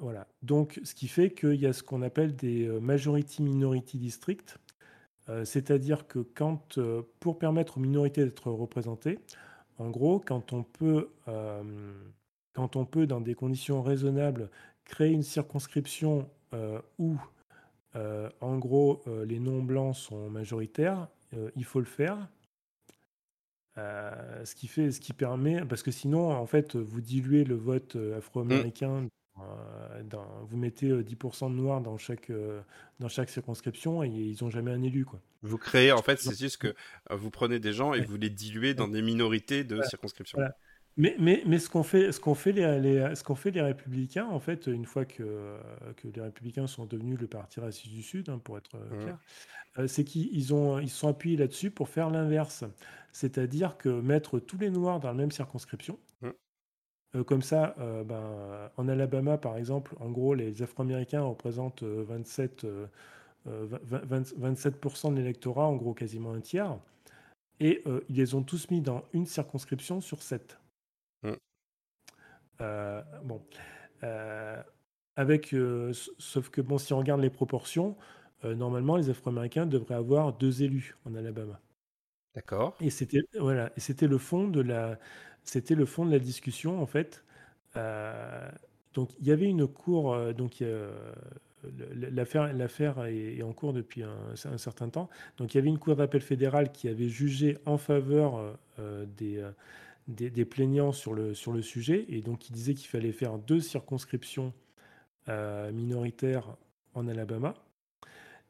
voilà. 0.00 0.26
Donc, 0.42 0.78
ce 0.84 0.94
qui 0.94 1.08
fait 1.08 1.30
qu'il 1.30 1.54
y 1.54 1.64
a 1.64 1.72
ce 1.72 1.82
qu'on 1.82 2.02
appelle 2.02 2.36
des 2.36 2.68
majority 2.82 3.42
minority 3.42 3.96
districts 3.96 4.58
euh, 5.28 5.44
c'est-à-dire 5.44 6.06
que 6.06 6.18
quand, 6.18 6.78
euh, 6.78 7.02
pour 7.20 7.38
permettre 7.38 7.78
aux 7.78 7.80
minorités 7.80 8.24
d'être 8.24 8.50
représentées, 8.50 9.18
en 9.78 9.90
gros, 9.90 10.20
quand 10.20 10.52
on 10.52 10.62
peut, 10.62 11.10
euh, 11.28 11.62
quand 12.52 12.76
on 12.76 12.84
peut, 12.84 13.06
dans 13.06 13.20
des 13.20 13.34
conditions 13.34 13.82
raisonnables, 13.82 14.50
créer 14.84 15.10
une 15.10 15.22
circonscription 15.22 16.28
où, 16.98 17.16
en 17.94 18.58
gros, 18.58 19.02
les 19.24 19.38
non-blancs 19.38 19.96
sont 19.96 20.28
majoritaires, 20.28 21.08
il 21.56 21.64
faut 21.64 21.78
le 21.78 21.86
faire. 21.86 22.28
ce 23.76 24.54
qui 24.54 24.68
fait, 24.68 24.90
ce 24.90 25.00
qui 25.00 25.14
permet, 25.14 25.64
parce 25.64 25.82
que 25.82 25.90
sinon, 25.90 26.30
en 26.30 26.44
fait, 26.44 26.76
vous 26.76 27.00
diluez 27.00 27.44
le 27.44 27.54
vote 27.54 27.96
afro-américain 28.18 29.06
euh, 29.40 30.02
vous 30.42 30.56
mettez 30.56 30.90
10% 30.90 31.46
euh, 31.46 31.48
de 31.48 31.54
noirs 31.54 31.80
dans 31.80 31.96
chaque, 31.96 32.30
euh, 32.30 32.60
dans 33.00 33.08
chaque 33.08 33.30
circonscription 33.30 34.02
et 34.02 34.08
ils 34.08 34.36
n'ont 34.42 34.50
jamais 34.50 34.70
un 34.70 34.82
élu. 34.82 35.04
Quoi. 35.04 35.20
Vous 35.42 35.58
créez, 35.58 35.92
en 35.92 36.02
fait, 36.02 36.20
c'est 36.20 36.38
juste 36.38 36.58
que 36.58 36.74
vous 37.10 37.30
prenez 37.30 37.58
des 37.58 37.72
gens 37.72 37.94
et 37.94 38.02
vous 38.02 38.16
les 38.16 38.30
diluez 38.30 38.74
dans 38.74 38.88
des 38.88 39.02
minorités 39.02 39.64
de 39.64 39.80
circonscriptions. 39.82 40.38
Mais, 40.98 41.16
mais, 41.18 41.42
mais 41.46 41.58
ce 41.58 41.70
qu'ont 41.70 41.82
fait, 41.82 42.12
ce 42.12 42.34
fait 42.34 42.52
les, 42.52 42.78
les, 42.78 43.14
ce 43.14 43.24
qu'on 43.24 43.34
fait 43.34 43.50
les 43.50 43.62
républicains, 43.62 44.26
en 44.26 44.40
fait, 44.40 44.66
une 44.66 44.84
fois 44.84 45.06
que, 45.06 45.56
que 45.96 46.08
les 46.08 46.20
républicains 46.20 46.66
sont 46.66 46.84
devenus 46.84 47.18
le 47.18 47.26
parti 47.26 47.60
raciste 47.60 47.88
du 47.88 48.02
Sud, 48.02 48.28
hein, 48.28 48.38
pour 48.38 48.58
être 48.58 48.76
mmh. 48.76 48.98
clair, 48.98 49.88
c'est 49.88 50.04
qu'ils 50.04 50.52
ont, 50.52 50.78
ils 50.78 50.90
sont 50.90 51.08
appuyés 51.08 51.38
là-dessus 51.38 51.70
pour 51.70 51.88
faire 51.88 52.10
l'inverse. 52.10 52.64
C'est-à-dire 53.10 53.78
que 53.78 53.88
mettre 53.88 54.38
tous 54.38 54.58
les 54.58 54.68
noirs 54.68 55.00
dans 55.00 55.08
la 55.08 55.14
même 55.14 55.30
circonscription, 55.30 55.98
mmh. 56.20 56.28
Euh, 57.14 57.24
comme 57.24 57.42
ça, 57.42 57.74
euh, 57.78 58.04
ben, 58.04 58.70
en 58.76 58.88
Alabama, 58.88 59.36
par 59.38 59.56
exemple, 59.56 59.94
en 60.00 60.10
gros, 60.10 60.34
les 60.34 60.62
Afro-Américains 60.62 61.22
représentent 61.22 61.82
27, 61.82 62.64
euh, 62.64 62.86
27% 63.46 65.10
de 65.10 65.16
l'électorat, 65.16 65.66
en 65.66 65.76
gros 65.76 65.94
quasiment 65.94 66.32
un 66.32 66.40
tiers. 66.40 66.78
Et 67.60 67.84
ils 68.08 68.16
les 68.16 68.34
ont 68.34 68.42
tous 68.42 68.70
mis 68.70 68.80
dans 68.80 69.04
une 69.12 69.26
circonscription 69.26 70.00
sur 70.00 70.22
sept. 70.22 70.58
Mm. 71.22 71.34
bon. 73.24 73.40
avec, 75.16 75.54
sauf 76.18 76.48
que 76.48 76.60
bon, 76.60 76.78
si 76.78 76.92
on 76.92 76.98
regarde 76.98 77.20
les 77.20 77.30
proportions, 77.30 77.96
normalement, 78.42 78.96
les 78.96 79.10
Afro-Américains 79.10 79.66
devraient 79.66 79.94
avoir 79.94 80.32
deux 80.32 80.62
élus 80.62 80.96
en 81.04 81.14
Alabama. 81.14 81.60
D'accord. 82.34 82.76
Et 82.80 82.90
c'était 82.90 83.20
voilà, 83.38 83.70
et 83.76 83.80
c'était 83.80 84.08
le 84.08 84.18
fond 84.18 84.48
de 84.48 84.60
la, 84.60 84.98
c'était 85.44 85.74
le 85.74 85.86
fond 85.86 86.04
de 86.04 86.10
la 86.10 86.18
discussion, 86.18 86.80
en 86.80 86.86
fait. 86.86 87.24
Euh, 87.76 88.48
donc, 88.94 89.10
il 89.20 89.26
y 89.26 89.32
avait 89.32 89.46
une 89.46 89.66
cour, 89.66 90.12
euh, 90.12 90.32
donc 90.32 90.62
l'affaire, 91.94 92.52
l'affaire 92.52 93.04
est, 93.06 93.42
en 93.42 93.52
cours 93.52 93.72
depuis 93.72 94.02
un, 94.02 94.36
certain 94.56 94.88
temps. 94.88 95.08
Donc, 95.38 95.54
il 95.54 95.58
y 95.58 95.60
avait 95.60 95.68
une 95.68 95.78
cour 95.78 95.96
d'appel 95.96 96.20
fédérale 96.20 96.72
qui 96.72 96.88
avait 96.88 97.08
jugé 97.08 97.58
en 97.66 97.78
faveur 97.78 98.56
euh, 98.78 99.06
des, 100.06 100.44
plaignants 100.44 100.92
sur 100.92 101.14
le, 101.14 101.34
sur 101.34 101.52
le 101.52 101.62
sujet, 101.62 102.04
et 102.08 102.20
donc 102.20 102.40
qui 102.40 102.52
disait 102.52 102.74
qu'il 102.74 102.88
fallait 102.88 103.12
faire 103.12 103.38
deux 103.38 103.60
circonscriptions 103.60 104.52
minoritaires 105.72 106.56
en 106.94 107.06
Alabama. 107.06 107.54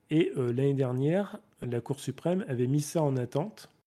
Et 0.08 0.32
l'année 0.36 0.72
dernière, 0.72 1.38
la 1.60 1.80
Cour 1.82 2.00
suprême 2.00 2.44
avait 2.48 2.66
mis 2.66 2.80
ça 2.80 3.02
en 3.02 3.16
attente 3.16 3.68
euh, 3.68 3.81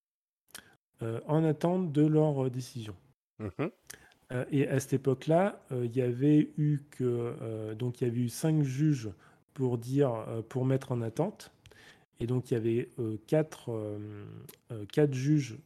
en 1.02 1.44
attente 1.44 1.92
de 1.92 2.06
leur 2.06 2.46
euh, 2.46 2.50
décision. 2.50 2.96
Mhm. 3.40 3.70
Euh, 4.32 4.46
et 4.52 4.68
à 4.68 4.80
cette 4.80 4.94
époque-là, 4.94 5.62
il 5.72 5.96
y 5.96 6.02
avait 6.02 6.52
eu 6.58 6.80
que 6.90 7.74
donc 7.76 8.02
il 8.02 8.08
y 8.08 8.10
avait 8.10 8.22
eu 8.22 8.30
cinq 8.30 8.64
juges 8.64 9.12
pour 9.54 9.78
dire 9.78 10.26
pour 10.50 10.66
mettre 10.66 10.92
en 10.92 11.02
attente. 11.02 11.52
Et 12.20 12.26
donc 12.26 12.50
il 12.50 12.56
y 12.56 12.58
avait 12.58 12.90
quatre, 13.28 13.72
quatre 14.92 15.14
juges 15.14 15.58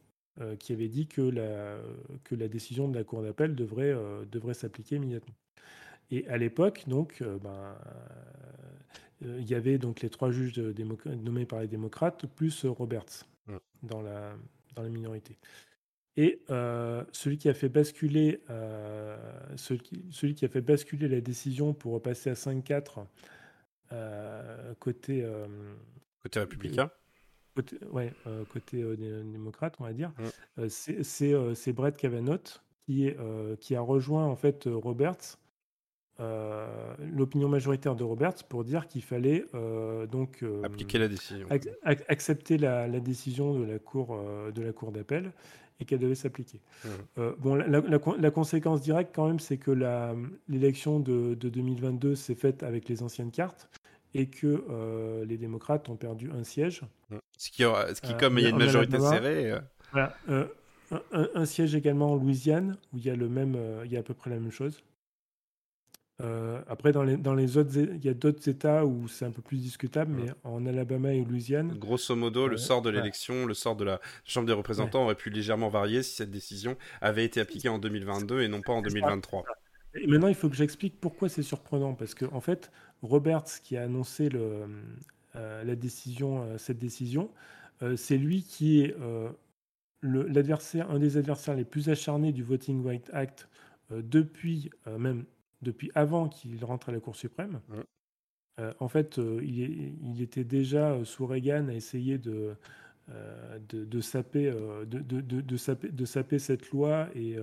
qui 0.59 0.73
avaient 0.73 0.89
dit 0.89 1.07
que 1.07 1.21
la, 1.21 1.77
que 2.25 2.35
la 2.35 2.49
décision 2.49 2.89
de 2.89 2.97
la 2.97 3.05
Cour 3.05 3.21
d'appel 3.21 3.55
devrait, 3.55 3.95
devrait 4.29 4.55
s'appliquer 4.55 4.97
immédiatement. 4.97 5.35
Et 6.11 6.27
à 6.27 6.37
l'époque, 6.37 6.83
donc, 6.87 7.23
ben, 7.23 7.75
il 9.21 9.49
y 9.49 9.55
avait 9.55 9.77
donc 9.77 10.01
les 10.01 10.09
trois 10.09 10.31
juges 10.31 10.59
nommés 11.05 11.45
par 11.45 11.61
les 11.61 11.67
démocrates, 11.67 12.25
plus 12.25 12.65
Roberts 12.65 13.25
mm. 13.47 13.57
dans 13.83 14.01
la, 14.01 14.33
dans 14.79 14.83
la 14.83 14.89
minorité. 14.89 15.37
Et 16.17 16.41
euh, 16.49 17.03
celui 17.11 17.37
qui 17.37 17.49
a 17.49 17.53
fait 17.53 17.69
basculer 17.69 18.41
euh, 18.49 19.17
celui, 19.55 19.81
celui, 20.11 20.35
qui 20.35 20.45
a 20.45 20.49
fait 20.49 20.61
basculer 20.61 21.07
la 21.07 21.21
décision 21.21 21.73
pour 21.73 21.93
repasser 21.93 22.29
à 22.29 22.33
5-4 22.33 23.05
euh, 23.91 24.73
côté 24.79 25.25
côté 26.21 26.39
républicain. 26.39 26.91
Côté, 27.55 27.77
ouais, 27.91 28.13
côté 28.49 28.83
démocrate, 28.95 29.75
on 29.79 29.83
va 29.83 29.93
dire. 29.93 30.13
Mmh. 30.57 30.69
c'est 30.69 31.73
Brett 31.73 31.97
Kavanaugh 31.97 32.61
qui, 32.85 33.07
est, 33.07 33.17
qui 33.59 33.75
a 33.75 33.81
rejoint 33.81 34.25
en 34.25 34.35
fait 34.35 34.63
Roberts 34.65 35.37
l'opinion 36.19 37.49
majoritaire 37.49 37.95
de 37.95 38.03
Roberts 38.03 38.43
pour 38.47 38.63
dire 38.63 38.87
qu'il 38.87 39.03
fallait 39.03 39.45
donc 40.11 40.43
appliquer 40.63 40.97
la 40.97 41.07
décision, 41.07 41.47
accepter 41.83 42.57
la, 42.57 42.87
décision 42.99 43.57
de 43.57 43.65
la 43.65 43.79
cour 43.79 44.19
de 44.53 44.61
la 44.61 44.73
cour 44.73 44.91
d'appel 44.91 45.31
et 45.79 45.85
qu'elle 45.85 45.99
devait 45.99 46.15
s'appliquer. 46.15 46.59
Mmh. 46.83 47.21
bon, 47.39 47.55
la, 47.55 48.29
conséquence 48.31 48.81
directe 48.81 49.15
quand 49.15 49.27
même, 49.27 49.39
c'est 49.39 49.57
que 49.57 49.71
l'élection 50.49 50.99
de, 50.99 51.35
de, 51.35 51.49
2022 51.49 52.15
s'est 52.15 52.35
faite 52.35 52.63
avec 52.63 52.89
les 52.89 53.01
anciennes 53.01 53.31
cartes 53.31 53.69
et 54.13 54.27
que 54.27 54.65
euh, 54.69 55.25
les 55.25 55.37
démocrates 55.37 55.89
ont 55.89 55.95
perdu 55.95 56.31
un 56.31 56.43
siège. 56.43 56.81
Mm. 57.09 57.17
Ce 57.37 57.49
qui, 57.51 57.63
ce 57.63 58.01
qui 58.01 58.13
euh, 58.13 58.17
comme 58.17 58.37
il 58.37 58.43
y 58.43 58.47
a 58.47 58.49
une 58.49 58.57
majorité 58.57 58.99
serrée. 58.99 59.51
Euh. 59.51 59.59
Voilà, 59.91 60.15
un, 61.11 61.45
siège 61.45 61.75
également 61.75 62.13
en 62.13 62.15
Louisiane, 62.15 62.77
où 62.93 62.97
il 62.97 63.05
y 63.05 63.09
a, 63.09 63.15
le 63.15 63.29
même, 63.29 63.57
il 63.85 63.91
y 63.91 63.95
a 63.95 63.99
à 63.99 64.03
peu 64.03 64.13
près 64.13 64.29
la 64.29 64.39
même 64.39 64.51
chose. 64.51 64.83
Après, 66.67 66.91
dans 66.91 67.03
les, 67.03 67.17
dans 67.17 67.33
les 67.33 67.57
autres, 67.57 67.71
il 67.75 68.03
y 68.03 68.09
a 68.09 68.13
d'autres 68.13 68.47
États 68.49 68.85
où 68.85 69.07
c'est 69.07 69.25
un 69.25 69.31
peu 69.31 69.41
plus 69.41 69.57
discutable, 69.57 70.13
mais 70.13 70.31
en 70.43 70.65
Alabama 70.65 71.13
et 71.13 71.23
Louisiane. 71.23 71.77
Grosso 71.77 72.15
modo, 72.15 72.47
le 72.47 72.57
sort 72.57 72.81
de 72.81 72.89
l'élection, 72.89 73.45
le 73.45 73.53
sort 73.53 73.75
de 73.75 73.85
la 73.85 74.01
Chambre 74.25 74.47
des 74.47 74.53
représentants 74.53 75.03
aurait 75.03 75.15
pu 75.15 75.29
légèrement 75.29 75.69
varier 75.69 76.03
si 76.03 76.15
cette 76.15 76.31
décision 76.31 76.77
avait 77.01 77.25
été 77.25 77.39
appliquée 77.39 77.69
en 77.69 77.79
2022 77.79 78.41
et 78.41 78.47
non 78.47 78.61
pas 78.61 78.73
en 78.73 78.81
2023. 78.81 79.45
Et 79.95 80.07
maintenant, 80.07 80.27
il 80.27 80.35
faut 80.35 80.49
que 80.49 80.55
j'explique 80.55 80.99
pourquoi 80.99 81.29
c'est 81.29 81.41
surprenant, 81.41 81.93
parce 81.93 82.13
que 82.13 82.25
en 82.25 82.41
fait, 82.41 82.71
Roberts 83.01 83.61
qui 83.63 83.77
a 83.77 83.83
annoncé 83.83 84.29
le, 84.29 84.65
euh, 85.35 85.63
la 85.63 85.75
décision, 85.75 86.43
euh, 86.43 86.57
cette 86.57 86.79
décision, 86.79 87.31
euh, 87.81 87.95
c'est 87.95 88.17
lui 88.17 88.43
qui 88.43 88.81
est 88.81 88.95
l'adversaire, 90.01 90.89
un 90.91 90.99
des 90.99 91.17
adversaires 91.17 91.55
les 91.55 91.65
plus 91.65 91.89
acharnés 91.89 92.31
du 92.31 92.43
Voting 92.43 92.85
Rights 92.85 93.09
Act 93.13 93.49
depuis 93.91 94.69
même 94.99 95.25
depuis 95.61 95.91
avant 95.95 96.29
qu'il 96.29 96.63
rentre 96.63 96.89
à 96.89 96.91
la 96.91 96.99
Cour 96.99 97.15
suprême. 97.15 97.61
en 98.79 98.87
fait, 98.87 99.17
il, 99.17 99.97
il, 100.03 100.21
était 100.21 100.43
déjà 100.43 101.03
sous 101.05 101.25
Reagan 101.25 101.67
à 101.69 101.73
essayer 101.73 102.17
de 102.17 102.55
de, 103.69 103.85
de, 103.85 104.01
saper, 104.01 104.51
de, 104.51 105.01
de, 105.01 105.57
saper, 105.57 105.89
de 105.89 106.05
saper 106.05 106.37
cette 106.37 106.69
loi 106.69 107.09
et, 107.15 107.37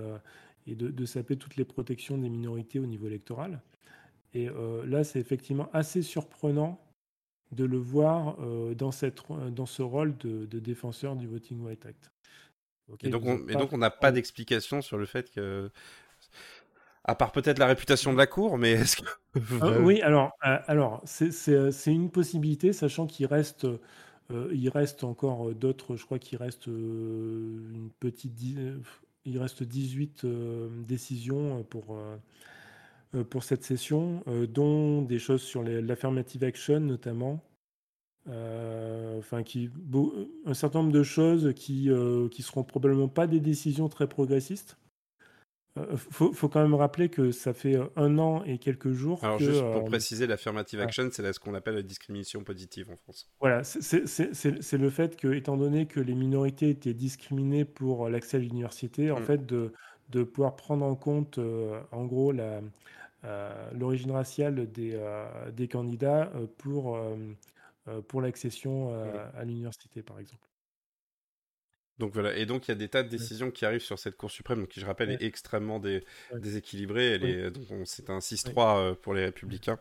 et 0.67 0.75
de, 0.75 1.05
saper 1.05 1.37
toutes 1.37 1.55
les 1.55 1.65
protections 1.65 2.17
des 2.17 2.29
minorités 2.29 2.79
au 2.79 2.85
niveau 2.85 3.07
électoral. 3.07 3.61
Et 4.33 4.49
euh, 4.49 4.85
là, 4.85 5.03
c'est 5.03 5.19
effectivement 5.19 5.69
assez 5.71 6.01
surprenant 6.01 6.79
de 7.53 7.63
le 7.63 7.77
voir 7.77 8.35
euh, 8.41 8.75
dans, 8.75 8.91
cette, 8.91 9.23
dans 9.51 9.65
ce 9.65 9.81
rôle 9.81 10.17
de, 10.17 10.45
défenseur 10.59 11.15
du 11.15 11.27
Voting 11.27 11.65
Rights 11.65 11.85
Act. 11.85 12.11
et, 13.01 13.09
donc 13.09 13.71
on, 13.71 13.77
n'a 13.77 13.89
pas 13.89 14.11
d'explication 14.11 14.81
sur 14.81 14.97
le 14.97 15.05
fait 15.05 15.31
que 15.31 15.71
à 17.07 17.15
part 17.15 17.31
peut-être 17.31 17.59
la 17.59 17.67
réputation 17.67 18.13
de 18.13 18.17
la 18.17 18.27
cour, 18.27 18.57
mais 18.57 18.71
est-ce 18.71 18.97
que... 18.97 19.05
Ah, 19.61 19.79
oui, 19.79 20.01
alors, 20.01 20.31
euh, 20.45 20.57
alors 20.67 21.01
c'est 21.05 21.71
une 21.85 22.09
possibilité, 22.09 22.73
sachant 22.73 23.07
qu'il 23.07 23.25
reste, 23.25 23.67
il 24.51 24.69
reste 24.69 25.03
encore 25.03 25.53
d'autres, 25.53 25.95
je 25.95 26.05
crois 26.05 26.19
qu'il 26.19 26.37
reste 26.37 26.67
une 26.67 27.89
petite, 27.99 28.33
il 29.25 29.39
reste 29.39 29.63
18 29.63 30.25
décisions 30.87 31.63
pour 31.63 31.97
euh, 33.15 33.23
pour 33.23 33.43
cette 33.43 33.63
session, 33.63 34.23
euh, 34.27 34.47
dont 34.47 35.01
des 35.01 35.19
choses 35.19 35.41
sur 35.41 35.63
l'affirmative 35.63 36.43
action 36.43 36.79
notamment. 36.79 37.41
Euh, 38.29 39.19
enfin, 39.19 39.43
qui, 39.43 39.69
un 40.45 40.53
certain 40.53 40.79
nombre 40.79 40.91
de 40.91 41.03
choses 41.03 41.53
qui, 41.55 41.89
qui 42.31 42.41
seront 42.41 42.63
probablement 42.65 43.07
pas 43.07 43.25
des 43.25 43.39
décisions 43.39 43.87
très 43.87 44.07
progressistes. 44.07 44.77
Il 45.91 45.97
faut, 45.97 46.33
faut, 46.33 46.49
quand 46.49 46.61
même 46.61 46.73
rappeler 46.75 47.09
que 47.09 47.31
ça 47.31 47.53
fait 47.53 47.77
un 47.95 48.17
an 48.17 48.43
et 48.43 48.57
quelques 48.57 48.91
jours. 48.91 49.23
Alors, 49.23 49.39
juste 49.39 49.61
pour 49.61 49.85
préciser, 49.85 50.27
l'affirmative 50.27 50.79
action, 50.81 51.09
c'est 51.11 51.33
ce 51.33 51.39
qu'on 51.39 51.53
appelle 51.53 51.75
la 51.75 51.81
discrimination 51.81 52.43
positive 52.43 52.89
en 52.91 52.95
France. 52.95 53.29
Voilà, 53.39 53.63
c'est 53.63 54.77
le 54.77 54.89
fait 54.89 55.15
que, 55.15 55.33
étant 55.33 55.57
donné 55.57 55.85
que 55.85 55.99
les 55.99 56.15
minorités 56.15 56.69
étaient 56.69 56.93
discriminées 56.93 57.65
pour 57.65 58.09
l'accès 58.09 58.37
à 58.37 58.39
l'université, 58.39 59.11
en 59.11 59.19
mm. 59.19 59.23
fait, 59.23 59.45
de, 59.45 59.73
de 60.09 60.23
pouvoir 60.23 60.55
prendre 60.55 60.85
en 60.85 60.95
compte, 60.95 61.39
en 61.91 62.05
gros, 62.05 62.33
euh, 63.23 63.71
l'origine 63.73 64.11
raciale 64.11 64.71
des, 64.71 64.91
euh, 64.93 65.51
des 65.51 65.67
candidats 65.67 66.31
euh, 66.35 66.45
pour, 66.57 66.99
pour 68.07 68.21
l'accession 68.21 68.93
à 69.33 69.43
l'université, 69.45 70.01
par 70.01 70.19
exemple. 70.19 70.45
Donc 71.99 72.13
voilà, 72.13 72.35
et 72.35 72.45
donc 72.45 72.67
il 72.67 72.71
y 72.71 72.73
a 72.73 72.75
des 72.75 72.89
tas 72.89 73.01
de 73.01 73.09
décisions 73.09 73.49
qui 73.49 73.65
arrivent 73.65 73.81
sur 73.81 73.97
cette 73.97 74.17
Cour 74.17 74.29
suprême, 74.29 74.59
donc 74.59 74.69
qui 74.69 74.79
je 74.79 74.85
rappelle 74.85 75.11
est 75.11 75.23
extrêmement 75.23 75.81
déséquilibrée. 76.33 77.13
Elle 77.13 77.51
c'est 77.85 78.09
un 78.09 78.19
6-3 78.19 78.95
pour 78.95 79.13
les 79.13 79.25
Républicains. 79.25 79.79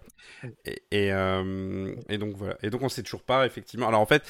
Et, 0.64 0.82
et, 0.90 2.18
donc 2.18 2.36
voilà, 2.36 2.56
et 2.62 2.70
donc 2.70 2.82
on 2.82 2.88
sait 2.88 3.02
toujours 3.02 3.22
pas 3.22 3.44
effectivement. 3.44 3.88
Alors 3.88 4.00
en 4.00 4.06
fait, 4.06 4.22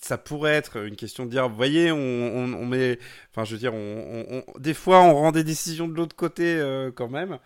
ça 0.00 0.16
pourrait 0.16 0.54
être 0.54 0.84
une 0.84 0.96
question 0.96 1.26
de 1.26 1.30
dire, 1.30 1.48
vous 1.48 1.56
voyez, 1.56 1.92
on, 1.92 1.96
on, 1.98 2.66
met, 2.66 2.98
enfin 3.30 3.44
je 3.44 3.52
veux 3.52 3.58
dire, 3.58 3.74
on, 3.74 4.42
des 4.58 4.74
fois 4.74 5.02
on 5.02 5.14
rend 5.14 5.32
des 5.32 5.44
décisions 5.44 5.88
de 5.88 5.94
l'autre 5.94 6.16
côté 6.16 6.58
quand 6.94 7.08
même. 7.08 7.38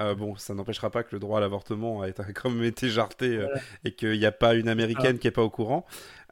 Euh, 0.00 0.14
bon, 0.14 0.36
ça 0.36 0.54
n'empêchera 0.54 0.90
pas 0.90 1.02
que 1.02 1.10
le 1.12 1.18
droit 1.18 1.38
à 1.38 1.40
l'avortement 1.40 2.00
a 2.00 2.08
été, 2.08 2.22
quand 2.34 2.50
même 2.50 2.64
été 2.64 2.88
jarté 2.88 3.36
euh, 3.36 3.46
et 3.84 3.92
qu'il 3.92 4.18
n'y 4.18 4.24
a 4.24 4.32
pas 4.32 4.54
une 4.54 4.68
américaine 4.68 5.16
ah. 5.16 5.18
qui 5.18 5.26
n'est 5.26 5.32
pas 5.32 5.42
au 5.42 5.50
courant. 5.50 5.84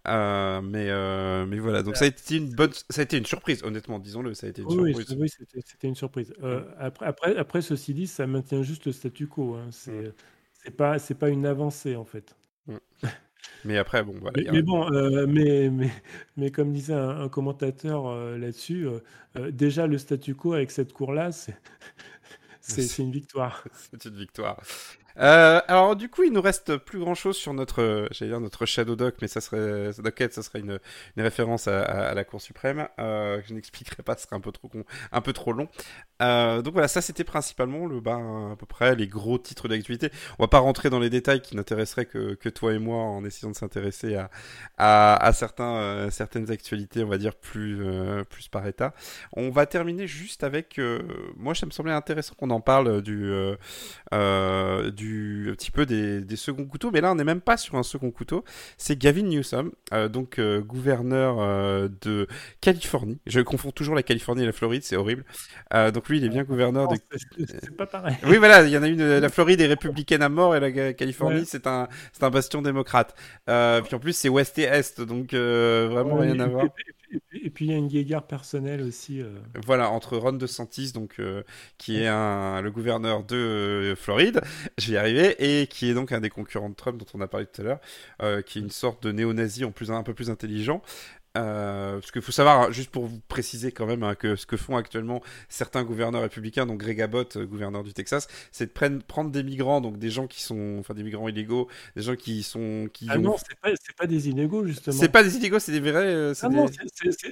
Euh, 0.08 0.60
mais, 0.62 0.86
mais 1.46 1.58
voilà, 1.58 1.82
donc 1.82 1.96
ça 1.96 2.06
a 2.06 2.08
été 2.08 2.36
une 2.36 2.54
bonne, 2.54 2.72
ça 2.88 3.00
a 3.00 3.04
été 3.04 3.18
une 3.18 3.26
surprise, 3.26 3.62
honnêtement, 3.62 3.98
disons-le, 3.98 4.34
ça 4.34 4.46
a 4.46 4.50
été 4.50 4.62
une 4.62 4.70
surprise. 4.70 5.16
Oui, 5.18 5.28
c'était 5.28 5.88
une 5.88 5.94
surprise. 5.94 6.32
après, 6.78 7.06
après, 7.06 7.36
après, 7.36 7.62
ceci 7.62 7.94
dit, 7.94 8.06
ça 8.06 8.26
maintient 8.26 8.62
juste 8.62 8.86
le 8.86 8.92
statu 8.92 9.26
quo. 9.26 9.54
Hein. 9.54 9.68
C'est 9.70 10.12
c'est 10.62 10.70
pas, 10.70 10.98
pas 11.18 11.28
une 11.30 11.46
avancée 11.46 11.96
en 11.96 12.04
fait. 12.04 12.36
Mais 13.64 13.78
après, 13.78 14.02
bon, 14.02 14.14
voilà. 14.20 14.52
Mais, 14.52 14.62
bon, 14.62 14.88
mais, 15.26 15.70
mais, 15.70 15.90
mais, 16.36 16.50
comme 16.50 16.72
disait 16.72 16.94
un, 16.94 17.28
commentateur 17.28 18.14
là-dessus, 18.36 18.86
déjà 19.50 19.86
le 19.86 19.98
statu 19.98 20.34
quo 20.34 20.54
avec 20.54 20.70
cette 20.70 20.92
cour-là, 20.92 21.32
c'est 21.32 21.56
c'est 22.60 23.02
une 23.02 23.12
victoire. 23.12 23.64
c'est 23.90 24.04
une 24.06 24.16
victoire. 24.16 24.62
Euh, 25.20 25.60
alors 25.68 25.96
du 25.96 26.08
coup, 26.08 26.22
il 26.22 26.32
nous 26.32 26.40
reste 26.40 26.76
plus 26.76 26.98
grand 26.98 27.14
chose 27.14 27.36
sur 27.36 27.52
notre, 27.52 28.08
j'allais 28.10 28.30
dire 28.30 28.40
notre 28.40 28.64
Shadow 28.64 28.96
Doc, 28.96 29.16
mais 29.20 29.28
ça 29.28 29.40
serait, 29.40 29.90
Docket, 30.02 30.32
ça 30.32 30.42
serait 30.42 30.60
une, 30.60 30.78
référence 31.16 31.68
à, 31.68 32.14
la 32.14 32.24
Cour 32.24 32.40
suprême. 32.40 32.88
Euh, 32.98 33.40
je 33.46 33.54
n'expliquerai 33.54 34.02
pas, 34.02 34.16
ce 34.16 34.22
serait 34.22 34.36
un 34.36 34.40
peu 34.40 34.52
trop, 34.52 34.70
un 35.12 35.20
peu 35.20 35.32
trop 35.32 35.52
long. 35.52 35.68
Euh, 36.22 36.62
donc 36.62 36.72
voilà, 36.72 36.88
ça 36.88 37.02
c'était 37.02 37.24
principalement 37.24 37.86
le, 37.86 38.00
ben, 38.00 38.52
à 38.52 38.56
peu 38.56 38.66
près 38.66 38.94
les 38.94 39.06
gros 39.06 39.38
titres 39.38 39.68
d'actualité. 39.68 40.10
On 40.38 40.44
va 40.44 40.48
pas 40.48 40.58
rentrer 40.58 40.90
dans 40.90 41.00
les 41.00 41.10
détails 41.10 41.42
qui 41.42 41.56
n'intéresseraient 41.56 42.06
que, 42.06 42.48
toi 42.50 42.72
et 42.72 42.78
moi 42.78 42.98
en 42.98 43.24
essayant 43.24 43.50
de 43.50 43.56
s'intéresser 43.56 44.16
à, 44.16 44.30
à, 44.76 45.14
à, 45.24 45.32
certains, 45.32 45.76
euh, 45.76 46.10
certaines 46.10 46.50
actualités, 46.50 47.04
on 47.04 47.08
va 47.08 47.18
dire 47.18 47.34
plus, 47.34 47.80
plus 48.28 48.48
par 48.48 48.66
état. 48.66 48.94
On 49.34 49.50
va 49.50 49.66
terminer 49.66 50.06
juste 50.06 50.44
avec, 50.44 50.80
moi 51.36 51.54
ça 51.54 51.66
me 51.66 51.70
semblait 51.70 51.92
intéressant 51.92 52.34
qu'on 52.34 52.50
en 52.50 52.60
parle 52.60 53.02
du, 53.02 53.30
du 54.92 55.09
un 55.50 55.54
petit 55.54 55.70
peu 55.70 55.86
des, 55.86 56.20
des 56.20 56.36
seconds 56.36 56.64
couteaux, 56.64 56.90
mais 56.90 57.00
là 57.00 57.12
on 57.12 57.14
n'est 57.14 57.24
même 57.24 57.40
pas 57.40 57.56
sur 57.56 57.76
un 57.76 57.82
second 57.82 58.10
couteau. 58.10 58.44
C'est 58.78 58.98
Gavin 58.98 59.22
Newsom, 59.22 59.72
donc 60.10 60.40
gouverneur 60.40 61.88
de 61.88 62.26
Californie. 62.60 63.18
Je 63.26 63.40
confonds 63.40 63.70
toujours 63.70 63.94
la 63.94 64.02
Californie 64.02 64.42
et 64.42 64.46
la 64.46 64.52
Floride, 64.52 64.82
c'est 64.82 64.96
horrible. 64.96 65.24
donc 65.72 66.08
lui, 66.08 66.18
il 66.18 66.24
est 66.24 66.28
bien 66.28 66.44
gouverneur 66.44 66.88
de. 66.88 66.96
C'est 67.36 67.76
pas 67.76 67.86
pareil. 67.86 68.16
Oui, 68.26 68.36
voilà, 68.36 68.62
il 68.62 68.70
y 68.70 68.78
en 68.78 68.82
a 68.82 68.88
une. 68.88 69.18
La 69.18 69.28
Floride 69.28 69.60
est 69.60 69.66
républicaine 69.66 70.22
à 70.22 70.28
mort 70.28 70.54
et 70.56 70.60
la 70.60 70.92
Californie, 70.92 71.44
c'est 71.46 71.66
un, 71.66 71.88
c'est 72.12 72.24
un 72.24 72.30
bastion 72.30 72.62
démocrate. 72.62 73.14
Euh, 73.48 73.80
puis 73.82 73.94
en 73.94 73.98
plus, 73.98 74.12
c'est 74.12 74.28
ouest 74.28 74.58
et 74.58 74.62
est, 74.62 75.00
donc 75.00 75.34
euh, 75.34 75.88
vraiment 75.90 76.16
rien 76.16 76.38
à 76.40 76.46
voir. 76.46 76.66
Et 77.32 77.50
puis 77.50 77.66
il 77.66 77.70
y 77.70 77.74
a 77.74 77.76
une 77.76 77.88
guéguerre 77.88 78.26
personnelle 78.26 78.82
aussi. 78.82 79.20
Euh. 79.20 79.38
Voilà, 79.64 79.90
entre 79.90 80.16
Ron 80.16 80.32
DeSantis, 80.34 80.92
donc, 80.92 81.20
qui 81.78 81.96
est 81.96 82.08
le 82.08 82.70
gouverneur 82.70 83.24
de 83.24 83.94
Floride, 83.96 84.40
je 84.78 84.88
vais 84.88 84.92
y 84.94 84.96
arriver, 84.96 85.60
et 85.62 85.66
qui 85.66 85.90
est 85.90 85.94
donc 85.94 86.12
un 86.12 86.20
des 86.20 86.30
concurrents 86.30 86.70
de 86.70 86.74
Trump 86.74 86.98
dont 86.98 87.06
on 87.14 87.20
a 87.20 87.28
parlé 87.28 87.46
tout 87.46 87.62
à 87.62 87.64
l'heure, 87.64 88.44
qui 88.44 88.58
est 88.58 88.62
une 88.62 88.70
sorte 88.70 89.02
de 89.02 89.12
néo-nazi 89.12 89.64
en 89.64 89.72
plus, 89.72 89.90
un 89.90 90.02
peu 90.02 90.14
plus 90.14 90.30
intelligent, 90.30 90.82
euh, 91.38 92.00
parce 92.00 92.10
qu'il 92.10 92.22
faut 92.22 92.32
savoir, 92.32 92.60
hein, 92.60 92.72
juste 92.72 92.90
pour 92.90 93.06
vous 93.06 93.20
préciser 93.28 93.70
quand 93.70 93.86
même, 93.86 94.02
hein, 94.02 94.16
que 94.16 94.34
ce 94.34 94.46
que 94.46 94.56
font 94.56 94.76
actuellement 94.76 95.22
certains 95.48 95.84
gouverneurs 95.84 96.22
républicains, 96.22 96.66
donc 96.66 96.80
Greg 96.80 97.00
Abbott, 97.00 97.36
euh, 97.36 97.46
gouverneur 97.46 97.84
du 97.84 97.92
Texas, 97.92 98.26
c'est 98.50 98.66
de 98.66 98.72
prendre, 98.72 99.00
prendre 99.04 99.30
des 99.30 99.44
migrants, 99.44 99.80
donc 99.80 99.96
des 99.96 100.10
gens 100.10 100.26
qui 100.26 100.42
sont, 100.42 100.78
enfin 100.80 100.92
des 100.92 101.04
migrants 101.04 101.28
illégaux, 101.28 101.68
des 101.94 102.02
gens 102.02 102.16
qui 102.16 102.42
sont, 102.42 102.88
qui 102.92 103.06
ah 103.08 103.16
non, 103.16 103.36
c'est 103.38 103.56
pas, 103.60 103.70
pas, 103.96 104.06
des 104.08 104.28
illégaux 104.28 104.66
justement. 104.66 104.96
C'est 104.96 105.08
pas 105.08 105.22
des 105.22 105.36
illégaux, 105.36 105.60
c'est 105.60 105.70
des 105.70 105.78
vrais. 105.78 106.04
Euh, 106.04 106.34
ah 106.42 106.48
non, 106.48 106.66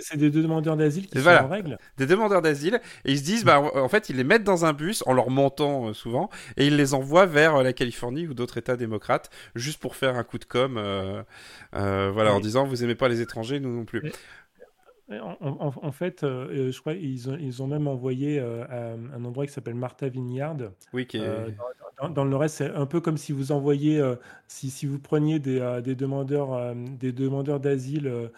c'est 0.01 0.17
des 0.17 0.31
demandeurs 0.31 0.77
d'asile 0.77 1.09
qui 1.09 1.21
sont 1.21 1.29
en 1.29 1.49
règle. 1.49 1.77
Des 1.97 2.07
demandeurs 2.07 2.43
d'asile 2.43 2.81
et 3.05 3.13
ils 3.13 3.19
se 3.19 3.25
disent, 3.25 3.45
bah 3.45 3.61
en 3.61 3.89
fait 3.89 4.11
ils 4.11 4.17
les 4.17 4.25
mettent 4.25 4.45
dans 4.45 4.65
un 4.65 4.75
bus 4.75 5.03
en 5.07 5.13
leur 5.13 5.31
mentant 5.31 5.93
souvent 5.93 6.31
et 6.57 6.69
ils 6.69 6.77
les 6.77 6.95
envoient 6.95 7.27
vers 7.27 7.65
la 7.65 7.73
Californie 7.73 8.29
ou 8.29 8.35
d'autres 8.35 8.59
États 8.59 8.77
démocrates 8.77 9.29
juste 9.57 9.81
pour 9.81 9.97
faire 9.97 10.15
un 10.15 10.23
coup 10.23 10.39
de 10.39 10.45
com, 10.45 10.75
voilà, 11.73 12.33
en 12.33 12.39
disant 12.39 12.65
vous 12.65 12.85
aimez 12.85 12.95
pas 12.95 13.09
les 13.09 13.21
étrangers, 13.21 13.59
nous 13.59 13.77
non 13.77 13.88
plus. 13.89 14.13
En, 15.11 15.91
fait, 15.91 16.19
je 16.21 16.79
crois 16.81 16.95
qu'ils 16.95 17.31
ont, 17.31 17.39
ils 17.41 17.63
ont 17.63 17.67
même 17.67 17.89
envoyé 17.89 18.41
à 18.41 18.93
un 18.93 19.25
endroit 19.25 19.47
qui 19.47 19.53
s'appelle 19.53 19.75
Martha 19.75 20.09
Vineyard. 20.09 20.59
Oui, 20.93 21.07
qui 21.07 21.17
est... 21.17 21.55
dans, 22.15 22.25
le 22.27 22.37
reste, 22.37 22.57
c'est 22.57 22.71
un 22.71 22.85
peu 22.85 23.01
comme 23.01 23.17
si 23.17 23.33
vous 23.33 23.51
envoyez, 23.51 24.03
si, 24.49 24.69
si, 24.69 24.85
vous 24.85 24.99
preniez 24.99 25.39
des, 25.39 25.81
des 25.83 25.95
demandeurs, 25.95 26.75
des 26.75 27.13
demandeurs 27.13 27.59
d'asile 27.59 28.31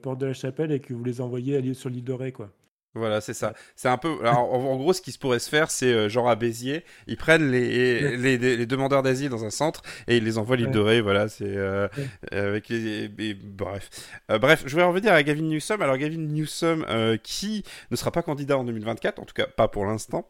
porte 0.00 0.18
de 0.18 0.26
la 0.26 0.32
Chapelle 0.32 0.72
et 0.72 0.80
que 0.80 0.94
vous 0.94 1.04
les 1.04 1.20
envoyez 1.20 1.74
sur 1.74 1.90
l'île 1.90 2.04
de 2.04 2.12
Ré, 2.14 2.32
quoi. 2.32 2.50
Voilà, 2.96 3.20
c'est 3.20 3.34
ça. 3.34 3.52
C'est 3.76 3.88
un 3.88 3.98
peu. 3.98 4.26
en, 4.26 4.76
gros, 4.76 4.94
ce 4.94 5.02
qui 5.02 5.12
se 5.12 5.18
pourrait 5.18 5.38
se 5.38 5.50
faire, 5.50 5.70
c'est 5.70 5.92
euh, 5.92 6.08
genre 6.08 6.30
à 6.30 6.34
Béziers, 6.34 6.82
ils 7.06 7.18
prennent 7.18 7.50
les, 7.50 8.16
les, 8.16 8.66
demandeurs 8.66 9.02
d'asile 9.02 9.28
dans 9.28 9.44
un 9.44 9.50
centre 9.50 9.82
et 10.08 10.16
ils 10.16 10.24
les 10.24 10.38
envoient 10.38 10.54
à 10.54 10.58
l'île 10.58 10.70
de 10.70 10.78
Ré. 10.78 11.02
Voilà, 11.02 11.28
c'est 11.28 11.44
euh, 11.44 11.88
avec 12.32 12.70
les. 12.70 13.08
bref, 13.34 13.90
euh, 14.30 14.38
bref, 14.38 14.62
je 14.64 14.74
vais 14.76 14.82
revenir 14.82 15.12
à 15.12 15.22
Gavin 15.22 15.42
Newsom. 15.42 15.82
Alors 15.82 15.98
Gavin 15.98 16.16
Newsom, 16.16 16.86
qui 17.22 17.64
ne 17.90 17.96
sera 17.96 18.10
pas 18.10 18.22
candidat 18.22 18.56
en 18.56 18.64
2024, 18.64 19.18
en 19.18 19.24
tout 19.26 19.34
cas 19.34 19.46
pas 19.46 19.68
pour 19.68 19.84
l'instant, 19.84 20.26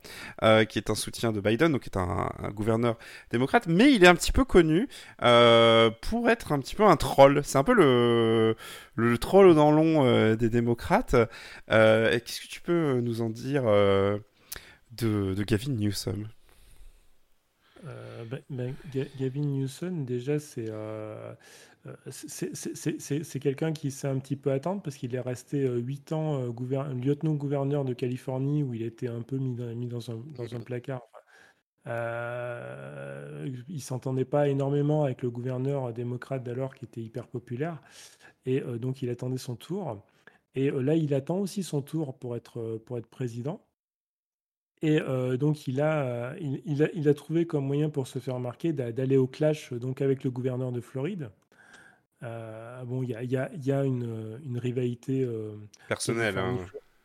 qui 0.69 0.79
est 0.79 0.91
un 0.91 0.97
soutien 0.97 1.31
de 1.31 1.41
Biden, 1.41 1.71
donc 1.71 1.83
qui 1.83 1.91
est 1.91 1.99
un, 1.99 2.29
gouverneur 2.51 2.99
démocrate, 3.31 3.69
mais 3.69 3.93
il 3.93 4.03
est 4.03 4.09
un 4.09 4.17
petit 4.17 4.33
peu 4.33 4.45
connu 4.45 4.89
pour 5.21 6.29
être 6.29 6.51
un 6.51 6.59
petit 6.59 6.75
peu 6.75 6.85
un 6.85 6.97
troll. 6.97 7.43
C'est 7.45 7.59
un 7.59 7.65
peu 7.65 7.75
le 7.75 8.57
le 8.97 9.19
troll 9.19 9.55
dans 9.55 9.71
long 9.71 10.35
des 10.35 10.49
démocrates. 10.49 11.15
Qu'est-ce 11.69 12.41
que 12.41 12.49
tu 12.49 12.56
tu 12.57 12.63
peux 12.63 13.01
nous 13.01 13.21
en 13.21 13.29
dire 13.29 13.65
euh, 13.67 14.19
de, 14.93 15.35
Gavin 15.43 15.73
Newsom? 15.73 16.27
Euh, 17.87 18.25
ben, 18.25 18.41
ben, 18.49 18.75
Gavin 19.21 19.43
Newsom, 19.43 20.07
déjà, 20.07 20.39
euh, 20.57 21.35
c'est 22.09 23.41
quelqu'un 23.41 23.75
qui 23.75 23.91
sait 23.91 24.09
un 24.09 24.19
petit 24.19 24.37
peu 24.37 24.53
attendre 24.53 24.81
parce 24.81 24.97
qu'il 24.97 25.15
est 25.15 25.21
resté 25.21 25.69
8 25.69 26.13
ans 26.13 26.47
lieutenant-gouverneur 26.95 27.85
de 27.85 27.93
Californie 27.93 28.63
où 28.63 28.73
il 28.73 28.83
était 28.85 29.09
un 29.09 29.21
peu 29.21 29.37
mis 29.37 29.87
dans, 29.87 30.11
un, 30.11 30.17
dans 30.35 30.55
un, 30.55 30.61
placard. 30.61 31.03
Euh, 31.87 33.51
il 33.69 33.83
s'entendait 33.83 34.25
pas 34.25 34.49
énormément 34.49 35.05
avec 35.05 35.21
le 35.21 35.29
gouverneur 35.29 35.93
démocrate 35.93 36.43
d'alors 36.43 36.75
qui 36.75 36.87
était 36.87 37.03
hyper 37.03 37.27
populaire 37.27 37.83
et 38.47 38.63
donc 38.63 39.03
il 39.03 39.11
attendait 39.11 39.37
son 39.37 39.57
tour. 39.57 40.03
Et 40.57 40.71
là, 40.71 40.95
il 40.95 41.13
attend 41.13 41.39
aussi 41.39 41.63
son 41.63 41.83
tour 41.83 42.19
pour 42.19 42.35
être, 42.35 42.81
pour 42.87 42.97
être 42.99 43.07
président. 43.07 43.63
Et 44.83 45.01
donc, 45.39 45.67
il 45.67 45.81
a, 45.81 46.35
il, 46.39 46.83
a, 46.83 46.89
il, 46.95 47.09
a, 47.09 47.15
trouvé 47.15 47.47
comme 47.47 47.67
moyen 47.67 47.89
pour 47.89 48.07
se 48.07 48.19
faire 48.19 48.35
remarquer 48.35 48.73
d'aller 48.73 49.17
au 49.17 49.27
clash 49.27 49.73
donc, 49.73 50.01
avec 50.01 50.25
le 50.25 50.31
gouverneur 50.31 50.73
de 50.73 50.81
Floride. 50.81 51.31
bon, 52.23 53.03
il 53.03 53.11
y 53.11 53.15
a, 53.15 53.23
y 53.23 53.37
a, 53.37 53.51
y 53.55 53.73
a 53.73 53.85
une, 53.85 54.39
une, 54.45 54.59
rivalité 54.59 55.29
personnelle. 55.89 56.39
Hein. 56.39 56.59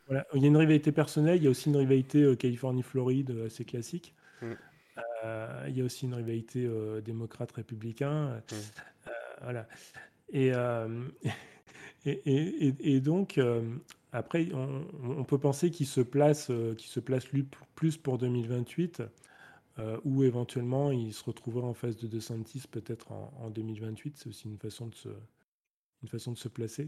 Voilà. 0.08 0.28
Il 0.34 0.42
y 0.42 0.46
a 0.46 0.48
une 0.48 0.58
rivalité 0.58 0.92
personnelle, 0.92 1.38
il 1.38 1.44
y 1.44 1.48
a 1.48 1.50
aussi 1.50 1.70
une 1.70 1.78
rivalité 1.78 2.36
Californie-Floride 2.38 3.36
assez 3.46 3.66
classique. 3.66 4.14
Mmh. 4.42 4.54
il 5.68 5.78
y 5.78 5.82
a 5.82 5.84
aussi 5.84 6.06
une 6.06 6.14
rivalité 6.14 6.70
démocrate-républicain. 7.04 8.42
Mmh. 8.52 8.56
voilà. 9.44 9.68
Et, 10.34 10.52
et, 12.06 13.00
donc, 13.00 13.38
euh, 13.38 13.62
après, 14.12 14.50
on, 14.54 15.24
peut 15.24 15.38
penser 15.38 15.70
qu'il 15.70 15.86
se 15.86 16.02
place, 16.02 16.50
euh, 16.50 16.76
se 16.78 17.00
place 17.00 17.30
lui 17.30 17.46
plus 17.76 17.98
pour 17.98 18.18
2028, 18.18 19.04
euh, 19.80 19.98
ou 20.04 20.24
éventuellement 20.24 20.92
il 20.92 21.14
se 21.14 21.24
retrouvera 21.24 21.68
en 21.68 21.74
face 21.74 21.96
de 21.98 22.08
DeSantis 22.08 22.64
peut-être 22.70 23.12
en, 23.12 23.50
2028. 23.52 24.18
C'est 24.18 24.30
aussi 24.30 24.48
une 24.48 24.58
façon 24.58 24.88
de 24.88 24.96
se, 24.96 25.10
une 26.02 26.10
façon 26.10 26.32
de 26.32 26.38
se 26.38 26.50
placer. 26.50 26.88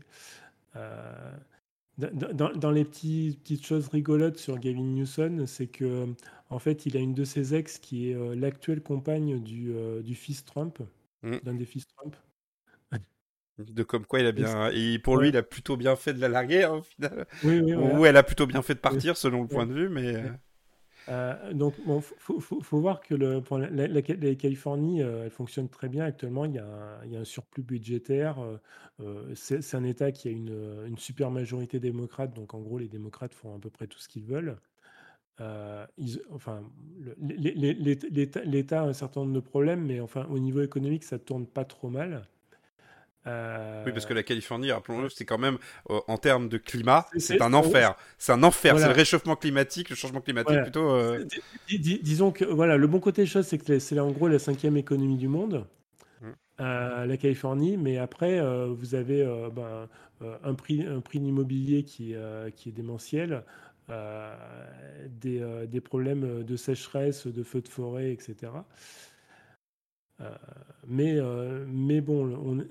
Dans, 1.99 2.71
les 2.71 2.83
petits, 2.83 3.37
petites 3.43 3.65
choses 3.65 3.87
rigolotes 3.89 4.39
sur 4.39 4.57
Gavin 4.57 4.81
Newsom, 4.81 5.45
c'est 5.45 5.67
que 5.67 6.07
en 6.49 6.57
fait, 6.57 6.87
il 6.87 6.97
a 6.97 6.99
une 6.99 7.13
de 7.13 7.23
ses 7.23 7.53
ex 7.53 7.77
qui 7.77 8.09
est 8.09 8.35
l'actuelle 8.35 8.81
compagne 8.81 9.39
du, 9.43 9.71
du 10.03 10.15
fils 10.15 10.43
Trump, 10.43 10.79
mmh. 11.21 11.37
d'un 11.43 11.53
des 11.53 11.65
fils 11.65 11.85
Trump. 11.87 12.15
De 13.59 13.83
comme 13.83 14.05
quoi 14.05 14.19
il 14.19 14.25
a 14.25 14.31
bien. 14.31 14.69
Et 14.71 14.97
pour 14.97 15.17
lui, 15.17 15.29
il 15.29 15.37
a 15.37 15.43
plutôt 15.43 15.77
bien 15.77 15.95
fait 15.95 16.13
de 16.13 16.19
la 16.19 16.29
larguer, 16.29 16.63
hein, 16.63 16.75
au 16.77 16.81
final. 16.81 17.27
Ou 17.43 18.05
elle 18.05 18.17
a 18.17 18.23
plutôt 18.23 18.47
bien 18.47 18.61
fait 18.61 18.73
de 18.73 18.79
partir, 18.79 19.15
selon 19.15 19.43
le 19.43 19.47
point 19.47 19.67
de 19.67 19.73
vue, 19.73 19.89
mais. 19.89 20.15
Euh. 20.15 20.29
Euh, 21.09 21.53
donc, 21.53 21.75
il 21.85 22.01
faut, 22.01 22.79
voir 22.79 23.01
que 23.01 23.13
le, 23.13 23.41
pour 23.41 23.57
la, 23.57 23.69
la, 23.69 24.01
Californie, 24.01 25.03
euh, 25.03 25.25
elle 25.25 25.31
fonctionne 25.31 25.69
très 25.69 25.89
bien 25.89 26.05
actuellement. 26.05 26.45
Il 26.45 26.53
y 26.53 26.59
a 26.59 26.65
un, 26.65 27.03
il 27.05 27.11
y 27.11 27.17
a 27.17 27.19
un 27.19 27.25
surplus 27.25 27.61
budgétaire. 27.61 28.37
c'est 29.35 29.75
un 29.75 29.83
État 29.83 30.11
qui 30.11 30.29
a 30.29 30.31
une, 30.31 30.85
une, 30.87 30.97
super 30.97 31.29
majorité 31.29 31.79
démocrate. 31.79 32.33
Donc, 32.33 32.55
en 32.55 32.59
gros, 32.59 32.79
les 32.79 32.87
démocrates 32.87 33.35
font 33.35 33.55
à 33.55 33.59
peu 33.59 33.69
près 33.69 33.85
tout 33.85 33.99
ce 33.99 34.07
qu'ils 34.07 34.25
veulent. 34.25 34.57
Ils, 35.97 36.21
enfin, 36.31 36.63
l'État 37.19 38.81
a 38.81 38.85
un 38.85 38.93
certain 38.93 39.19
nombre 39.21 39.33
de 39.33 39.41
problèmes, 39.41 39.85
mais 39.85 39.99
enfin, 39.99 40.25
au 40.31 40.39
niveau 40.39 40.61
économique, 40.61 41.03
ça 41.03 41.19
tourne 41.19 41.45
pas 41.45 41.65
trop 41.65 41.89
mal. 41.89 42.27
Oui, 43.25 43.91
parce 43.91 44.05
que 44.05 44.13
la 44.13 44.23
Californie, 44.23 44.71
rappelons-le, 44.71 45.09
c'est 45.09 45.25
quand 45.25 45.37
même, 45.37 45.57
euh, 45.89 45.99
en 46.07 46.17
termes 46.17 46.49
de 46.49 46.57
climat, 46.57 47.07
c'est 47.17 47.41
un 47.41 47.53
enfer. 47.53 47.95
C'est 48.17 48.33
un 48.33 48.43
enfer. 48.43 48.77
C'est 48.77 48.87
le 48.87 48.93
réchauffement 48.93 49.35
climatique, 49.35 49.89
le 49.89 49.95
changement 49.95 50.21
climatique 50.21 50.61
plutôt. 50.61 50.91
Euh. 50.91 51.25
disons 51.67 52.31
que 52.31 52.45
voilà, 52.45 52.77
le 52.77 52.87
bon 52.87 52.99
côté 52.99 53.23
des 53.23 53.27
choses, 53.27 53.47
c'est 53.47 53.57
que 53.57 53.79
c'est 53.79 53.99
en 53.99 54.11
gros 54.11 54.27
la 54.27 54.39
cinquième 54.39 54.77
économie 54.77 55.17
du 55.17 55.27
monde, 55.27 55.65
mmh. 56.21 56.27
euh, 56.61 57.05
la 57.05 57.17
Californie. 57.17 57.77
Mais 57.77 57.97
après, 57.97 58.41
vous 58.67 58.95
avez 58.95 59.23
ben, 59.55 59.87
un 60.43 60.53
prix, 60.53 60.85
un 60.85 60.99
prix 60.99 61.19
d'immobilier 61.19 61.83
qui, 61.83 62.15
qui 62.55 62.69
est 62.69 62.73
démentiel. 62.73 63.43
Des, 65.09 65.45
des, 65.67 65.81
problèmes 65.81 66.43
de 66.43 66.55
sécheresse, 66.55 67.27
de 67.27 67.43
feux 67.43 67.61
de 67.61 67.67
forêt, 67.67 68.11
etc. 68.11 68.51
mais, 70.87 71.19
mais 71.67 71.99
bon, 71.99 72.33
on, 72.33 72.65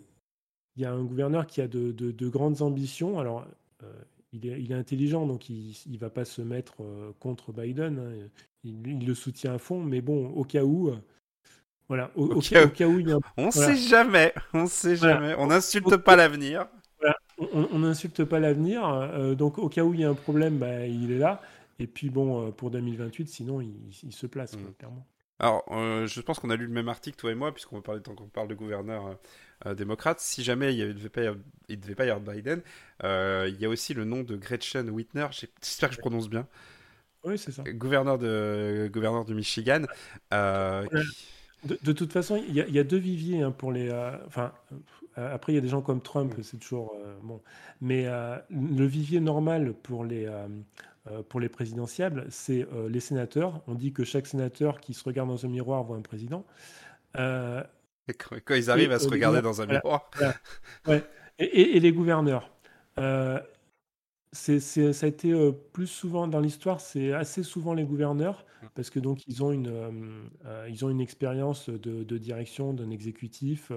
il 0.76 0.82
y 0.82 0.84
a 0.86 0.92
un 0.92 1.02
gouverneur 1.02 1.46
qui 1.46 1.60
a 1.60 1.68
de, 1.68 1.92
de, 1.92 2.28
grandes 2.28 2.62
ambitions. 2.62 3.18
Alors, 3.18 3.46
euh, 3.82 3.86
il, 4.32 4.46
est, 4.46 4.60
il, 4.60 4.72
est, 4.72 4.74
intelligent, 4.74 5.26
donc 5.26 5.50
il 5.50 5.74
ne 5.88 5.98
va 5.98 6.10
pas 6.10 6.24
se 6.24 6.40
mettre 6.40 6.82
euh, 6.82 7.12
contre 7.20 7.52
Biden. 7.52 7.98
Hein. 7.98 8.28
Il, 8.64 9.06
le 9.06 9.14
soutient 9.14 9.54
à 9.54 9.58
fond, 9.58 9.82
mais 9.82 10.00
bon, 10.00 10.28
au 10.30 10.44
cas 10.44 10.62
où. 10.62 10.88
Euh, 10.88 10.96
voilà, 11.88 12.10
au, 12.14 12.40
cas, 12.40 12.86
où 12.86 13.00
il 13.00 13.08
y 13.08 13.12
a 13.12 13.18
On 13.36 13.46
ne 13.46 13.50
sait 13.50 13.76
jamais, 13.76 14.32
on 14.54 14.66
sait 14.66 14.96
jamais. 14.96 15.34
On 15.36 15.48
n'insulte 15.48 15.96
pas 15.96 16.16
l'avenir. 16.16 16.66
On 17.52 17.80
n'insulte 17.80 18.24
pas 18.24 18.38
l'avenir, 18.38 19.34
donc 19.36 19.58
au 19.58 19.68
cas 19.68 19.82
où 19.82 19.92
il 19.92 20.00
y 20.00 20.04
a 20.04 20.08
un 20.08 20.14
problème, 20.14 20.58
bah, 20.58 20.86
il 20.86 21.10
est 21.10 21.18
là. 21.18 21.42
Et 21.78 21.86
puis 21.86 22.08
bon, 22.08 22.50
pour 22.52 22.70
2028, 22.70 23.28
sinon 23.28 23.60
il, 23.60 24.12
se 24.12 24.26
place, 24.26 24.56
mm. 24.56 24.74
clairement. 24.78 25.04
Alors, 25.42 25.64
je 25.68 26.20
pense 26.20 26.38
qu'on 26.38 26.50
a 26.50 26.56
lu 26.56 26.66
le 26.66 26.72
même 26.72 26.88
article, 26.88 27.16
toi 27.18 27.30
et 27.30 27.34
moi, 27.34 27.52
puisqu'on 27.52 27.82
parle, 27.82 28.02
qu'on 28.02 28.28
parle 28.28 28.48
de 28.48 28.54
gouverneur 28.54 29.18
euh, 29.66 29.74
démocrate. 29.74 30.18
Si 30.18 30.42
jamais 30.42 30.74
il 30.74 30.88
ne 30.88 30.92
devait, 30.92 31.08
pas 31.08 31.22
y 31.68 31.76
devait 31.76 31.94
pas 31.94 32.04
y 32.04 32.10
avoir 32.10 32.34
Biden, 32.34 32.62
euh, 33.04 33.48
il 33.48 33.60
y 33.60 33.64
a 33.64 33.68
aussi 33.68 33.94
le 33.94 34.04
nom 34.04 34.22
de 34.22 34.34
Gretchen 34.34 34.90
Whitner, 34.90 35.26
j'espère 35.30 35.90
que 35.90 35.94
je 35.94 36.00
prononce 36.00 36.28
bien. 36.28 36.48
Oui, 37.24 37.38
c'est 37.38 37.52
ça. 37.52 37.62
Gouverneur 37.62 38.18
de, 38.18 38.90
gouverneur 38.92 39.24
du 39.24 39.34
Michigan. 39.34 39.82
Euh, 40.32 40.84
de, 41.64 41.92
toute 41.92 42.12
façon, 42.12 42.42
il 42.48 42.54
y, 42.54 42.78
a 42.78 42.84
deux 42.84 42.96
viviers 42.96 43.42
hein, 43.42 43.52
pour 43.52 43.70
les. 43.70 43.92
enfin, 44.26 44.52
après, 45.14 45.52
il 45.52 45.54
y 45.54 45.58
a 45.58 45.60
des 45.60 45.68
gens 45.68 45.82
comme 45.82 46.00
Trump, 46.00 46.34
c'est 46.42 46.58
toujours 46.58 46.96
bon. 47.22 47.40
Mais 47.80 48.06
le 48.50 48.84
vivier 48.84 49.20
normal 49.20 49.72
pour 49.72 50.04
les 50.04 50.28
pour 51.28 51.40
les 51.40 51.48
présidentiables, 51.48 52.26
c'est 52.30 52.66
les 52.88 53.00
sénateurs. 53.00 53.62
On 53.66 53.74
dit 53.74 53.92
que 53.92 54.04
chaque 54.04 54.26
sénateur 54.26 54.80
qui 54.80 54.94
se 54.94 55.02
regarde 55.04 55.28
dans 55.28 55.44
un 55.44 55.48
miroir 55.48 55.82
voit 55.82 55.96
un 55.96 56.02
président. 56.02 56.44
Quand, 58.44 58.54
ils 58.54 58.70
arrivent 58.70 58.92
à 58.92 58.98
se 58.98 59.08
regarder 59.08 59.42
dans 59.42 59.62
un 59.62 59.66
miroir. 59.66 60.10
Ouais. 60.86 61.02
Et, 61.38 61.80
les 61.80 61.92
gouverneurs. 61.92 62.50
Euh, 62.98 63.40
ça 64.32 64.52
a 64.52 65.06
été 65.06 65.32
euh, 65.32 65.52
plus 65.52 65.86
souvent 65.86 66.26
dans 66.26 66.40
l'histoire, 66.40 66.80
c'est 66.80 67.12
assez 67.12 67.42
souvent 67.42 67.74
les 67.74 67.84
gouverneurs, 67.84 68.46
parce 68.74 68.90
que 68.90 68.98
donc 68.98 69.26
ils 69.26 69.42
ont 69.42 69.52
une, 69.52 69.68
euh, 70.46 70.68
ils 70.70 70.84
ont 70.84 70.90
une 70.90 71.00
expérience 71.00 71.68
de, 71.68 72.18
direction 72.18 72.72
d'un 72.72 72.90
exécutif. 72.90 73.72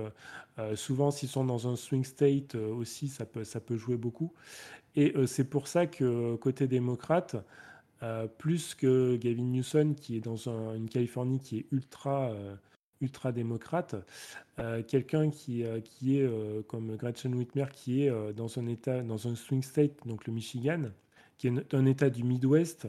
souvent, 0.75 1.11
s'ils 1.11 1.29
sont 1.29 1.43
dans 1.43 1.67
un 1.67 1.75
swing 1.75 2.03
state 2.03 2.55
aussi, 2.55 3.07
ça 3.07 3.25
peut, 3.25 3.43
ça 3.43 3.59
peut 3.59 3.77
jouer 3.77 3.97
beaucoup. 3.97 4.33
Et 4.95 5.13
c'est 5.27 5.49
pour 5.49 5.67
ça 5.67 5.87
que 5.87 6.35
côté 6.35 6.67
démocrate, 6.67 7.35
plus 8.37 8.75
que 8.75 9.17
Gavin 9.17 9.43
Newsom, 9.43 9.95
qui 9.95 10.17
est 10.17 10.21
dans 10.21 10.47
une 10.47 10.89
Californie 10.89 11.39
qui 11.39 11.57
est 11.57 11.65
ultra 11.71 12.31
ultra-démocrate, 13.01 13.95
euh, 14.59 14.81
quelqu'un 14.83 15.29
qui, 15.29 15.63
euh, 15.63 15.79
qui 15.81 16.19
est 16.19 16.23
euh, 16.23 16.61
comme 16.67 16.95
Gretchen 16.95 17.33
Whitmer, 17.35 17.65
qui 17.71 18.03
est 18.03 18.33
dans 18.33 18.59
un 18.59 18.67
état, 18.67 19.01
dans 19.01 19.27
un 19.27 19.35
swing 19.35 19.61
state, 19.61 20.05
donc 20.05 20.25
le 20.27 20.33
Michigan, 20.33 20.91
qui 21.37 21.47
est 21.47 21.73
un 21.73 21.85
état 21.85 22.09
du 22.09 22.23
Midwest, 22.23 22.87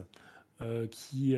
qui, 0.89 1.35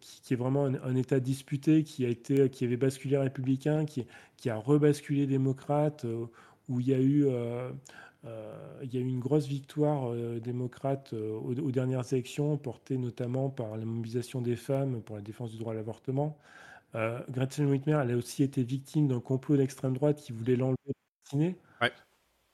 qui, 0.00 0.34
est 0.34 0.36
vraiment 0.36 0.66
un, 0.66 0.94
état 0.94 1.18
disputé, 1.18 1.82
qui 1.82 2.06
a 2.06 2.08
été, 2.08 2.48
qui 2.48 2.64
avait 2.64 2.76
basculé 2.76 3.18
républicain, 3.18 3.86
qui, 3.86 4.06
qui 4.36 4.50
a 4.50 4.56
rebasculé 4.56 5.26
démocrate, 5.26 6.06
où 6.68 6.78
il 6.78 6.86
y 6.86 6.94
a 6.94 7.00
eu 7.00 7.26
il 8.82 8.94
y 8.94 8.96
a 8.96 9.00
eu 9.00 9.06
une 9.06 9.20
grosse 9.20 9.46
victoire 9.46 10.12
démocrate 10.40 11.12
aux, 11.12 11.52
aux, 11.52 11.70
dernières 11.70 12.12
élections, 12.12 12.56
portée 12.56 12.96
notamment 12.96 13.50
par 13.50 13.76
la 13.76 13.84
mobilisation 13.84 14.40
des 14.40 14.56
femmes 14.56 15.02
pour 15.02 15.16
la 15.16 15.22
défense 15.22 15.50
du 15.50 15.58
droit 15.58 15.72
à 15.72 15.76
l'avortement. 15.76 16.38
Euh, 16.94 17.20
Gretchen 17.28 17.66
Whitmer, 17.66 17.98
elle 18.02 18.12
a 18.12 18.16
aussi 18.16 18.42
été 18.42 18.62
victime 18.62 19.08
d'un 19.08 19.20
complot 19.20 19.56
d'extrême 19.56 19.94
droite 19.94 20.20
qui 20.20 20.32
voulait 20.32 20.56
l'enlever 20.56 20.76
Ouais. 21.80 21.92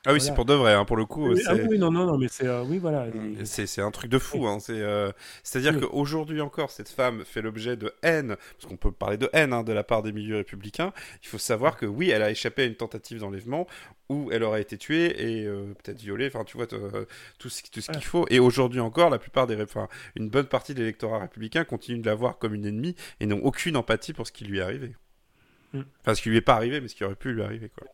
Ah 0.06 0.14
oui, 0.14 0.20
c'est 0.22 0.34
pour 0.34 0.46
de 0.46 0.54
vrai, 0.54 0.72
hein, 0.72 0.86
pour 0.86 0.96
le 0.96 1.04
coup. 1.04 1.34
ah 1.46 1.54
oui, 1.68 1.78
non, 1.78 1.90
non, 1.90 2.06
non, 2.06 2.16
mais 2.16 2.28
c'est 2.28 2.46
euh, 2.46 2.62
oui, 2.62 2.78
voilà. 2.78 3.04
Mm, 3.06 3.44
c'est 3.44 3.82
un 3.82 3.90
truc 3.90 4.10
de 4.10 4.18
fou. 4.18 4.46
Hein, 4.46 4.58
c'est 4.58 4.80
euh, 4.80 5.12
à 5.54 5.58
dire 5.58 5.78
qu'aujourd'hui 5.78 6.40
encore, 6.40 6.70
cette 6.70 6.88
femme 6.88 7.22
fait 7.26 7.42
l'objet 7.42 7.76
de 7.76 7.92
haine, 8.02 8.36
parce 8.56 8.66
qu'on 8.66 8.78
peut 8.78 8.92
parler 8.92 9.18
de 9.18 9.28
haine 9.34 9.52
hein, 9.52 9.62
de 9.62 9.74
la 9.74 9.84
part 9.84 10.02
des 10.02 10.12
milieux 10.12 10.36
républicains. 10.36 10.94
Il 11.22 11.28
faut 11.28 11.36
savoir 11.36 11.76
que 11.76 11.84
oui, 11.84 12.08
elle 12.08 12.22
a 12.22 12.30
échappé 12.30 12.62
à 12.62 12.64
une 12.64 12.76
tentative 12.76 13.18
d'enlèvement 13.18 13.66
où 14.08 14.30
elle 14.32 14.42
aurait 14.42 14.62
été 14.62 14.78
tuée 14.78 15.42
et 15.42 15.46
euh, 15.46 15.74
peut-être 15.82 16.00
violée. 16.00 16.28
Enfin, 16.28 16.44
tu 16.44 16.56
vois 16.56 16.66
tout 16.66 17.50
ce, 17.50 17.62
tout 17.70 17.82
ce 17.82 17.90
qu'il 17.90 18.04
faut. 18.04 18.24
Et 18.30 18.38
aujourd'hui 18.38 18.80
encore, 18.80 19.10
la 19.10 19.18
plupart 19.18 19.46
des, 19.46 19.60
enfin, 19.60 19.86
une 20.16 20.30
bonne 20.30 20.46
partie 20.46 20.72
de 20.72 20.78
l'électorat 20.78 21.18
républicain 21.18 21.64
continue 21.64 22.00
de 22.00 22.06
la 22.06 22.14
voir 22.14 22.38
comme 22.38 22.54
une 22.54 22.64
ennemie 22.64 22.96
et 23.20 23.26
n'ont 23.26 23.40
aucune 23.42 23.76
empathie 23.76 24.14
pour 24.14 24.26
ce 24.26 24.32
qui 24.32 24.46
lui 24.46 24.60
est 24.60 24.62
arrivé. 24.62 24.94
Mm. 25.74 25.82
Enfin, 26.00 26.14
ce 26.14 26.22
qui 26.22 26.30
lui 26.30 26.38
est 26.38 26.40
pas 26.40 26.54
arrivé, 26.54 26.80
mais 26.80 26.88
ce 26.88 26.94
qui 26.94 27.04
aurait 27.04 27.14
pu 27.14 27.34
lui 27.34 27.42
arriver, 27.42 27.68
quoi. 27.68 27.86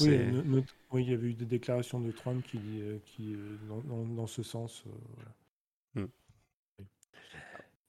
Oui, 0.00 1.02
il 1.02 1.10
y 1.10 1.14
avait 1.14 1.28
eu 1.28 1.34
des 1.34 1.44
déclarations 1.44 2.00
de 2.00 2.10
Trump 2.10 2.44
qui, 2.44 2.58
euh, 2.80 2.98
qui 3.04 3.34
euh, 3.34 3.56
dans, 3.88 4.26
ce 4.26 4.42
sens. 4.42 4.84
Euh, 5.96 6.00
hmm. 6.00 6.08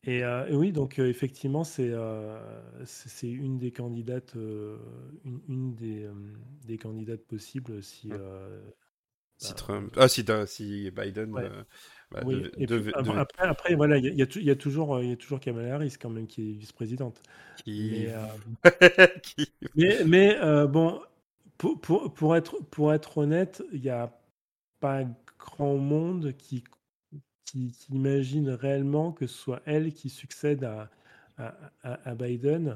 Et, 0.03 0.23
oui, 0.55 0.71
donc 0.71 0.99
effectivement, 0.99 1.63
c'est 1.63 1.93
c'est 2.85 3.31
une 3.31 3.57
des 3.57 3.71
candidates, 3.71 4.35
une, 4.35 5.41
une 5.47 5.75
des, 5.75 6.07
des, 6.65 6.77
candidates 6.77 7.25
possibles 7.25 7.81
si. 7.81 8.09
Hmm. 8.09 8.19
si 9.37 9.49
bah, 9.49 9.55
Trump, 9.55 9.93
ah 9.97 10.07
si, 10.07 10.23
si 10.45 10.91
Biden. 10.91 11.31
Bah, 11.31 12.21
après, 13.17 13.47
après, 13.47 13.75
voilà, 13.75 13.97
il 13.97 14.05
y, 14.05 14.09
y, 14.09 14.43
y, 14.43 14.51
a 14.51 14.55
toujours, 14.55 15.01
il 15.01 15.09
y 15.09 15.13
a 15.13 15.15
toujours 15.15 15.39
Kamala 15.39 15.73
Harris 15.73 15.95
quand 15.99 16.11
même 16.11 16.27
qui 16.27 16.51
est 16.51 16.53
vice-présidente. 16.53 17.19
Qui... 17.63 18.05
Mais, 19.75 20.03
mais, 20.05 20.67
bon, 20.67 21.01
pour, 21.57 21.79
pour, 21.79 22.13
pour, 22.13 22.35
être, 22.35 22.59
pour 22.71 22.93
être 22.93 23.17
honnête, 23.17 23.63
il 23.71 23.81
n'y 23.81 23.89
a 23.89 24.17
pas 24.79 25.03
grand 25.37 25.77
monde 25.77 26.33
qui, 26.37 26.63
qui, 27.45 27.73
imagine 27.89 28.49
réellement 28.49 29.11
que 29.11 29.27
ce 29.27 29.37
soit 29.37 29.61
elle 29.65 29.93
qui 29.93 30.09
succède 30.09 30.63
à, 30.63 30.89
à, 31.37 31.55
à 31.83 32.15
Biden. 32.15 32.75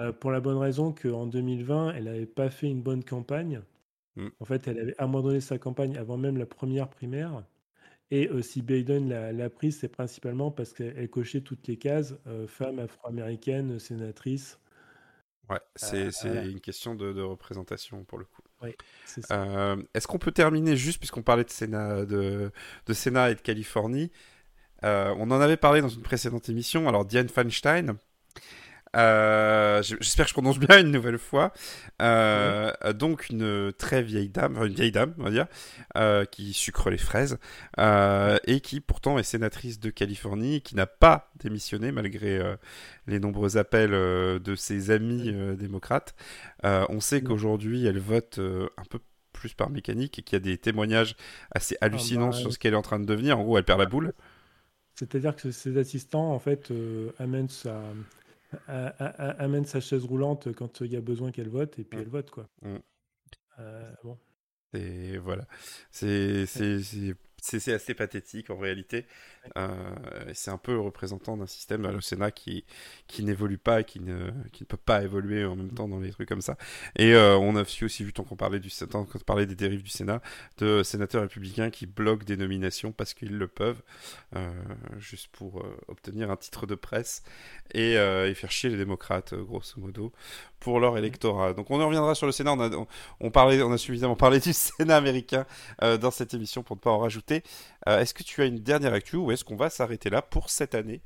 Euh, 0.00 0.12
pour 0.12 0.30
la 0.32 0.40
bonne 0.40 0.56
raison 0.58 0.92
qu'en 0.92 1.26
2020, 1.26 1.94
elle 1.94 2.04
n'avait 2.04 2.26
pas 2.26 2.50
fait 2.50 2.68
une 2.68 2.82
bonne 2.82 3.04
campagne. 3.04 3.62
Mm. 4.16 4.28
En 4.40 4.44
fait, 4.44 4.66
elle 4.66 4.78
avait 4.80 4.94
abandonné 4.98 5.40
sa 5.40 5.58
campagne 5.58 5.96
avant 5.96 6.16
même 6.16 6.36
la 6.36 6.46
première 6.46 6.88
primaire. 6.88 7.44
Et 8.10 8.28
euh, 8.28 8.42
si 8.42 8.62
Biden 8.62 9.08
l'a 9.08 9.50
prise, 9.50 9.78
c'est 9.78 9.88
principalement 9.88 10.50
parce 10.50 10.72
qu'elle 10.72 11.08
cochait 11.08 11.40
toutes 11.40 11.66
les 11.66 11.76
cases, 11.76 12.14
euh, 12.26 12.46
femme 12.46 12.78
afro-américaine, 12.78 13.78
sénatrice, 13.78 14.58
Ouais, 15.50 15.60
c'est 15.76 16.08
euh, 16.26 16.50
une 16.50 16.60
question 16.60 16.94
de, 16.94 17.20
représentation 17.20 18.04
pour 18.04 18.18
le 18.18 18.24
coup. 18.24 18.42
Oui, 18.62 18.74
euh, 19.30 19.82
Est-ce 19.92 20.06
qu'on 20.06 20.18
peut 20.18 20.32
terminer 20.32 20.76
juste, 20.76 20.98
puisqu'on 20.98 21.22
parlait 21.22 21.44
de 21.44 21.50
Sénat, 21.50 22.06
de, 22.06 22.50
de, 22.86 22.92
Sénat 22.94 23.30
et 23.30 23.34
de 23.34 23.40
Californie 23.40 24.10
euh, 24.84 25.14
On 25.18 25.30
en 25.30 25.40
avait 25.40 25.58
parlé 25.58 25.82
dans 25.82 25.88
une 25.88 26.02
précédente 26.02 26.48
émission. 26.48 26.88
Alors, 26.88 27.04
Diane 27.04 27.28
Feinstein, 27.28 27.96
euh, 28.94 29.82
j'espère 29.82 30.26
que 30.26 30.30
je 30.30 30.34
prononce 30.34 30.58
bien 30.58 30.80
une 30.80 30.90
nouvelle 30.90 31.18
fois. 31.18 31.52
Euh, 32.02 32.72
donc 32.92 33.28
une 33.30 33.72
très 33.72 34.02
vieille 34.02 34.28
dame, 34.28 34.56
une 34.56 34.74
vieille 34.74 34.92
dame, 34.92 35.14
on 35.18 35.24
va 35.24 35.30
dire, 35.30 35.46
euh, 35.96 36.24
qui 36.24 36.52
sucre 36.52 36.90
les 36.90 36.98
fraises 36.98 37.38
et 37.78 38.60
qui 38.60 38.80
pourtant 38.80 39.18
est 39.18 39.22
sénatrice 39.22 39.80
de 39.80 39.90
Californie, 39.90 40.60
qui 40.60 40.76
n'a 40.76 40.86
pas 40.86 41.30
démissionné 41.36 41.92
malgré 41.92 42.40
les 43.06 43.20
nombreux 43.20 43.56
appels 43.56 43.90
de 43.90 44.54
ses 44.56 44.90
amis 44.90 45.32
démocrates. 45.56 46.14
on 46.62 47.00
sait 47.00 47.22
qu'aujourd'hui 47.22 47.86
elle 47.86 47.98
vote 47.98 48.38
un 48.38 48.84
peu 48.88 49.00
plus 49.32 49.54
par 49.54 49.68
mécanique 49.68 50.20
et 50.20 50.22
qu'il 50.22 50.36
y 50.36 50.40
a 50.40 50.40
des 50.40 50.58
témoignages 50.58 51.16
assez 51.50 51.76
ah 51.80 51.86
hallucinants 51.86 52.30
bah, 52.30 52.36
sur 52.36 52.52
ce 52.52 52.58
qu'elle 52.58 52.74
est 52.74 52.76
en 52.76 52.82
train 52.82 53.00
de 53.00 53.04
devenir. 53.04 53.38
En 53.38 53.42
gros, 53.42 53.58
elle 53.58 53.64
perd 53.64 53.80
la 53.80 53.86
boule. 53.86 54.12
C'est-à-dire 54.94 55.34
que 55.34 55.50
ses 55.50 55.76
assistants, 55.76 56.32
en 56.32 56.38
fait, 56.38 56.72
amènent 57.18 57.48
sa, 57.48 57.80
amène 58.66 59.64
sa 59.64 59.80
chaise 59.80 60.04
roulante 60.04 60.52
quand 60.54 60.80
il 60.80 60.92
y 60.92 60.96
a 60.96 61.00
besoin 61.00 61.30
qu'elle 61.32 61.48
vote 61.48 61.78
et 61.78 61.84
puis 61.84 61.98
mmh. 61.98 62.02
elle 62.02 62.08
vote 62.08 62.30
quoi. 62.30 62.48
Mmh. 62.62 62.76
Euh, 63.60 63.92
bon. 64.02 64.18
Et 64.74 65.18
voilà. 65.18 65.46
C'est 65.90 66.46
c'est 66.46 67.72
assez 67.72 67.94
pathétique 67.94 68.50
en 68.50 68.56
réalité. 68.56 69.06
Euh, 69.56 69.68
c'est 70.32 70.50
un 70.50 70.58
peu 70.58 70.78
représentant 70.78 71.36
d'un 71.36 71.46
système, 71.46 71.86
le 71.86 72.00
Sénat, 72.00 72.30
qui, 72.30 72.64
qui 73.06 73.22
n'évolue 73.24 73.58
pas 73.58 73.80
et 73.80 73.84
qui 73.84 74.00
ne, 74.00 74.30
qui 74.52 74.62
ne 74.62 74.66
peut 74.66 74.76
pas 74.76 75.02
évoluer 75.02 75.44
en 75.44 75.56
même 75.56 75.70
temps 75.70 75.88
dans 75.88 76.00
les 76.00 76.10
trucs 76.10 76.28
comme 76.28 76.40
ça. 76.40 76.56
Et 76.96 77.14
euh, 77.14 77.36
on 77.36 77.56
a 77.56 77.62
aussi 77.62 78.04
vu, 78.04 78.12
tant 78.12 78.24
qu'on 78.24 78.36
parlait, 78.36 78.60
du, 78.60 78.70
parlait 79.26 79.46
des 79.46 79.54
dérives 79.54 79.82
du 79.82 79.90
Sénat, 79.90 80.20
de 80.58 80.82
sénateurs 80.82 81.22
républicains 81.22 81.70
qui 81.70 81.86
bloquent 81.86 82.24
des 82.24 82.36
nominations 82.36 82.92
parce 82.92 83.14
qu'ils 83.14 83.36
le 83.36 83.48
peuvent, 83.48 83.82
euh, 84.36 84.50
juste 84.98 85.28
pour 85.28 85.64
obtenir 85.88 86.30
un 86.30 86.36
titre 86.36 86.66
de 86.66 86.74
presse 86.74 87.22
et, 87.72 87.94
faire 88.34 88.50
chier 88.50 88.70
les 88.70 88.76
démocrates, 88.76 89.34
grosso 89.34 89.78
modo, 89.78 90.12
pour 90.58 90.80
leur 90.80 90.96
électorat. 90.96 91.52
Donc 91.52 91.70
on 91.70 91.80
en 91.80 91.86
reviendra 91.86 92.14
sur 92.14 92.26
le 92.26 92.32
Sénat. 92.32 92.52
On 92.52 92.60
a, 92.60 92.86
on, 93.20 93.30
parlait, 93.30 93.62
on 93.62 93.72
a 93.72 93.78
suffisamment 93.78 94.16
parlé 94.16 94.40
du 94.40 94.52
Sénat 94.52 94.96
américain 94.96 95.46
dans 95.80 96.10
cette 96.10 96.34
émission 96.34 96.62
pour 96.62 96.76
ne 96.76 96.80
pas 96.80 96.90
en 96.90 96.98
rajouter. 96.98 97.42
Euh, 97.88 98.00
est-ce 98.00 98.14
que 98.14 98.22
tu 98.22 98.40
as 98.42 98.46
une 98.46 98.58
dernière 98.58 98.94
actu 98.94 99.16
ou 99.16 99.30
est-ce 99.34 99.44
qu'on 99.44 99.56
va 99.56 99.70
s'arrêter 99.70 100.10
là 100.10 100.22
pour 100.22 100.50
cette 100.50 100.74
année 100.74 101.02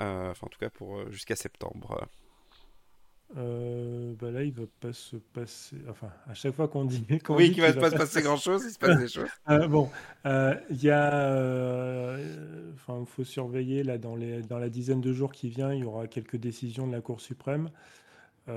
euh, 0.00 0.30
Enfin, 0.30 0.46
en 0.46 0.50
tout 0.50 0.58
cas, 0.58 0.70
pour 0.70 0.98
euh, 0.98 1.10
jusqu'à 1.10 1.36
septembre? 1.36 2.06
bah 3.34 4.30
là, 4.30 4.42
il 4.42 4.52
va 4.52 4.64
pas 4.80 4.92
se 4.92 5.16
passer. 5.16 5.76
Enfin, 5.88 6.10
à 6.26 6.34
chaque 6.34 6.54
fois 6.54 6.68
qu'on 6.68 6.84
dit. 6.84 7.06
oui, 7.28 7.52
qu'il 7.52 7.60
va, 7.60 7.72
va 7.72 7.80
pas 7.80 7.90
se 7.90 7.96
passer 7.96 8.22
grand 8.22 8.36
chose, 8.36 8.64
il 8.64 8.70
se 8.70 8.78
passe 8.78 8.98
des 8.98 9.08
choses. 9.08 9.28
bon, 9.68 9.90
il 10.24 10.82
y 10.82 10.90
a. 10.90 12.16
Enfin, 12.74 13.04
faut 13.04 13.24
surveiller 13.24 13.82
là 13.82 13.98
dans, 13.98 14.16
les, 14.16 14.42
dans 14.42 14.58
la 14.58 14.70
dizaine 14.70 15.00
de 15.00 15.12
jours 15.12 15.32
qui 15.32 15.50
vient, 15.50 15.72
il 15.72 15.80
y 15.80 15.84
aura 15.84 16.06
quelques 16.06 16.36
décisions 16.36 16.86
de 16.86 16.92
la 16.92 17.00
Cour 17.00 17.20
suprême. 17.20 17.70
Il 18.48 18.54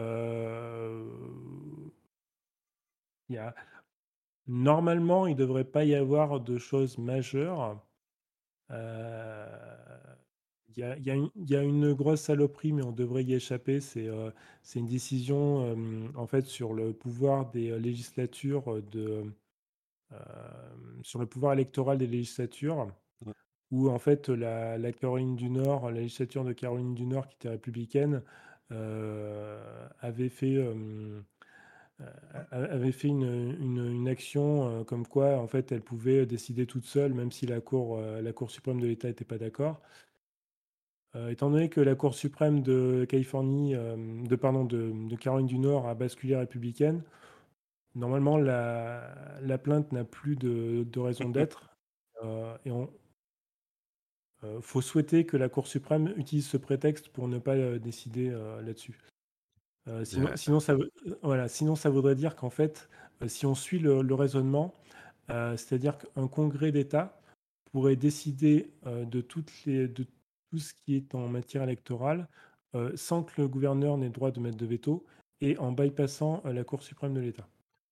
y 3.30 3.38
a 3.38 3.54
Normalement, 4.48 5.28
il 5.28 5.34
ne 5.36 5.40
devrait 5.40 5.64
pas 5.64 5.86
y 5.86 5.96
avoir 5.96 6.40
de 6.42 6.58
choses 6.58 6.98
majeures. 6.98 7.82
Euh, 8.72 9.46
il 10.78 10.80
y 11.06 11.56
a, 11.56 11.64
une 11.64 11.94
grosse 11.94 12.22
saloperie, 12.22 12.72
mais 12.72 12.84
on 12.84 12.94
devrait 12.94 13.24
y 13.24 13.34
échapper. 13.34 13.82
C'est 13.82 14.08
euh, 14.08 14.32
une 14.76 14.88
décision 14.88 15.66
euh, 15.66 16.08
en 16.16 16.28
fait 16.28 16.46
sur 16.46 16.74
le 16.74 16.94
pouvoir 16.94 17.52
des 17.52 17.78
législatures 17.80 18.82
de 18.92 19.24
sur 21.04 21.20
le 21.20 21.26
pouvoir 21.26 21.54
électoral 21.54 21.98
des 21.98 22.08
législatures, 22.08 22.88
où 23.72 23.90
en 23.90 23.98
fait 23.98 24.28
la, 24.28 24.78
la, 24.78 24.92
Caroline 24.92 25.38
du 25.38 25.50
Nord, 25.50 25.90
la 25.90 26.02
législature 26.02 26.44
de 26.44 26.52
Caroline 26.52 26.94
du 26.96 27.06
Nord 27.06 27.30
qui 27.30 27.36
était 27.36 27.50
républicaine, 27.50 28.22
avait 30.02 30.30
fait 30.30 30.56
euh, 30.56 31.22
avait 32.52 32.92
fait 32.92 33.08
une, 33.08 33.56
une, 33.60 34.08
action 34.08 34.82
euh, 34.82 34.84
comme 34.84 35.06
quoi, 35.08 35.38
en 35.38 35.48
fait, 35.48 35.72
elle 35.72 35.82
pouvait 35.82 36.26
décider 36.26 36.66
toute 36.66 36.86
seule, 36.86 37.14
même 37.14 37.32
si 37.32 37.46
la 37.46 37.62
Cour, 37.62 37.98
euh, 37.98 38.22
la 38.22 38.34
cour 38.34 38.52
suprême 38.52 38.80
de 38.80 38.88
l'État 38.88 39.08
n'était 39.08 39.26
pas 39.26 39.38
d'accord. 39.38 39.82
étant 41.30 41.50
donné 41.50 41.70
que 41.70 41.82
la 41.82 41.96
Cour 41.96 42.16
suprême 42.16 42.62
de 42.62 43.06
Californie, 43.10 43.74
de, 43.74 44.36
pardon, 44.36 44.66
de, 44.66 44.92
de, 45.10 45.16
Caroline 45.16 45.48
du 45.48 45.60
Nord 45.60 45.88
a 45.88 45.96
basculé 45.96 46.36
républicaine, 46.36 47.04
normalement, 47.96 48.38
la, 48.38 49.14
la 49.42 49.58
plainte 49.58 49.92
n'a 49.92 50.04
plus 50.04 50.36
de, 50.36 50.84
de 50.84 51.00
raison 51.00 51.30
d'être. 51.30 51.76
et 52.66 52.72
on, 52.72 52.90
faut 54.62 54.82
souhaiter 54.82 55.26
que 55.26 55.38
la 55.38 55.50
Cour 55.50 55.68
suprême 55.68 56.14
utilise 56.18 56.48
ce 56.48 56.58
prétexte 56.58 57.10
pour 57.10 57.28
ne 57.28 57.40
pas 57.40 57.78
décider 57.78 58.32
là-dessus. 58.66 59.11
Euh, 59.88 60.06
sinon, 60.36 60.60
ça, 60.60 60.76
voilà, 61.24 61.48
sinon, 61.48 61.76
ça 61.76 61.90
voudrait 61.90 62.16
dire 62.16 62.36
qu'en 62.36 62.50
fait, 62.50 62.90
euh, 63.22 63.28
si 63.28 63.46
on 63.46 63.56
suit 63.56 63.80
le, 63.80 64.14
raisonnement, 64.14 64.76
euh, 65.30 65.58
c'est-à-dire 65.58 65.98
qu'un 65.98 66.28
congrès 66.28 66.72
d'État 66.72 67.20
pourrait 67.72 67.96
décider 67.96 68.74
de, 68.86 69.22
toutes 69.22 69.52
les, 69.66 69.88
de 69.88 70.06
tout 70.50 70.60
ce 70.60 70.74
qui 70.74 70.96
est 70.98 71.16
en 71.16 71.30
matière 71.30 71.64
électorale 71.64 72.28
sans 72.96 73.24
que 73.24 73.42
le 73.42 73.48
gouverneur 73.48 73.98
n'ait 73.98 74.08
le 74.08 74.12
droit 74.12 74.32
de 74.32 74.42
mettre 74.42 74.58
de 74.58 74.66
veto 74.66 75.06
et 75.40 75.58
en 75.58 75.72
bypassant 75.72 76.42
la 76.44 76.66
Cour 76.66 76.84
suprême 76.84 77.14
de 77.14 77.22
l'État. 77.22 77.48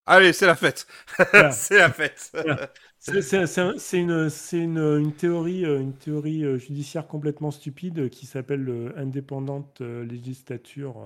Allez, 0.05 0.33
c'est 0.33 0.47
la 0.47 0.55
fête. 0.55 0.85
c'est 1.51 1.77
la 1.77 1.91
fête. 1.91 2.33
C'est 2.99 3.97
une, 3.97 4.29
une, 4.51 4.77
une, 4.77 5.13
théorie, 5.13 5.63
une 5.63 5.93
théorie 5.93 6.59
judiciaire 6.59 7.07
complètement 7.07 7.51
stupide 7.51 8.09
qui 8.09 8.25
s'appelle 8.25 8.91
indépendante 8.97 9.79
législature 9.79 11.05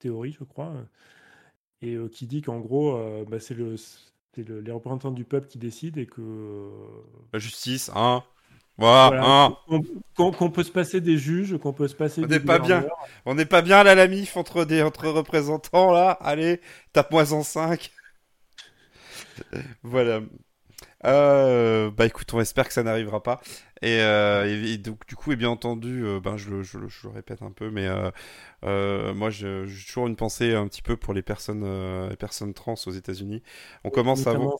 théorie, 0.00 0.36
je 0.38 0.44
crois, 0.44 0.72
et 1.82 1.96
qui 2.12 2.26
dit 2.26 2.42
qu'en 2.42 2.58
gros, 2.58 2.98
bah, 3.28 3.40
c'est 3.40 3.54
le, 3.54 3.76
c'est 3.76 4.48
les 4.48 4.72
représentants 4.72 5.10
du 5.10 5.24
peuple 5.24 5.46
qui 5.46 5.58
décident 5.58 6.00
et 6.00 6.06
que. 6.06 6.70
La 7.32 7.38
justice, 7.38 7.90
hein. 7.94 8.22
Voilà, 8.80 9.22
hein. 9.22 9.56
Qu'on 10.16 10.50
peut 10.50 10.62
se 10.62 10.70
passer 10.70 11.02
des 11.02 11.18
juges, 11.18 11.58
qu'on 11.58 11.74
peut 11.74 11.86
se 11.86 11.94
passer. 11.94 12.24
On 12.24 12.26
n'est 12.26 12.40
pas 12.40 12.58
bien. 12.58 12.86
On 13.26 13.34
n'est 13.34 13.44
pas 13.44 13.60
bien 13.60 13.82
là 13.82 13.94
la 13.94 14.08
MIF 14.08 14.38
entre 14.38 14.64
des 14.64 14.82
entre 14.82 15.08
représentants 15.08 15.92
là. 15.92 16.12
Allez, 16.12 16.60
tape-moi 16.94 17.32
en 17.34 17.42
5. 17.42 17.90
voilà. 19.82 20.20
Euh, 21.04 21.90
bah 21.90 22.06
écoute, 22.06 22.32
on 22.34 22.40
espère 22.40 22.66
que 22.68 22.74
ça 22.74 22.82
n'arrivera 22.82 23.22
pas. 23.22 23.40
Et, 23.82 24.00
euh, 24.00 24.76
donc 24.78 25.06
du 25.06 25.16
coup, 25.16 25.32
et 25.32 25.36
bien 25.36 25.48
entendu, 25.48 26.04
euh, 26.04 26.20
ben 26.20 26.36
je, 26.36 26.62
je, 26.62 26.78
je, 26.86 27.08
le 27.08 27.14
répète 27.14 27.42
un 27.42 27.50
peu, 27.50 27.70
mais 27.70 27.88
moi 28.62 29.30
j'ai 29.30 29.64
toujours 29.86 30.06
une 30.06 30.16
pensée 30.16 30.54
un 30.54 30.68
petit 30.68 30.82
peu 30.82 30.96
pour 30.96 31.14
les 31.14 31.22
personnes, 31.22 32.08
les 32.08 32.16
personnes 32.16 32.54
trans 32.54 32.74
aux 32.86 32.90
États-Unis. 32.90 33.42
On 33.84 33.90
commence 33.90 34.26
à 34.26 34.34
voir. 34.34 34.56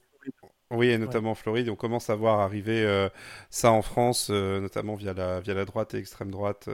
Oui, 0.71 0.89
et 0.91 0.99
notamment 0.99 1.33
en 1.33 1.35
Floride. 1.35 1.69
On 1.69 1.75
commence 1.75 2.11
à 2.11 2.15
voir 2.15 2.39
arriver 2.39 2.85
euh, 2.85 3.09
ça 3.51 3.73
en 3.73 3.83
France, 3.83 4.29
euh, 4.31 4.61
notamment 4.61 4.95
via 4.95 5.13
la, 5.13 5.41
via 5.41 5.53
la 5.53 5.65
droite 5.65 5.95
et 5.95 5.99
extrême 5.99 6.31
droite, 6.31 6.69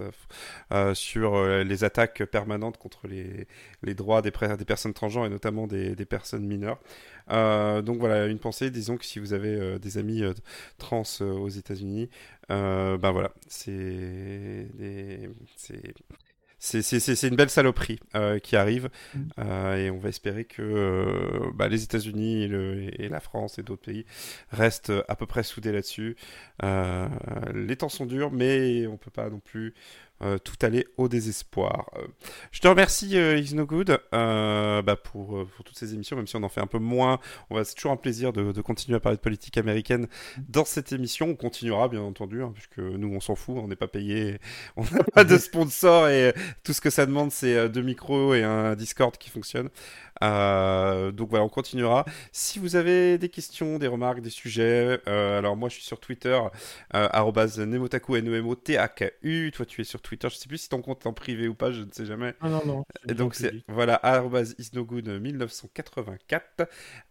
euh, 0.71 0.95
sur 0.95 1.43
les 1.47 1.83
attaques 1.85 2.23
permanentes 2.27 2.77
contre 2.77 3.07
les, 3.09 3.47
les 3.83 3.95
droits 3.95 4.21
des, 4.21 4.31
des 4.31 4.65
personnes 4.67 4.93
transgenres 4.93 5.25
et 5.25 5.31
notamment 5.31 5.67
des, 5.67 5.97
des 5.97 6.05
personnes 6.05 6.47
mineures. 6.47 6.79
donc 7.31 7.99
voilà, 7.99 8.27
une 8.27 8.39
pensée, 8.39 8.71
disons 8.71 8.99
que 8.99 9.05
si 9.07 9.19
vous 9.19 9.33
avez 9.33 9.79
des 9.79 9.97
amis 9.99 10.23
trans 10.79 11.03
aux 11.21 11.49
États-Unis, 11.49 12.11
ben 12.51 13.11
voilà, 13.13 13.33
c'est 13.49 14.69
c'est 16.67 17.29
une 17.29 17.37
belle 17.37 17.51
saloperie 17.51 18.01
euh, 18.15 18.39
qui 18.39 18.57
arrive 18.57 18.91
mm. 19.15 19.21
euh, 19.39 19.77
et 19.77 19.91
on 19.91 19.99
va 19.99 20.09
espérer 20.09 20.45
que 20.45 20.63
euh, 20.63 21.51
bah, 21.55 21.69
les 21.69 21.85
États-Unis 21.85 22.45
et, 22.45 23.05
et, 23.05 23.09
la 23.09 23.21
France 23.21 23.59
et 23.59 23.63
d'autres 23.63 23.85
pays 23.85 24.05
restent 24.51 24.93
à 25.09 25.15
peu 25.15 25.27
près 25.27 25.43
soudés 25.43 25.73
là-dessus. 25.73 26.17
les 26.63 27.77
temps 27.77 27.89
sont 27.89 28.07
durs, 28.07 28.33
mais 28.33 28.87
on 28.87 28.97
peut 28.97 29.11
pas 29.11 29.31
non 29.31 29.41
plus 29.41 29.75
euh, 30.23 30.39
tout 30.39 30.55
aller 30.63 30.87
au 30.97 31.09
désespoir. 31.09 31.91
Euh, 31.97 32.07
je 32.51 32.61
te 32.61 32.69
remercie, 32.69 33.19
euh, 33.19 33.37
Is 33.37 33.55
No 33.55 33.67
Good, 33.67 34.01
bah, 34.13 34.97
pour, 34.97 35.47
pour, 35.47 35.65
toutes 35.65 35.77
ces 35.77 35.93
émissions, 35.93 36.17
même 36.17 36.27
si 36.27 36.37
on 36.37 36.43
en 36.43 36.49
fait 36.49 36.63
un 36.63 36.67
peu 36.67 36.79
moins. 36.79 37.21
On 37.51 37.55
va, 37.55 37.65
c'est 37.65 37.75
toujours 37.75 37.93
un 37.93 37.99
plaisir 37.99 38.33
de, 38.33 38.53
de, 38.53 38.61
continuer 38.63 38.97
à 38.97 39.01
parler 39.01 39.17
de 39.17 39.23
politique 39.23 39.59
américaine 39.59 40.07
dans 40.49 40.65
cette 40.65 40.93
émission. 40.93 41.29
On 41.29 41.35
continuera, 41.35 41.89
bien 41.89 42.01
entendu, 42.01 42.43
hein, 42.43 42.51
puisque 42.55 42.79
nous, 42.79 43.15
on 43.15 43.21
s'en 43.21 43.35
fout, 43.35 43.57
on 43.59 43.69
n'est 43.69 43.77
pas 43.77 43.89
payé, 43.89 44.39
on 44.77 44.85
n'a 44.85 45.05
pas 45.05 45.25
de 45.25 45.37
sponsor 45.39 46.09
et 46.09 46.33
tout 46.65 46.73
ce 46.73 46.81
que 46.81 46.91
ça 46.91 47.05
demande, 47.05 47.31
c'est 47.31 47.69
deux 47.69 47.83
micros 47.83 48.35
et 48.35 48.43
un 48.43 48.75
Discord 48.75 49.17
qui 49.19 49.29
fonctionne. 49.29 49.69
Euh, 50.23 51.11
donc 51.13 51.31
voilà, 51.31 51.45
on 51.45 51.49
continuera. 51.49 52.05
Si 52.33 52.59
vous 52.59 52.75
avez 52.77 53.17
des 53.19 53.29
questions, 53.29 53.79
des 53.79 53.87
remarques, 53.87 54.21
des 54.21 54.31
sujets, 54.31 55.01
euh, 55.09 55.39
alors 55.39 55.57
moi 55.57 55.69
je 55.69 55.75
suis 55.75 55.85
sur 55.85 56.01
Twitter, 56.01 56.41
euh, 56.95 57.67
nemotaku, 57.67 58.17
n 58.17 58.29
e 58.29 58.39
m 58.39 58.47
o 58.47 58.55
t 58.55 58.79
a 58.79 58.89
k 58.89 59.13
u 59.23 59.51
Toi 59.53 59.67
tu 59.67 59.81
es 59.81 59.85
sur 59.85 60.01
Twitter, 60.01 60.29
je 60.31 60.37
sais 60.37 60.47
plus 60.49 60.59
si 60.59 60.69
ton 60.69 60.83
compte 60.83 61.05
est 61.05 61.09
en 61.09 61.13
privé 61.13 61.49
ou 61.49 61.55
pas, 61.55 61.73
je 61.73 61.83
ne 61.83 61.91
sais 61.91 62.07
jamais. 62.07 62.35
Ah 62.41 62.49
non, 62.49 62.63
non. 62.65 62.85
Et 63.09 63.15
donc 63.15 63.35
c'est, 63.35 63.65
voilà, 63.69 64.01
isnogood1984. 64.03 66.67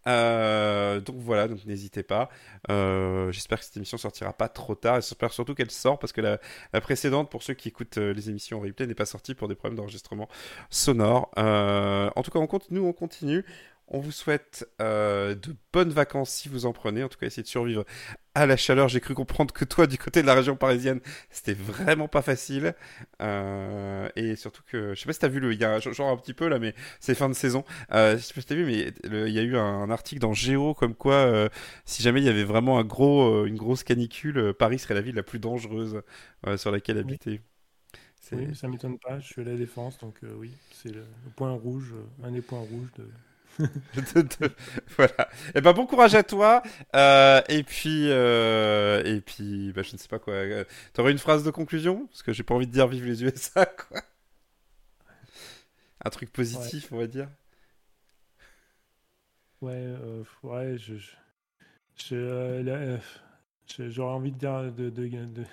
Euh, 0.08 0.99
donc 0.99 1.16
voilà, 1.20 1.47
donc 1.47 1.66
n'hésitez 1.66 2.03
pas. 2.03 2.30
j'espère 2.68 3.60
que 3.60 3.66
cette 3.66 3.78
émission 3.78 3.97
sortira 3.97 4.34
pas 4.34 4.49
trop 4.49 4.76
tard. 4.76 4.95
J'espère 4.95 5.32
surtout 5.32 5.56
qu'elle 5.56 5.72
sort 5.72 5.99
parce 5.99 6.14
que 6.14 6.22
la, 6.22 6.39
la, 6.74 6.82
précédente, 6.82 7.30
pour 7.30 7.43
ceux 7.43 7.53
qui 7.53 7.70
écoutent 7.70 7.97
les 7.97 8.30
émissions 8.30 8.58
en 8.60 8.62
replay, 8.62 8.88
n'est 8.88 8.95
pas 8.95 9.06
sortie 9.06 9.36
pour 9.36 9.47
des 9.47 9.56
problèmes 9.56 9.78
d'enregistrement 9.78 10.28
sonore. 10.70 11.32
en 11.36 12.22
tout 12.24 12.32
cas, 12.32 12.39
on 12.39 12.47
compte, 12.47 12.72
nous, 12.72 12.86
on 12.86 12.93
continue. 12.96 13.46
On 13.88 14.00
vous 14.00 14.12
souhaite 14.12 14.68
euh, 14.82 15.36
de 15.36 15.56
bonnes 15.72 15.91
vacances 15.91 16.32
si 16.32 16.50
vous 16.50 16.66
en 16.66 16.74
prenez. 16.74 17.04
En 17.04 17.08
tout 17.08 17.20
cas, 17.20 17.28
essayez 17.28 17.43
de 17.43 17.48
survivre 17.48 17.86
à 18.34 18.48
la 18.48 18.58
chaleur. 18.58 18.88
J'ai 18.88 19.00
cru 19.00 19.14
comprendre 19.14 19.54
que 19.54 19.64
toi, 19.64 19.86
du 19.86 20.00
côté 20.00 20.24
de 20.24 20.28
la 20.28 20.34
région 20.34 20.56
parisienne, 20.56 21.02
c'était 21.30 21.54
vraiment 21.54 22.08
pas 22.08 22.24
facile. 22.24 22.74
Euh, 23.22 24.10
et 24.16 24.36
surtout 24.36 24.64
que, 24.66 24.96
je 24.96 25.00
sais 25.00 25.06
pas 25.06 25.14
si 25.14 25.20
t'as 25.20 25.28
vu 25.28 25.39
le, 25.39 25.54
il 25.54 25.60
y 25.60 25.66
a 25.66 25.80
genre 25.80 26.10
un 26.10 26.18
petit 26.18 26.34
peu 26.34 26.48
là, 26.48 26.58
mais 26.58 26.74
c'est 27.00 27.14
fin 27.14 27.30
de 27.30 27.36
saison. 27.36 27.64
Euh, 27.91 28.18
je 28.18 28.24
sais 28.24 28.34
pas 28.34 28.41
si 28.41 28.48
t'as 28.48 28.56
vu, 28.56 28.66
mais 28.66 28.91
il 29.04 29.34
y 29.34 29.39
a 29.39 29.43
eu 29.43 29.56
un, 29.56 29.89
article 29.91 30.20
dans 30.20 30.34
Géo 30.34 30.74
comme 30.74 30.96
quoi, 30.96 31.50
si 31.86 32.02
jamais 32.02 32.22
il 32.22 32.26
y 32.26 32.30
avait 32.30 32.43
vraiment 32.43 32.80
un 32.80 32.84
gros, 32.84 33.46
une 33.46 33.56
grosse 33.56 33.84
canicule, 33.84 34.54
Paris 34.54 34.80
serait 34.80 34.96
la 34.96 35.02
ville 35.02 35.16
la 35.16 35.24
plus 35.24 35.39
dangereuse 35.39 36.02
sur 36.58 36.72
laquelle 36.72 36.98
habiter. 36.98 37.41
Oui, 38.32 38.56
ça 38.56 38.68
m'étonne 38.68 38.98
pas. 38.98 39.20
Je 39.20 39.26
suis 39.26 39.42
à 39.42 39.46
la 39.46 39.56
défense, 39.56 39.98
donc 40.00 40.16
oui, 40.38 40.52
c'est 40.72 40.94
le, 40.94 41.04
point 41.36 41.52
rouge, 41.52 41.94
un 42.24 42.32
des 42.32 42.42
points 42.42 42.60
rouges 42.60 42.92
de 42.98 43.06
voilà. 44.98 45.30
Et 45.48 45.52
eh 45.56 45.62
ben 45.62 45.74
bon 45.74 45.86
courage 45.86 46.16
à 46.16 46.24
toi. 46.24 46.62
Euh, 46.96 47.42
et 47.50 47.64
puis 47.64 48.10
euh, 48.10 49.04
et 49.04 49.22
puis 49.22 49.72
bah, 49.74 49.82
je 49.82 49.94
ne 49.94 49.98
sais 49.98 50.08
pas 50.08 50.20
quoi. 50.20 50.34
Euh, 50.34 50.66
t'aurais 50.94 51.12
une 51.12 51.18
phrase 51.18 51.44
de 51.44 51.52
conclusion? 51.52 52.08
Parce 52.08 52.24
que 52.24 52.34
j'ai 52.34 52.44
pas 52.44 52.56
envie 52.56 52.68
de 52.68 52.72
dire 52.72 52.88
vive 52.88 53.06
les 53.06 53.24
USA 53.24 53.66
quoi. 53.90 54.02
Un 56.04 56.10
truc 56.10 56.32
positif 56.32 56.92
on 56.92 56.98
va 56.98 57.08
dire. 57.08 57.30
Ouais 59.62 59.96
ouais 60.44 60.78
je 60.78 60.96
j'aurais 63.80 64.14
envie 64.14 64.32
de 64.32 64.38
dire 64.38 64.72
de 64.72 65.44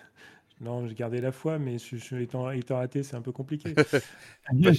non, 0.62 0.86
j'ai 0.86 0.94
gardé 0.94 1.20
la 1.20 1.32
foi, 1.32 1.58
mais 1.58 1.78
je, 1.78 1.96
je, 1.96 2.16
étant, 2.16 2.48
étant 2.52 2.76
raté, 2.76 3.02
c'est 3.02 3.16
un 3.16 3.20
peu 3.20 3.32
compliqué. 3.32 3.74
bah, 4.52 4.70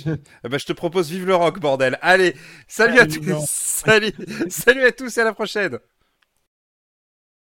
bah, 0.44 0.58
je 0.58 0.66
te 0.66 0.72
propose 0.72 1.12
vive 1.12 1.26
le 1.26 1.36
rock, 1.36 1.60
bordel. 1.60 2.00
Allez, 2.02 2.36
salut 2.70 3.00
à 3.00 3.06
tous. 3.06 3.46
Salut, 3.84 4.14
salut 4.48 4.86
à 4.86 4.94
tous 4.94 5.18
et 5.18 5.22
à 5.22 5.26
la 5.26 5.34
prochaine. 5.34 5.78